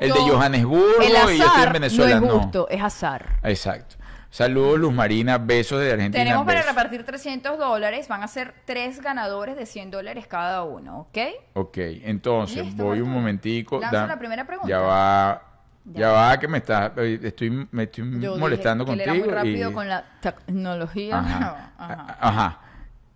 [0.02, 2.40] el de Johannesburgo El y yo estoy en Venezuela, no es no.
[2.42, 3.40] justo, es azar.
[3.44, 3.96] Exacto.
[4.30, 6.22] Saludos Luz Marina, besos de Argentina.
[6.26, 6.76] Tenemos para besos.
[6.76, 8.10] repartir 300 dólares.
[8.10, 11.18] Van a ser tres ganadores de 100 dólares cada uno, ¿ok?
[11.54, 13.80] Ok, entonces Listo, voy un momentico.
[13.80, 14.68] Lanza la primera pregunta.
[14.68, 15.45] Ya va,
[15.86, 16.12] ya, Ya.
[16.12, 19.26] va que me está, eh, estoy, me estoy Yo molestando dije que él contigo.
[19.32, 21.20] era muy rápido y- con la tecnología.
[21.20, 22.18] Ajá, Ajá.
[22.20, 22.60] ajá.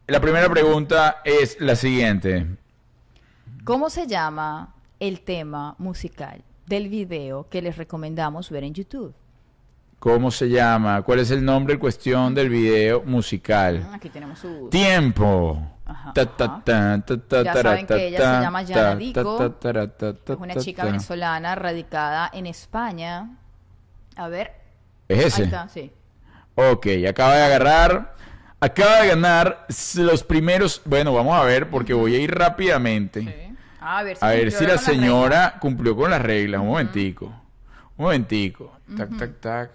[0.07, 2.47] La primera pregunta es la siguiente.
[3.63, 9.13] ¿Cómo se llama el tema musical del video que les recomendamos ver en YouTube?
[9.99, 11.01] ¿Cómo se llama?
[11.01, 13.85] ¿Cuál es el nombre en cuestión del video musical?
[13.89, 14.69] Mm, Aquí tenemos su...
[14.71, 15.61] Tiempo.
[15.85, 19.55] Ajá, Ya saben que ella se llama Yana Dico.
[19.61, 23.37] Es una chica venezolana radicada en España.
[24.15, 24.53] A ver.
[25.07, 25.43] ¿Es Ahí ese?
[25.43, 25.91] está, sí.
[26.55, 28.15] Ok, acaba de agarrar.
[28.61, 30.81] Acaba de ganar los primeros.
[30.85, 33.21] Bueno, vamos a ver porque voy a ir rápidamente.
[33.21, 33.57] Sí.
[33.81, 36.61] A ver si, A ver si la señora cumplió con las reglas.
[36.61, 37.25] Un momentico.
[37.97, 38.77] Un momentico.
[38.95, 39.71] Tac, tac, tac.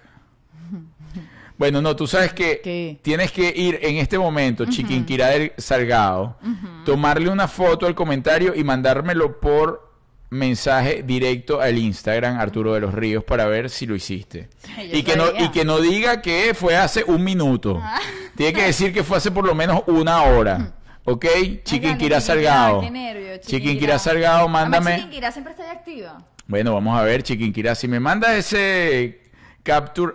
[1.56, 2.98] Bueno, no, tú sabes que ¿Qué?
[3.00, 6.36] tienes que ir en este momento, Chiquinquirá del Salgado,
[6.84, 9.92] tomarle una foto al comentario y mandármelo por
[10.30, 14.48] mensaje directo al Instagram Arturo de los Ríos para ver si lo hiciste.
[14.76, 17.80] Yo y, que no, y que no diga que fue hace un minuto.
[18.36, 20.72] Tiene que decir que fue hace por lo menos una hora.
[21.04, 21.26] ¿Ok?
[21.62, 22.80] Chiquinquirá Salgado.
[22.80, 23.98] qué nervio, Chiquinquirá.
[23.98, 24.96] Salgado, Además, mándame.
[24.96, 26.24] Chiquinquirá siempre está activa.
[26.46, 27.74] Bueno, vamos a ver, Chiquinquirá.
[27.74, 29.20] Si me manda ese
[29.62, 30.14] capture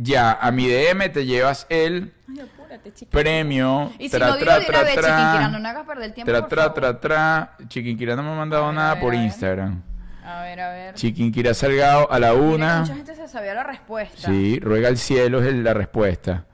[0.00, 3.92] ya a mi DM, te llevas el Ay, apúrate, premio.
[3.98, 5.08] Y si Tra, no digo tra, de tra, una vez, tra.
[5.08, 6.74] Chiquinquirá, no me hagas perder el tiempo, Tra, por tra, favor.
[6.74, 7.56] tra, tra.
[7.68, 9.16] Chiquinquirá no me ha mandado ver, nada ver, por a.
[9.16, 9.82] Instagram.
[10.24, 10.94] A ver, a ver.
[10.94, 12.80] Chiquinquirá Salgado a la Mira una.
[12.80, 14.28] mucha gente se sabía la respuesta.
[14.28, 16.44] Sí, ruega al cielo es la respuesta.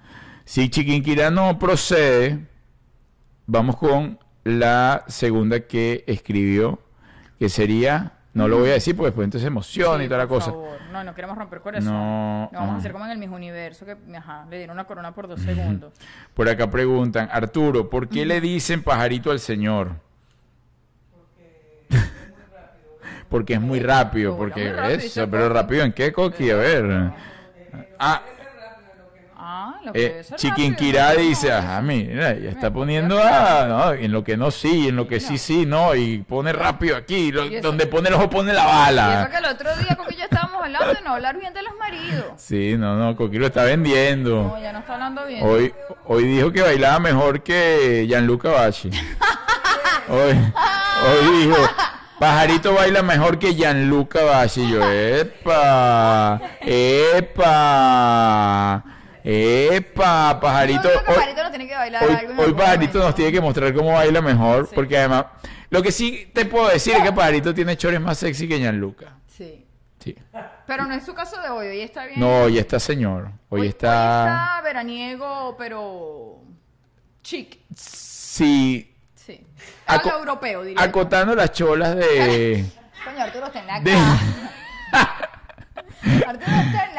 [0.44, 2.46] Si Chiquinquirá no procede,
[3.46, 6.82] vamos con la segunda que escribió,
[7.38, 10.26] que sería, no lo voy a decir porque después entonces emociona Sí, y toda la
[10.28, 10.50] por cosa.
[10.50, 10.78] favor.
[10.92, 11.92] No, no queremos romper corazón.
[11.92, 12.74] No, vamos ajá.
[12.74, 15.40] a hacer como en el mismo universo que ajá, le dieron una corona por dos
[15.40, 15.92] segundos.
[16.34, 19.92] Por acá preguntan, Arturo, ¿por qué le dicen pajarito al Señor?
[23.28, 25.54] Porque es muy rápido, Porque porque es muy rápido, eso, dice pero Coqui.
[25.54, 27.12] rápido en qué, Coqui, a ver.
[27.98, 28.22] Ah,
[29.46, 31.28] Ah, lo que eh, debe ser Chiquinquirá rápido, ¿no?
[31.28, 35.06] dice, ajá, mira, ya está poniendo ah, no, en lo que no sí, en lo
[35.06, 38.62] que sí sí, no, y pone rápido aquí, lo- donde pone el ojo pone la
[38.62, 39.28] Y eso bala.
[39.30, 41.76] que el otro día con que yo estábamos hablando de no hablar bien de los
[41.78, 42.24] maridos.
[42.38, 44.44] Sí, no, no, Coqui lo está vendiendo.
[44.44, 45.42] No, ya no está hablando bien.
[45.46, 45.74] Hoy,
[46.06, 48.88] hoy dijo que bailaba mejor que Gianluca Bachi.
[50.08, 51.56] Hoy, hoy dijo,
[52.18, 54.70] Pajarito baila mejor que Gianluca Bachi.
[54.70, 56.40] Yo, epa,
[57.64, 58.84] epa,
[59.24, 60.82] epa, Pajarito.
[60.82, 62.98] Creo que hoy- Pajarito no tiene que bailar Hoy, algo hoy Pajarito momento.
[62.98, 64.72] nos tiene que mostrar cómo baila mejor, Sí.
[64.74, 65.24] porque además,
[65.70, 69.14] lo que sí te puedo decir es que Pajarito tiene chores más sexy que Gianluca.
[69.26, 69.64] Sí.
[69.98, 70.14] Sí.
[70.66, 72.20] Pero no es su caso de hoy, hoy está bien.
[72.20, 74.24] No, hoy está señor, hoy, Hoy- está...
[74.56, 76.42] está veraniego, pero
[77.22, 77.58] chic.
[77.74, 79.40] Sí, Sí.
[79.86, 80.82] Aco- Habla europeo, diría.
[80.82, 82.62] acotando las cholas de...
[83.06, 83.92] Coño, Arturo está en la de-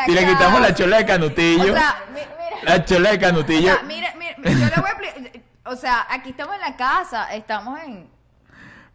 [0.05, 2.63] si le quitamos la chola de canutillo, O sea, mi- mira.
[2.77, 6.05] la chola de O canutillo, sea, mira, mira, yo le voy a expli- O sea,
[6.09, 8.07] aquí estamos en la casa, estamos en.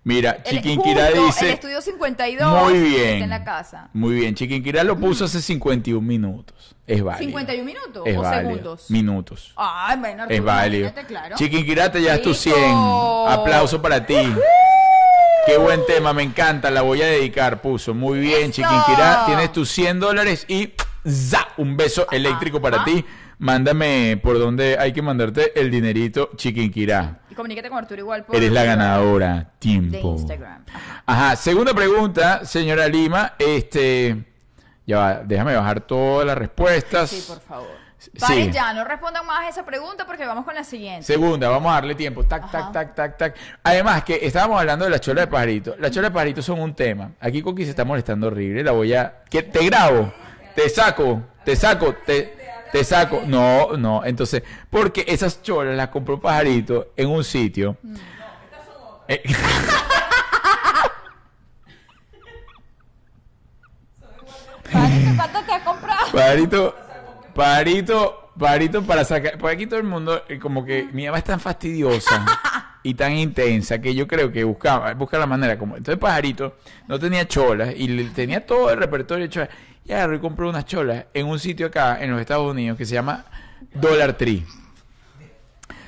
[0.04, 2.62] mira, el- Chiquinquirá El dice, estudio 52.
[2.62, 3.88] muy bien, en la casa.
[3.92, 7.30] muy bien, Chiquinquirá lo puso hace 51 minutos, es válido.
[7.38, 8.50] ¿51 minutos es o válido.
[8.50, 8.90] segundos?
[8.90, 9.52] Minutos.
[9.56, 10.92] Ay, bueno, Arturo, Es válido.
[11.06, 11.36] claro.
[11.36, 12.40] Chiquinquirá, te llevas tu Rico.
[12.40, 12.74] 100.
[13.28, 14.14] Aplauso para ti.
[15.46, 17.94] Qué buen tema, me encanta, la voy a dedicar, puso.
[17.94, 18.52] Muy bien.
[18.52, 20.72] Chiquinquirá, tienes tus 100 dólares y
[21.08, 21.48] ¡za!
[21.56, 23.04] un beso eléctrico para ti.
[23.38, 27.20] Mándame por donde hay que mandarte el dinerito, Chiquinquirá.
[27.30, 29.34] Y comunícate con Arturo igual por Eres la ganadora.
[29.34, 30.14] de Tiempo.
[30.18, 30.64] Instagram.
[30.72, 31.02] Ajá.
[31.06, 33.32] Ajá, segunda pregunta, señora Lima.
[33.38, 34.24] Este.
[34.86, 37.08] Ya va, déjame bajar todas las respuestas.
[37.10, 37.79] Sí, por favor.
[38.00, 38.10] Sí.
[38.18, 41.02] Paren ya, no respondan más a esa pregunta porque vamos con la siguiente.
[41.04, 42.24] Segunda, vamos a darle tiempo.
[42.24, 42.50] Tac, Ajá.
[42.50, 43.36] tac, tac, tac, tac.
[43.62, 45.76] Además, que estábamos hablando de la chola de pajarito.
[45.78, 47.12] La chola de pajarito son un tema.
[47.20, 48.62] Aquí Coqui se está molestando horrible.
[48.64, 49.22] La voy a.
[49.28, 49.42] ¿Qué?
[49.42, 50.10] Te grabo.
[50.54, 51.20] Te saco.
[51.44, 51.94] Te saco.
[52.06, 52.38] Te,
[52.72, 53.22] te saco.
[53.26, 54.02] No, no.
[54.02, 57.76] Entonces, porque esas cholas las compró pajarito en un sitio.
[59.08, 59.22] Eh,
[64.72, 66.12] Pajarito, ¿Cuánto te has comprado?
[66.12, 66.74] Pajarito,
[67.34, 69.38] pajarito, pajarito para sacar.
[69.38, 72.24] Por aquí todo el mundo, eh, como que mi mamá es tan fastidiosa.
[72.82, 75.76] y tan intensa que yo creo que buscaba, busca la manera como.
[75.76, 76.56] Entonces Pajarito
[76.88, 79.48] no tenía cholas y le- tenía todo el repertorio de cholas.
[79.84, 82.86] Y agarró y compró unas cholas en un sitio acá en los Estados Unidos que
[82.86, 83.24] se llama
[83.74, 84.44] Dollar Tree.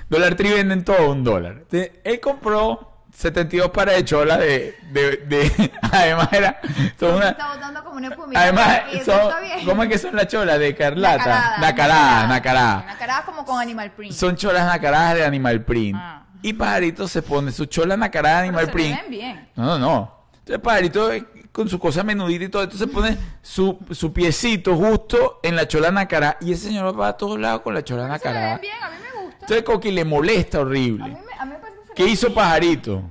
[0.09, 1.59] Dollar Tree venden todo un dólar.
[1.62, 6.60] Entonces, él compró 72 pares de cholas de, de, de- además era
[6.98, 8.40] son una, Está botando como una espumita.
[8.43, 9.20] además son.
[9.66, 11.59] ¿cómo es que son las cholas de Carlata?
[11.59, 13.22] Nacarada, Nacarada, nacarada.
[13.26, 14.12] Como con animal print.
[14.12, 15.97] Son cholas nacaradas de Animal Print.
[16.01, 16.24] Ah.
[16.43, 19.01] Y Pajarito se pone su chola nacarada de Animal se Print.
[19.02, 19.48] ven bien.
[19.55, 20.22] No, no, no.
[20.39, 25.39] Entonces Pajarito eh, con su cosa menudita y todo, entonces pone su, su piecito justo
[25.43, 26.39] en la chola nacarada.
[26.40, 28.52] Y ese señor va a todos lados con la chola Se nacarada.
[28.55, 29.36] ven bien, a mí me gusta.
[29.43, 31.05] Entonces Coqui le molesta A mí horrible.
[31.05, 32.32] me, a mí me se ¿Qué hizo.
[32.35, 33.02] Pajarito?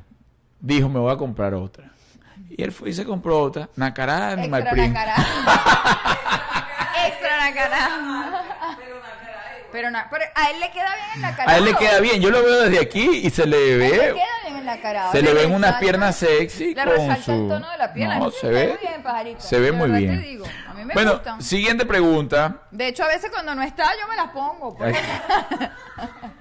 [0.60, 1.92] Dijo, me voy a comprar otra.
[2.50, 4.94] Y él fue y se compró otra, nacarada de Animal Extra Print.
[4.94, 5.26] nacarada.
[7.08, 8.46] Extra nacarada.
[9.72, 11.50] Pero, na- pero a él le queda bien el nacarado.
[11.50, 13.80] A él le queda bien, yo lo veo desde aquí y se le A él
[13.80, 15.12] le ve, queda bien el nacarado.
[15.14, 17.32] se le ven unas piernas sexy Le con resalta su...
[17.32, 18.12] el tono de la piel.
[18.12, 19.40] A No, se ve, cae bien, pajarito.
[19.40, 20.20] se ve muy bien.
[20.22, 21.42] te digo, a mí me bueno, gustan.
[21.42, 22.64] siguiente pregunta.
[22.70, 24.76] De hecho, a veces cuando no está, yo me las pongo.
[24.78, 25.00] porque-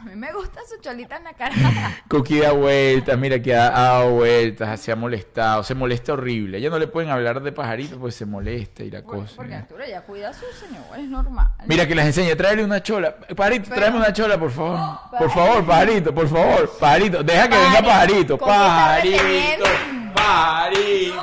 [0.00, 1.94] a mí me gustan sus cholitas nacaradas.
[2.08, 6.60] Cookie da vueltas, mira que ha, dado vueltas, se ha molestado, se molesta horrible.
[6.60, 9.32] Ya no le pueden hablar de pajarito porque se molesta y la cosa.
[9.36, 9.54] Porque.
[9.54, 11.48] Arturo ya cuida a su señor, es normal.
[11.66, 13.14] Mira que las enseña, tráele una chola.
[13.36, 14.78] Pajarito, Pero- tráeme una chola, por favor.
[15.18, 16.70] Por favor, pajarito, por favor.
[16.80, 18.38] Pajarito, deja que venga pajarito.
[18.38, 19.18] Pajarito.
[19.18, 21.20] ¿Con qué está Pajarito,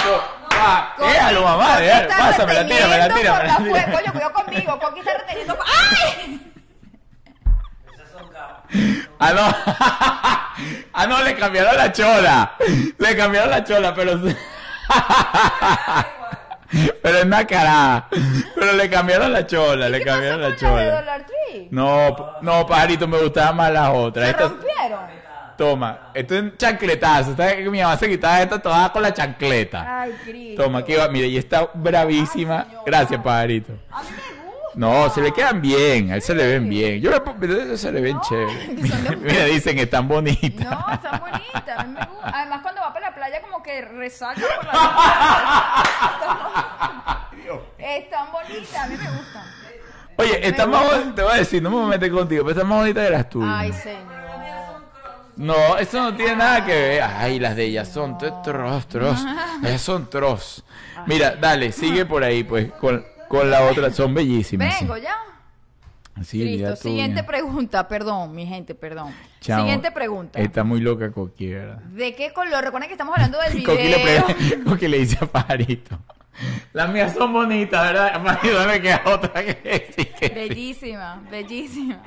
[1.00, 2.10] déjalo, mamá, Coqui déjalo.
[2.10, 3.92] está Pásame la tira, me la tira, me la la tira.
[3.92, 4.80] Coño, cuidado conmigo.
[4.80, 5.58] Coqui está reteniendo.
[5.66, 6.47] ¡Ay!
[9.20, 9.42] Ah, no.
[10.94, 12.54] ah, no, le cambiaron la chola.
[12.98, 14.20] Le cambiaron la chola, pero.
[17.02, 18.08] pero es nacarada.
[18.56, 21.04] Pero le cambiaron la chola, le ¿Qué pasó cambiaron la chola.
[21.72, 24.26] No, no, pajarito, me gustaban más las otras.
[24.26, 25.18] ¿Se Estas- rompieron?
[25.58, 27.36] Toma, esto es chancletazo.
[27.36, 30.02] ¿Sabes que mi mamá se quitaba esta toda con la chancleta?
[30.02, 30.64] Ay, Cristo.
[30.64, 32.68] Toma, aquí va, mire, y está bravísima.
[32.70, 32.78] Ay.
[32.86, 33.74] Gracias, pajarito.
[33.90, 34.37] A mí me gusta.
[34.78, 37.02] No, se le quedan bien, a él se le ven bien.
[37.02, 38.68] Yo le pongo- pero se le ven No, chévere.
[39.22, 40.66] Mira, dicen, están bonitas.
[40.70, 41.80] No, están bonitas.
[41.80, 42.32] A mí me gusta.
[42.34, 45.84] Además, cuando va para la playa, como que resalta por la
[47.80, 49.44] Están bonitas, a mí me gustan.
[50.18, 52.52] Oye, está más bonita, te voy a decir, no me voy a meter contigo, pero
[52.58, 53.50] está más bonita de las tuyas.
[53.52, 54.18] Ay, señor.
[55.36, 57.02] No, eso no tiene nada que ver.
[57.04, 58.42] Ay, las de ellas son tros,
[58.88, 59.20] tros.
[59.64, 60.64] Ellas son tros.
[61.06, 63.92] Mira, dale, sigue por ahí, pues, con, con la otra.
[63.92, 64.74] Son bellísimas.
[64.76, 64.86] sí.
[64.86, 65.16] Vengo ya.
[66.24, 66.76] Sí, Listo.
[66.78, 69.14] Siguiente pregunta, perdón, mi gente, perdón.
[69.40, 69.62] Chao.
[69.62, 70.40] Siguiente pregunta.
[70.40, 71.78] Está muy loca Coqui, ¿verdad?
[71.78, 72.64] ¿De qué color?
[72.64, 73.76] Recuerden que estamos hablando del video.
[74.26, 76.00] Coqui le, Coqui le dice a Pajarito.
[76.74, 78.24] Las mías son bonitas, ¿verdad?
[78.24, 80.34] Pajarito me queda otra que sí, que sí.
[80.34, 82.02] Bellísima, bellísima.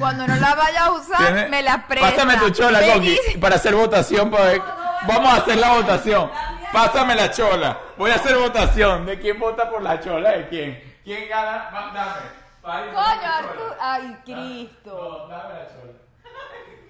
[0.00, 2.10] Cuando no la vaya a usar, Tiene- me la presta.
[2.10, 4.30] Pásame tu chola, Coqui, para hacer votación.
[4.32, 4.62] Para ver.
[5.06, 6.28] Vamos a hacer la votación.
[6.72, 7.78] Pásame la chola.
[7.96, 9.06] Voy a hacer votación.
[9.06, 10.30] ¿De quién vota por la chola?
[10.32, 10.80] ¿De quién?
[11.04, 11.70] ¿Quién gana?
[11.74, 12.90] Va, dame.
[12.92, 13.70] Coño, Arturo.
[13.70, 13.76] chola.
[13.80, 15.26] Ay, Cristo.
[15.28, 15.92] No, dame la chola.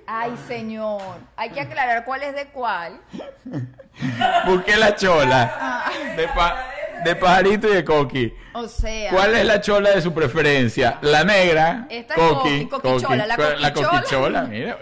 [0.07, 1.01] Ay, señor.
[1.37, 3.01] Hay que aclarar cuál es de cuál.
[4.47, 5.85] Busqué la chola.
[6.17, 6.65] De, pa-
[7.05, 8.35] de pajarito y de coqui.
[8.55, 9.11] O sea.
[9.13, 10.99] ¿Cuál es la chola de su preferencia?
[11.03, 11.87] La negra.
[11.89, 14.01] Esta es coqui, coqui, coquichola, la ¿Cuál- La coquichola.
[14.01, 14.79] coquichola, mira.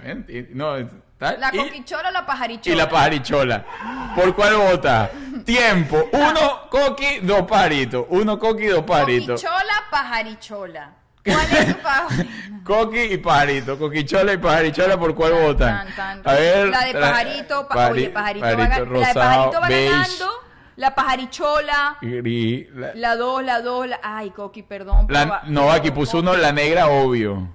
[0.55, 0.77] No,
[1.21, 2.75] La coquichola o la pajarichola.
[2.75, 3.65] y la pajarichola.
[4.15, 5.11] ¿Por cuál vota?
[5.45, 6.09] Tiempo.
[6.13, 8.07] Uno coqui, dos pajaritos.
[8.11, 9.43] Uno coqui, dos pajaritos.
[9.43, 10.93] Coquichola, pajarichola.
[11.25, 12.25] ¿Cuál es su favorita?
[12.65, 13.79] Coqui y pajarito.
[13.79, 15.87] Coquichola y pajarichola, ¿por cuál votan?
[15.95, 16.69] Tan, tan, A ver.
[16.69, 19.91] la de pajarito, pa- pajari- oye, pajarito, va, ga- la de rosado, pajarito va beige,
[19.91, 20.31] ganando,
[20.77, 24.01] la pajarichola, gris, la- la dos, la dos, la...
[24.03, 25.07] Ay, Coqui, perdón.
[25.11, 27.49] la- no, aquí puso uno la negra, obvio.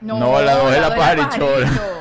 [0.00, 1.66] No, No, la dos es la pajarichola.
[1.66, 2.00] pajarito.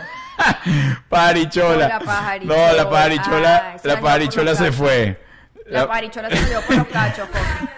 [1.10, 1.88] parichola.
[1.88, 2.68] No, la pajarichola.
[2.68, 5.22] No, la parichola, Ah, se la los se fue.
[5.66, 7.70] La pajarichola se dio por los cachos, Coqui.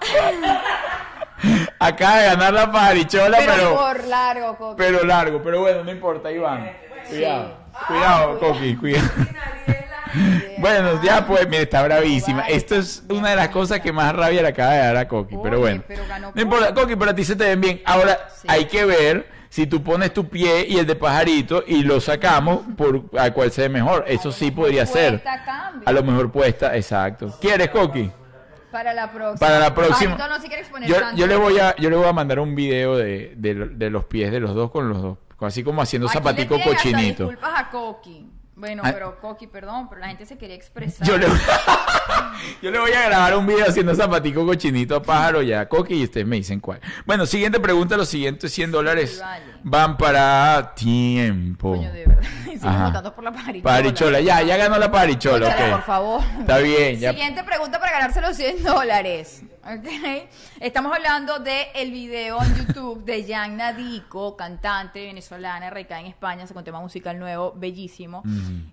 [1.78, 4.74] Acaba de ganar la parichola, Pero, pero, por largo, Coqui.
[4.76, 5.42] pero largo.
[5.42, 6.70] Pero bueno, no importa, Iván.
[7.08, 7.56] Cuidado,
[7.88, 9.08] cuidado, Coqui, cuidado.
[10.58, 12.42] Bueno, ya pues, mire, está bravísima.
[12.48, 15.36] Esto es una de las cosas que más rabia le acaba de dar a Coqui.
[15.42, 15.82] Pero bueno,
[16.34, 17.82] no importa, Coqui, pero a ti se te ven bien.
[17.84, 22.00] Ahora hay que ver si tú pones tu pie y el de pajarito y lo
[22.00, 24.04] sacamos por a cuál se ve mejor.
[24.06, 25.22] Eso sí podría ser.
[25.86, 27.34] A lo mejor puesta, exacto.
[27.40, 28.10] ¿Quieres, Coqui?
[28.70, 29.38] Para la próxima.
[29.48, 30.12] Para la próxima.
[30.16, 31.16] Pajarito no se quiere exponer Yo, tanto.
[31.16, 33.90] yo le voy a, yo le voy a mandar un video de, de, lo- de
[33.90, 35.18] los pies de los dos con los dos.
[35.40, 37.24] Así como haciendo Aquí zapatico cochinito.
[37.26, 38.30] disculpas a Coqui.
[38.60, 38.90] Bueno, Ah.
[38.92, 41.06] pero Coqui, perdón, pero la gente se quería expresar.
[41.06, 41.26] Yo le,
[42.62, 46.04] yo le voy a grabar un video haciendo zapatico cochinito a pájaro ya, Coqui, y
[46.04, 46.78] ustedes me dicen cuál.
[47.06, 49.44] Bueno, siguiente pregunta, los siguientes 100 dólares Sí, vale.
[49.62, 51.70] van para tiempo.
[51.76, 52.22] Coño, de verdad.
[52.44, 53.74] Siguen votando por la pajarichola.
[53.74, 55.76] Parichola, ya, ya ganó la parichola, Escúchala, ok.
[55.80, 56.20] por favor.
[56.40, 57.10] Está bien, ya.
[57.12, 59.42] Siguiente pregunta para ganarse los 100 dólares.
[59.62, 60.28] ¿Ok?
[60.60, 66.46] Estamos hablando del el video en YouTube de Jan Nadico, cantante venezolana, radicada en España,
[66.52, 68.22] con tema musical nuevo, bellísimo.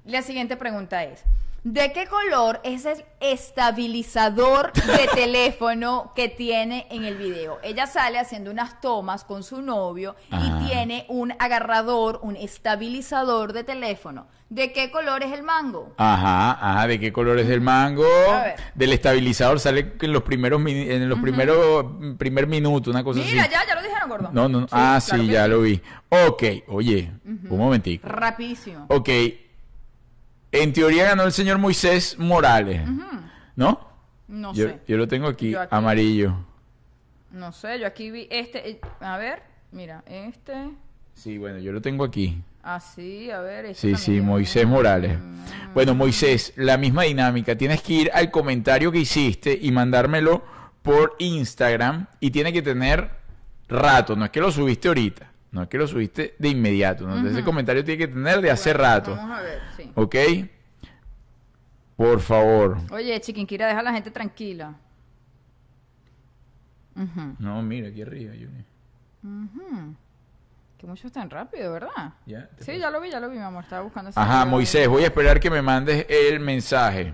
[0.05, 1.23] La siguiente pregunta es.
[1.69, 7.59] ¿De qué color es el estabilizador de teléfono que tiene en el video?
[7.61, 10.61] Ella sale haciendo unas tomas con su novio Ajá.
[10.63, 14.27] y tiene un agarrador, un estabilizador de teléfono.
[14.49, 15.93] ¿De qué color es el mango?
[15.97, 18.05] Ajá, ajá, ¿de qué color es el mango?
[18.31, 18.55] A ver.
[18.73, 21.85] Del estabilizador sale en los primeros en los primeros
[22.17, 23.51] primer minuto, una cosa Mira, así.
[23.51, 24.29] ya, ya lo dijeron, gordo.
[24.31, 24.67] No, no, no.
[24.71, 25.81] ah, claro sí, ya lo vi.
[26.07, 28.07] Ok, oye, un momentico.
[28.07, 28.85] Rapidísimo.
[28.87, 29.09] Ok,
[30.51, 32.81] en teoría ganó el señor Moisés Morales,
[33.55, 33.87] ¿no?
[34.27, 34.79] No yo, sé.
[34.87, 36.35] yo lo tengo aquí, amarillo.
[37.31, 38.69] No sé, yo aquí vi este.
[38.69, 39.41] eh, A ver,
[39.71, 40.69] mira, este.
[41.13, 42.41] Sí, bueno, yo lo tengo aquí.
[42.63, 43.65] Así, a ver.
[43.65, 44.21] este Sí, sí.
[44.21, 45.17] Moisés Morales.
[45.19, 45.73] Mm.
[45.73, 47.55] Bueno, Moisés, la misma dinámica.
[47.55, 50.43] Tienes que ir al comentario que hiciste y mandármelo
[50.81, 53.09] por Instagram y tiene que tener
[53.69, 54.15] rato.
[54.15, 57.07] No es que lo subiste ahorita, no es que lo subiste de inmediato.
[57.07, 57.27] ¿no?
[57.27, 59.15] Ese comentario tiene que tener de hace rato.
[59.15, 59.91] Vamos a ver, sí.
[59.95, 60.15] ¿Ok?
[61.95, 62.77] Por favor.
[62.91, 64.75] Oye, Chiquinquira, deja a la gente tranquila.
[67.39, 68.65] No, mira, aquí arriba, Junior.
[70.77, 72.13] Que mucho tan rápido, ¿verdad?
[72.25, 73.63] Ya, te Sí, ya lo vi, ya lo vi, mi amor.
[73.63, 74.45] Estaba buscando ese Ajá.
[74.45, 77.13] Moisés, voy a esperar que me mandes el mensaje.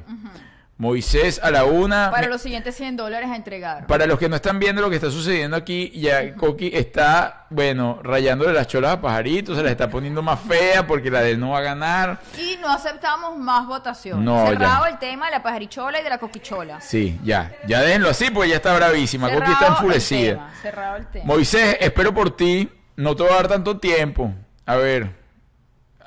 [0.77, 2.09] Moisés a la una.
[2.11, 3.85] Para los siguientes 100 dólares a entregar.
[3.85, 7.99] Para los que no están viendo lo que está sucediendo aquí, ya Coqui está, bueno,
[8.03, 11.39] rayándole las cholas a pajaritos, se las está poniendo más fea porque la de él
[11.39, 12.19] no va a ganar.
[12.39, 14.25] Y no aceptamos más votaciones.
[14.25, 14.89] No, Cerrado ya.
[14.91, 16.81] el tema de la pajarichola y de la coquichola.
[16.81, 19.27] Sí, ya, ya déjenlo así porque ya está bravísima.
[19.31, 20.31] Coqui está Cerrado el enfurecida.
[20.33, 21.25] tema, Cerrado el tema.
[21.25, 24.33] Moisés, espero por ti, no te voy a dar tanto tiempo.
[24.65, 25.11] A ver,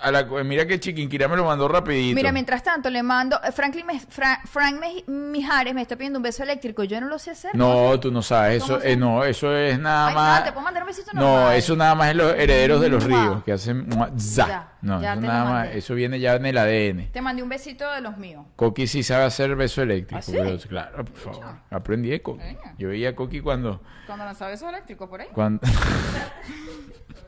[0.06, 2.14] a la, mira que Chiquinquira me lo mandó rapidito.
[2.14, 3.40] Mira, mientras tanto le mando.
[3.42, 6.84] eh, Franklin Me- Fra- Frank Me- Mijares me está pidiendo un beso eléctrico.
[6.84, 7.54] Yo no lo sé hacer.
[7.54, 10.30] No, tú no sabes, eso, ¿Cómo se- eh, no, eso es nada Ay, más.
[10.36, 13.04] Fran, ¿te puedo mandar un besito No, eso nada más es los herederos de los
[13.04, 13.88] ríos que hacen
[14.18, 14.46] za.
[14.46, 17.10] Ya, no, ya eso nada más, eso viene ya en el ADN.
[17.12, 18.44] Te mandé un besito de los míos.
[18.56, 20.18] Coqui sí sabe hacer beso eléctrico.
[20.18, 20.32] ¿Ah, sí?
[20.36, 21.44] pero, claro, por favor.
[21.70, 22.56] Aprendí de Coqui.
[22.78, 23.82] Yo veía a Coqui cuando.
[24.06, 25.28] Cuando lanzaba beso eléctrico por ahí.
[25.32, 25.60] cuando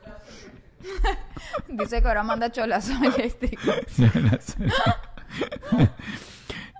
[1.67, 3.61] Dice que ahora manda cholazo eléctrico.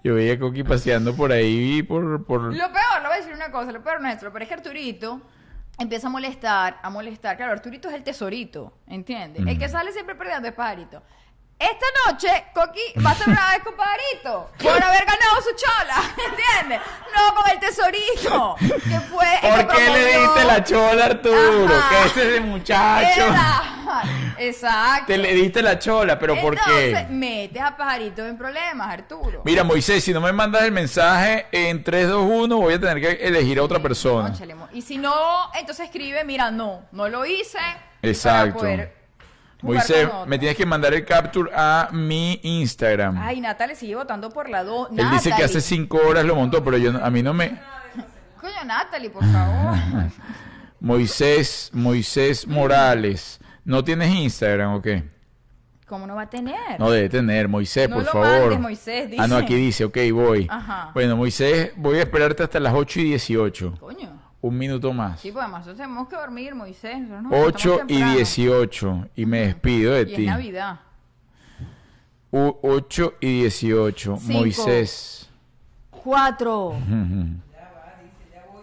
[0.04, 2.26] Yo veía a Coqui paseando por ahí por.
[2.26, 2.42] por...
[2.42, 5.22] Lo peor, le voy a decir una cosa, lo peor nuestro, pero es que Arturito
[5.78, 7.36] empieza a molestar, a molestar.
[7.38, 9.46] Claro, Arturito es el tesorito, ¿entiendes?
[9.46, 11.04] El que sale siempre perdiendo es Pajarito.
[11.60, 16.02] Esta noche, Coqui va a hacer una vez con Pajarito por haber ganado su chola,
[16.30, 16.80] ¿entiendes?
[17.14, 21.68] No con el tesorito, que fue ¿Por qué le diste la chola Arturo?
[21.68, 21.90] Ajá.
[21.90, 23.26] Que ese es el muchacho.
[24.38, 25.08] Exacto.
[25.08, 27.14] Te le diste la chola, pero ¿por Entonces, qué?
[27.14, 29.42] metes a Pajarito en problemas, Arturo.
[29.44, 33.02] Mira, Moisés, si no me mandas el mensaje en 3, 2, 1, voy a tener
[33.02, 34.34] que elegir a otra persona.
[34.72, 37.60] Y si no, entonces escribe, mira, no, no lo hice.
[38.02, 38.60] Exacto.
[38.60, 38.99] Para poder jugar
[39.62, 43.18] Moisés, me tienes que mandar el capture a mi Instagram.
[43.18, 44.90] Ay, Natalie sigue votando por la 2.
[44.98, 47.60] Él dice que hace 5 horas lo montó, pero yo a mí no me...
[48.40, 49.78] Coño, Natalie, por favor.
[50.80, 53.40] Moisés, Moisés Morales.
[53.66, 55.04] ¿No tienes Instagram o qué?
[55.88, 56.80] ¿Cómo no va a tener?
[56.80, 58.42] No debe tener, Moisés, No por lo favor.
[58.42, 59.46] mandes, Moisés, Ah, no, dice.
[59.46, 60.48] aquí dice, ok, voy.
[60.50, 60.92] Ajá.
[60.94, 63.74] Bueno, Moisés, voy a esperarte hasta las 8 y 18.
[63.80, 64.19] Coño.
[64.42, 65.20] Un minuto más.
[65.20, 67.00] Sí, pues además nosotros tenemos que dormir, Moisés.
[67.02, 68.16] Nosotros nos 8 acostamos y temprano.
[68.16, 69.08] 18.
[69.16, 70.22] Y me despido de Y ti.
[70.24, 70.80] es Navidad.
[72.32, 74.18] U- 8 y 18.
[74.22, 74.34] Cinco.
[74.40, 75.30] Moisés.
[75.92, 76.76] 4.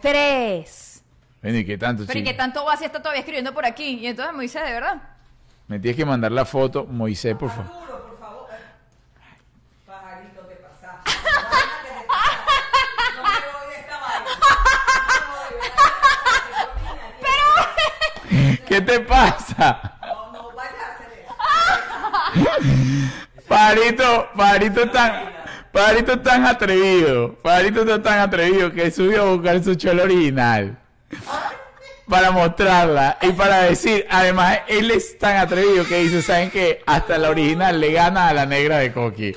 [0.00, 1.02] 3.
[1.42, 3.98] Bueno, ¿y qué tanto, Pero ¿y qué tanto va si está todavía escribiendo por aquí?
[4.00, 5.02] Y entonces Moisés, de verdad.
[5.68, 7.70] Me tienes que mandar la foto, Moisés, por favor.
[18.66, 19.98] ¿Qué te pasa?
[20.02, 21.26] No, no vayas a hacer
[22.34, 22.76] eso.
[23.48, 25.32] Parito, Parito tan,
[25.72, 30.76] Parito tan atrevido, Parito está tan atrevido que subió a buscar su chola original
[32.08, 36.82] para mostrarla y para decir, además él es tan atrevido que dice, ¿saben qué?
[36.86, 39.36] Hasta la original le gana a la negra de Coqui.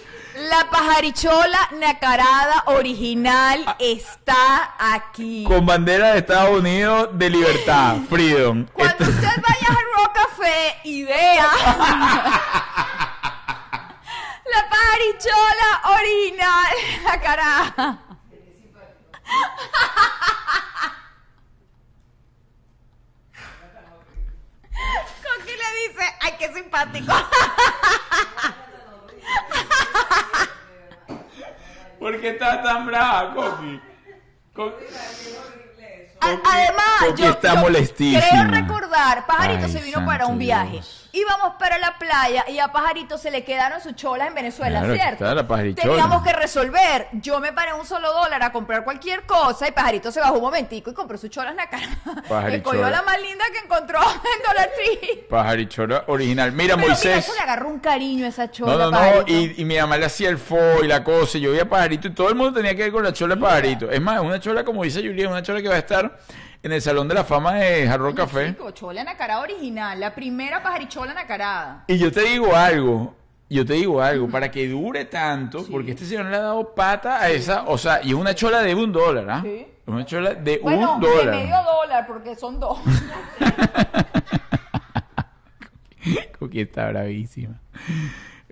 [0.49, 5.43] La pajarichola nacarada original está aquí.
[5.45, 8.65] Con bandera de Estados Unidos de libertad, freedom.
[8.73, 11.49] Cuando Esto- usted vaya al Rock Café y vea
[14.69, 16.73] pajarichola original.
[17.03, 17.99] La cara.
[25.23, 27.13] Coqui le dice, ay, qué simpático.
[31.99, 33.81] ¿Por qué estás tan brava, Coqui?
[36.21, 38.21] Además, Coqui yo, está yo molestísima.
[38.21, 40.71] creo recordar, Pajarito Ay, se vino para un viaje.
[40.73, 41.08] Dios.
[41.11, 44.93] Íbamos para la playa y a Pajarito se le quedaron sus cholas en Venezuela, Claro,
[45.17, 45.47] ¿cierto?
[45.47, 45.93] pajarichola.
[45.95, 47.07] Teníamos que resolver.
[47.13, 50.41] Yo me paré un solo dólar a comprar cualquier cosa y Pajarito se bajó un
[50.41, 51.87] momentico y compró sus cholas en la cara.
[52.29, 52.55] Pajarichola.
[52.55, 55.25] Escogió la más linda que encontró en Dollar Tree.
[55.29, 56.51] Pajarichola original.
[56.51, 57.25] Mira, Pero mira, Moisés.
[57.25, 59.97] eso le agarró un cariño a esa chola, No, no, no, y, y mi mamá
[59.97, 62.53] le hacía el fo y la cosa, y yo veía pajarito y todo el mundo
[62.53, 63.89] tenía que ver con la chola de pajarito.
[63.89, 66.19] Es más, una chola, como dice Julián, una chola que va a estar
[66.61, 68.47] en el Salón de la Fama de Jarro Café.
[68.49, 71.83] Chico, chola nacarada original, la primera pajarichola nacarada.
[71.87, 73.15] Y yo te digo algo,
[73.49, 77.21] yo te digo algo, para que dure tanto, porque este señor le ha dado pata
[77.21, 79.41] a esa, o sea, y es una chola de un dólar, ¿ah?
[79.43, 79.65] Sí.
[79.85, 81.35] Una chola de Bueno, un de dólar.
[81.35, 82.77] medio dólar, porque son dos.
[86.39, 87.55] Coqui está bravísima.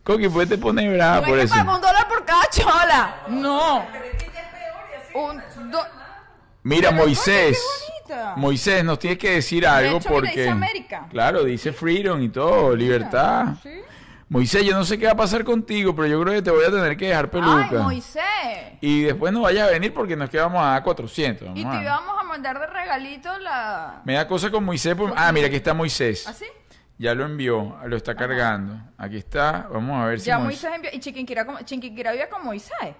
[0.04, 1.56] Coqui, ¿por qué te pones brava no por hay que eso?
[1.56, 3.16] pagar un dólar por cada chola.
[3.30, 3.86] No.
[5.14, 5.80] Un do-
[6.68, 7.64] Mira, Pero, Moisés.
[8.36, 10.30] Moisés, nos tienes que decir algo hecho, porque.
[10.30, 11.08] dice América.
[11.10, 13.56] Claro, dice freedom y todo, libertad.
[13.64, 13.70] Sí.
[14.30, 16.66] Moisés, yo no sé qué va a pasar contigo, pero yo creo que te voy
[16.66, 17.70] a tener que dejar peluca.
[17.72, 18.24] Ay, Moisés.
[18.82, 21.50] y después no vayas a venir porque nos quedamos a 400.
[21.52, 24.02] Y te íbamos a mandar de regalito la.
[24.04, 24.96] Me da cosa con Moisés.
[24.96, 26.28] por- Ah, mira, aquí está Moisés.
[26.28, 26.46] ¿Así?
[26.98, 28.76] Ya lo envió, lo está cargando.
[28.98, 30.90] Aquí está, vamos a ver si Ya Moisés- Moisés envió.
[30.94, 31.46] Y Chiquinquirá.
[31.64, 32.96] Chiquinquirá vive con Moisés.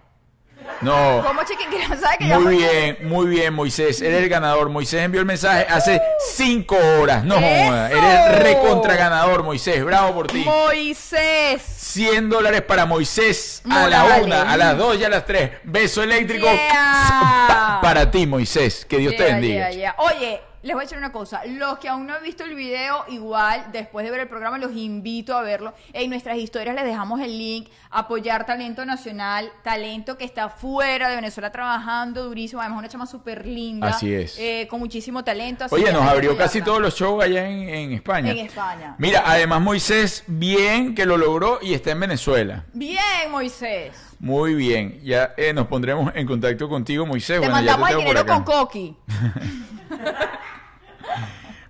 [0.82, 1.24] No.
[1.26, 4.02] ¿Cómo Chiquinquirá sabe que Muy bien, muy bien, Moisés.
[4.02, 4.70] Eres el ganador.
[4.70, 6.02] Moisés envió el mensaje hace
[6.36, 7.24] cinco horas.
[7.24, 7.90] No, joda.
[7.90, 9.84] eres el recontra ganador, Moisés.
[9.84, 10.44] Bravo por ti.
[10.46, 11.62] Moisés.
[11.64, 15.52] 100 dólares para Moisés a la una, a las dos y a las tres.
[15.64, 17.80] Beso eléctrico Yeah.
[17.82, 18.86] para ti, Moisés.
[18.86, 19.70] Que Dios te bendiga.
[19.72, 19.96] yeah.
[19.98, 21.42] Oye, les voy a decir una cosa.
[21.46, 24.76] Los que aún no han visto el video, igual, después de ver el programa, los
[24.76, 25.74] invito a verlo.
[25.94, 27.70] En nuestras historias les dejamos el link.
[27.90, 32.62] Apoyar talento nacional, talento que está fuera de Venezuela trabajando durísimo.
[32.62, 33.88] Además, una chama súper linda.
[33.88, 34.38] Así es.
[34.38, 35.64] eh, con muchísimo talento.
[35.64, 38.32] así Oye, nos abrió casi todos los shows allá en, en España.
[38.32, 38.96] En España.
[38.98, 42.66] Mira, además Moisés, bien que lo logró y está en Venezuela.
[42.74, 43.94] Bien, Moisés.
[44.20, 45.00] Muy bien.
[45.04, 47.40] Ya eh, nos pondremos en contacto contigo, Moisés.
[47.40, 48.96] Te Bueno, ya mandamos el dinero con Coqui.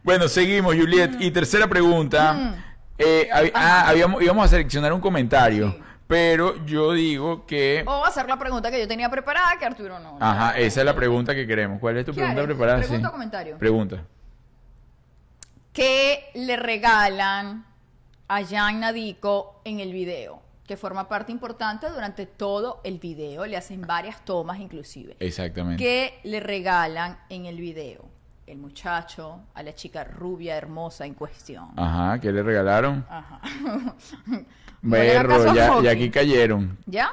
[0.08, 1.18] Bueno, seguimos, Juliet.
[1.20, 2.56] Y tercera pregunta.
[2.98, 5.72] Eh, hab- ah, habíamos, íbamos a seleccionar un comentario.
[5.72, 5.84] Sí.
[6.08, 7.84] Pero yo digo que...
[7.86, 10.18] O hacer la pregunta que yo tenía preparada, que Arturo no.
[10.22, 11.82] Ajá, esa es la pregunta que queremos.
[11.82, 12.78] ¿Cuál es tu ¿Qué pregunta preparada?
[12.78, 13.10] ¿Pregunta Sí.
[13.10, 13.58] o comentario?
[13.58, 14.04] Pregunta.
[15.74, 17.66] que le regalan
[18.30, 23.58] a Jan Nadico en el video, que forma parte importante durante todo el video, le
[23.58, 25.18] hacen varias tomas inclusive.
[25.20, 25.84] Exactamente.
[25.84, 28.06] ¿Qué le regalan en el video?
[28.48, 31.68] El muchacho a la chica rubia hermosa en cuestión.
[31.76, 33.06] Ajá, ¿qué le regalaron?
[33.10, 33.41] Ajá.
[34.82, 36.78] Berro, ya, aquí cayeron.
[36.86, 37.11] ¿Ya?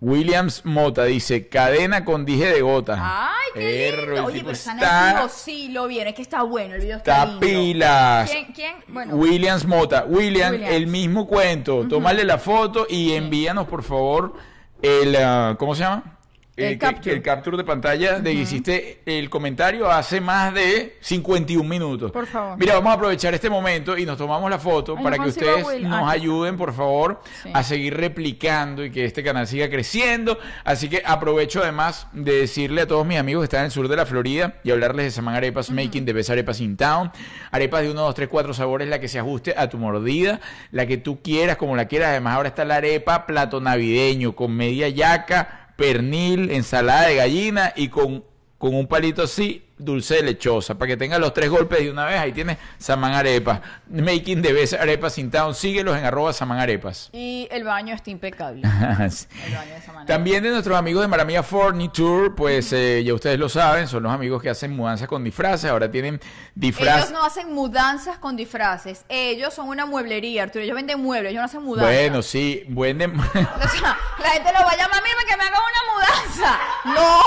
[0.00, 2.98] Williams Mota dice, cadena con dije de gotas.
[3.02, 4.24] Ay, qué Berro, lindo.
[4.24, 7.26] Oye, pero está está, sí, lo viene, es que está bueno, el video está, está
[7.26, 7.40] lindo.
[7.46, 8.30] pilas.
[8.30, 8.52] ¿Quién?
[8.54, 8.76] ¿Quién?
[8.88, 10.06] Bueno, Williams Mota.
[10.06, 10.74] William, Williams.
[10.74, 11.86] el mismo cuento.
[11.86, 14.32] Tómale la foto y envíanos, por favor,
[14.80, 15.14] el...
[15.16, 16.11] ah, ¿Cómo se llama?
[16.54, 17.16] El capture.
[17.16, 22.12] el capture de pantalla de que hiciste el comentario hace más de 51 minutos.
[22.12, 22.58] Por favor.
[22.58, 25.80] Mira, vamos a aprovechar este momento y nos tomamos la foto Ay, para que ustedes
[25.80, 27.50] nos Ah, ayuden, por favor, Sí.
[27.54, 30.38] a seguir replicando y que este canal siga creciendo.
[30.62, 33.88] Así que aprovecho además de decirle a todos mis amigos que están en el sur
[33.88, 37.10] de la Florida y hablarles de Saman Arepas Making de Best Arepas in Town.
[37.50, 40.38] Arepas de 1, 2, 3, 4 sabores, la que se ajuste a tu mordida,
[40.70, 42.10] la que tú quieras, como la quieras.
[42.10, 47.88] Además, ahora está la arepa plato navideño con media yaca, pernil, ensalada de gallina y
[47.88, 48.24] con,
[48.62, 52.04] con un palito así, dulce de lechosa, para que tenga los tres golpes de una
[52.04, 52.20] vez.
[52.20, 53.60] Ahí tienes Saman Arepas.
[53.88, 55.52] Making de Best Arepas in Town.
[55.52, 57.10] Síguelos en arroba Saman Arepas.
[57.12, 58.62] y el baño está impecable.
[58.68, 60.06] El baño de.
[60.06, 64.12] También de nuestros amigos de Maramilla Furniture, pues eh, ya ustedes lo saben, son los
[64.12, 65.68] amigos que hacen mudanzas con disfraces.
[65.68, 66.20] Ahora tienen
[66.54, 66.98] disfraz.
[66.98, 69.04] Ellos no hacen mudanzas con disfraces.
[69.08, 70.62] Ellos son una mueblería, Arturo.
[70.62, 71.92] Ellos venden muebles, ellos no hacen mudanzas.
[71.92, 75.42] Bueno, sí, buen de- O sea, la gente lo va a llamar, mira, que me
[75.42, 76.58] hagan una mudanza.
[76.84, 77.22] No,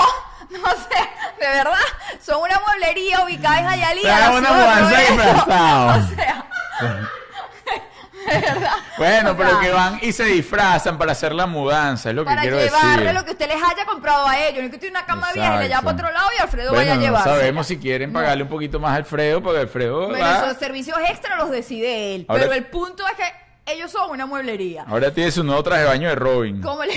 [0.62, 1.74] no sé, de verdad.
[2.20, 3.66] Son una mueblería ubicada en
[4.02, 5.12] la una mudanza Progreso.
[5.12, 6.02] disfrazado.
[6.06, 6.44] O sea,
[8.26, 8.72] de verdad.
[8.98, 12.22] Bueno, O pero sea, que van y se disfrazan para hacer la mudanza, es lo
[12.24, 13.14] que Para quiero llevarle decir.
[13.14, 14.60] lo que usted les haya comprado a ellos.
[14.60, 16.70] No es que tiene una cama vieja y la lleva para otro lado y Alfredo
[16.70, 17.24] bueno, vaya a no llevar.
[17.24, 20.98] sabemos si quieren pagarle un poquito más a Alfredo, porque Alfredo Bueno, va- esos servicios
[21.08, 22.26] extra los decide él.
[22.28, 24.84] Ahora- pero el punto es que Ellos son una mueblería.
[24.88, 26.62] Ahora tiene su nuevo traje de baño de Robin.
[26.62, 26.94] Como le-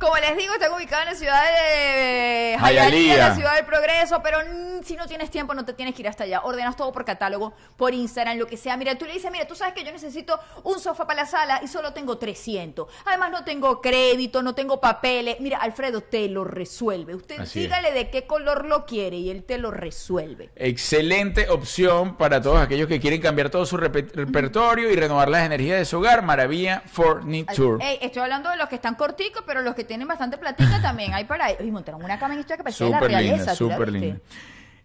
[0.00, 2.88] Como les digo, están ubicados en la ciudad de Hialeah.
[2.88, 4.38] Hialeah, la ciudad del progreso, pero
[4.82, 6.40] si no tienes tiempo no te tienes que ir hasta allá.
[6.42, 8.78] Ordenas todo por catálogo, por Instagram, lo que sea.
[8.78, 11.60] Mira, tú le dices, mira, tú sabes que yo necesito un sofá para la sala
[11.62, 12.88] y solo tengo 300.
[13.04, 15.36] Además no tengo crédito, no tengo papeles.
[15.40, 17.14] Mira, Alfredo te lo resuelve.
[17.14, 17.64] Usted Así es.
[17.66, 20.48] dígale de qué color lo quiere y él te lo resuelve.
[20.56, 25.44] Excelente opción para todos aquellos que quieren cambiar todo su repe- repertorio y renovar las
[25.44, 26.22] energías de su hogar.
[26.22, 27.84] Maravilla Furniture.
[27.84, 31.14] Ey, estoy hablando de los que están corticos, pero los que tienen bastante platica también
[31.14, 31.62] hay para ellos.
[31.64, 33.36] Y montaron una cama en esto que parecía la realeza.
[33.36, 34.20] linda, ¿tú la súper linda.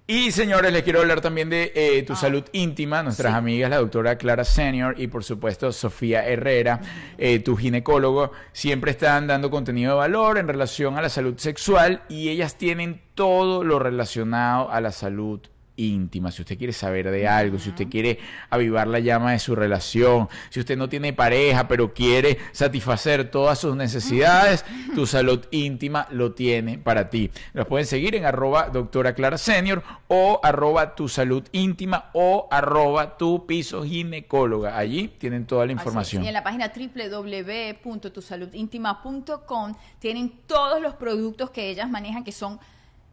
[0.08, 3.38] Y señores, les quiero hablar también de eh, tu salud íntima, nuestras Sí.
[3.38, 6.80] amigas, la doctora Clara Senior y por supuesto Sofía Herrera,
[7.20, 12.02] eh, tu ginecólogo, siempre están dando contenido de valor en relación a la salud sexual
[12.10, 15.40] y ellas tienen todo lo relacionado a la salud
[15.78, 18.20] íntima, si usted quiere saber de algo, si usted quiere
[18.50, 23.60] avivar la llama de su relación, si usted no tiene pareja pero quiere satisfacer todas
[23.60, 27.32] sus necesidades, tu salud íntima lo tiene para ti.
[27.54, 33.18] Los pueden seguir en arroba doctora Clara Senior o arroba tu salud íntima o arroba
[33.18, 34.78] tu piso ginecóloga.
[34.78, 35.78] Allí tienen toda la es.
[35.78, 36.24] información.
[36.24, 42.60] Y en la página www.tusaludintima.com tienen todos los productos que ellas manejan, que son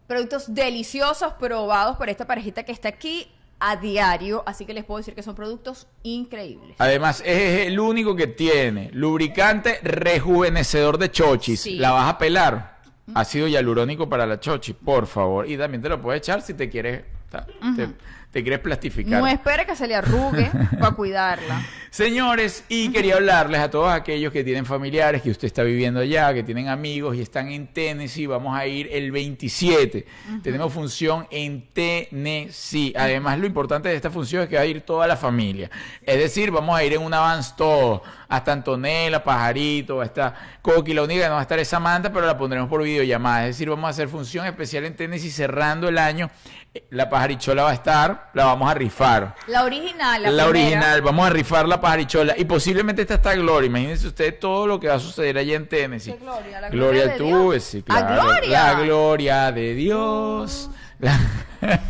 [0.06, 3.28] productos deliciosos, probados por esta parejita que está aquí
[3.60, 4.42] a diario.
[4.46, 6.76] Así que les puedo decir que son productos increíbles.
[6.78, 11.60] Además, es el único que tiene lubricante rejuvenecedor de chochis.
[11.60, 11.76] Sí.
[11.76, 12.82] ¿La vas a pelar?
[13.14, 15.48] Ácido hialurónico para la chochi, por favor.
[15.48, 17.04] Y también te lo puedes echar si te quieres,
[18.32, 19.20] te quieres plastificar.
[19.20, 20.50] No espere que se le arrugue
[20.80, 21.62] para cuidarla.
[21.90, 26.32] Señores, y quería hablarles a todos aquellos que tienen familiares, que usted está viviendo allá,
[26.32, 28.26] que tienen amigos y están en Tennessee.
[28.26, 30.06] Vamos a ir el 27.
[30.42, 32.94] Tenemos función en Tennessee.
[32.96, 35.70] Además, lo importante de esta función es que va a ir toda la familia.
[36.00, 38.02] Es decir, vamos a ir en un avance todo.
[38.32, 40.94] Hasta Antonella, Pajarito, va a estar Coqui.
[40.94, 43.42] La única que no va a estar es Samantha, pero la pondremos por videollamada.
[43.46, 46.30] Es decir, vamos a hacer función especial en Tennessee cerrando el año.
[46.72, 49.34] Eh, La pajarichola va a estar, la vamos a rifar.
[49.48, 52.34] La original, la, original, vamos a rifar la pajarichola.
[52.38, 53.66] Y posiblemente esta está Gloria.
[53.66, 56.12] Imagínense ustedes todo lo que va a suceder allá en Tennessee.
[56.12, 56.60] ¿Qué gloria?
[56.62, 57.62] ¿La gloria gloria de tú, Dios?
[57.64, 58.22] sí, ¡Ah, claro.
[58.22, 58.62] gloria!
[58.64, 60.70] La gloria de Dios.
[61.00, 61.20] La-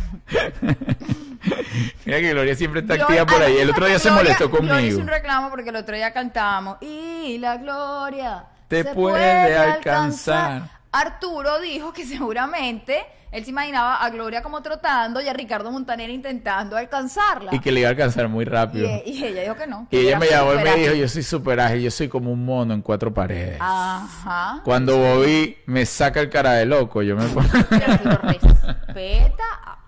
[2.05, 3.55] Mira que Gloria siempre está Gloria- activa por ahí.
[3.57, 4.99] Ah, El otro día se molestó Gloria hizo conmigo.
[5.01, 6.77] un reclamo porque el otro día cantamos.
[6.81, 10.63] Y la gloria Te se puede alcanzar.
[10.91, 16.07] Arturo dijo que seguramente él se imaginaba a Gloria como trotando y a Ricardo Montaner
[16.11, 17.49] intentando alcanzarla.
[17.55, 18.87] Y que le iba a alcanzar muy rápido.
[19.03, 19.87] y ella dijo que no.
[19.89, 22.31] que Y ella me llamó y me dijo, yo soy súper ágil, yo soy como
[22.31, 23.57] un mono en cuatro paredes.
[23.59, 24.61] Ajá.
[24.63, 27.49] Cuando Bobby me saca el cara de loco, yo me pongo...
[27.71, 29.79] Pero respeta.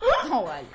[0.28, 0.66] No vale.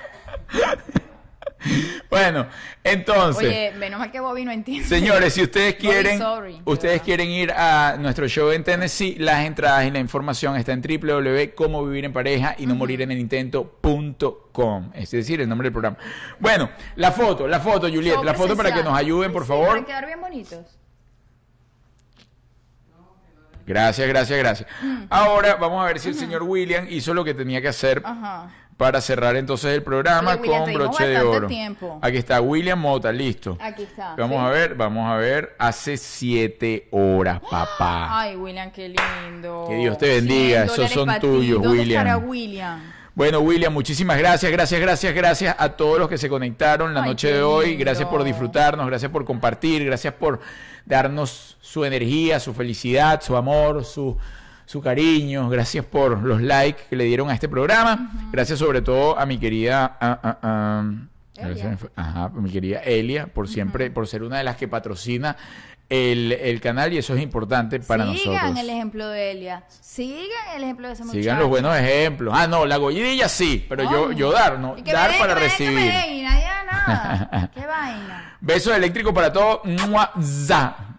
[2.10, 2.46] bueno,
[2.84, 3.48] entonces...
[3.48, 4.86] Oye, menos mal que Bobby no entiende.
[4.86, 9.84] Señores, si ustedes quieren, sorry, ustedes quieren ir a nuestro show en Tennessee, las entradas
[9.86, 15.48] y la información está en www.comovivirenpareja y no morir en el intento.com, es decir, el
[15.48, 15.96] nombre del programa.
[16.38, 19.68] Bueno, la foto, la foto, Juliet, la foto para que nos ayuden, por Sí, favor.
[19.68, 20.78] Para quedar bien bonitos.
[23.66, 24.68] Gracias, gracias, gracias.
[25.10, 28.48] Ahora vamos a ver si el señor William hizo lo que tenía que hacer Ajá.
[28.76, 31.46] Para cerrar entonces el programa William, con broche de oro.
[31.46, 31.98] tiempo.
[32.02, 33.56] Aquí está William Mota, listo.
[33.60, 34.14] Aquí está.
[34.16, 34.46] Vamos ¿sí?
[34.46, 35.56] a ver, vamos a ver.
[35.58, 38.08] Hace siete horas, papá.
[38.20, 39.64] Ay, William, qué lindo.
[39.68, 41.20] Que Dios te bendiga, 100 esos son ti.
[41.20, 42.06] tuyos, ¿Dónde William.
[42.06, 42.92] estará William?
[43.14, 47.08] Bueno, William, muchísimas gracias, gracias, gracias, gracias a todos los que se conectaron la Ay,
[47.10, 47.68] noche de hoy.
[47.68, 47.80] lindo.
[47.86, 50.40] Gracias por disfrutarnos, gracias por compartir, gracias por
[50.84, 54.18] darnos su energía, su felicidad, su amor, su,
[54.66, 55.48] su cariño.
[55.48, 58.10] Gracias por los likes que le dieron a este programa.
[58.30, 59.96] Gracias sobre todo a mi querida...
[60.00, 60.82] a.
[61.96, 65.36] Ajá, mi querida Elia, por siempre, por ser una de las que patrocina
[65.88, 68.58] el, el canal y eso es importante para Sigan nosotros.
[68.58, 69.64] el ejemplo de Elia.
[69.68, 71.20] Sigan el ejemplo de ese muchacho.
[71.20, 72.34] Sigan los buenos ejemplos.
[72.36, 74.76] Ah, no, la gollidilla sí, pero yo, yo dar, no.
[74.76, 75.92] Dar den, para que me den, que me recibir.
[75.92, 77.50] den, y nadie da nada.
[77.54, 78.36] Qué vaina.
[78.40, 79.60] Beso eléctrico para todos.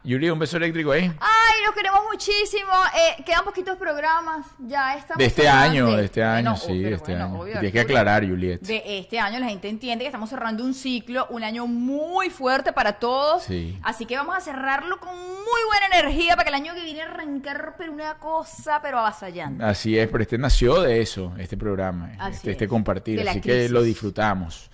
[0.08, 1.12] Yuri, un beso eléctrico ahí.
[1.20, 2.72] Ay, los queremos muchísimo.
[2.96, 4.46] Eh, quedan poquitos programas.
[4.58, 5.64] Ya estamos De este cerrando.
[5.70, 7.40] año, de este año, Bueno, sí, de este bueno, año.
[7.42, 8.62] obvio, Tienes que aclarar, Juliet.
[8.62, 12.72] De este año la gente entiende que estamos cerrando un ciclo, un año muy fuerte
[12.72, 13.44] para todos.
[13.44, 13.78] Sí.
[13.84, 17.02] Así que vamos a cerrarlo con muy buena energía para que el año que viene
[17.02, 19.62] arrancar pero una cosa, pero avasallante.
[19.62, 23.26] Así es, pero este nació de eso, este programa, Así este, este es, compartir, de
[23.26, 24.72] la así que lo disfrutamos.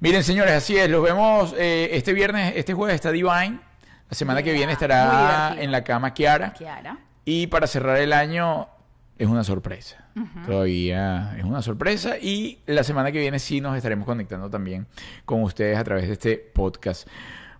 [0.00, 3.58] Miren, señores, así es, los vemos eh, este viernes, este jueves está Divine,
[4.08, 6.98] la semana que viene estará en la cama Kiara, Kiara.
[7.24, 8.68] y para cerrar el año
[9.18, 10.04] es una sorpresa.
[10.46, 14.86] Todavía es una sorpresa y la semana que viene sí nos estaremos conectando también
[15.24, 17.06] con ustedes a través de este podcast.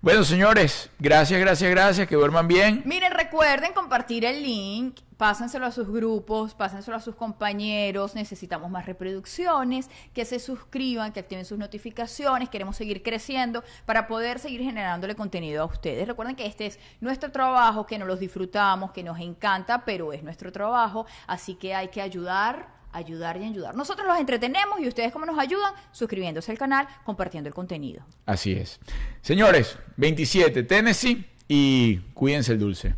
[0.06, 2.80] Bueno, señores, gracias, gracias, gracias, que duerman bien.
[2.84, 8.86] Miren, recuerden compartir el link, pásenselo a sus grupos, pásenselo a sus compañeros, necesitamos más
[8.86, 15.16] reproducciones, que se suscriban, que activen sus notificaciones, queremos seguir creciendo para poder seguir generándole
[15.16, 16.06] contenido a ustedes.
[16.06, 20.22] Recuerden que este es nuestro trabajo, que nos los disfrutamos, que nos encanta, pero es
[20.22, 23.74] nuestro trabajo, así que hay que ayudar ayudar y ayudar.
[23.74, 28.04] Nosotros los entretenemos y ustedes cómo nos ayudan suscribiéndose al canal, compartiendo el contenido.
[28.24, 28.80] Así es.
[29.20, 32.94] Señores, 27 Tennessee y cuídense el dulce.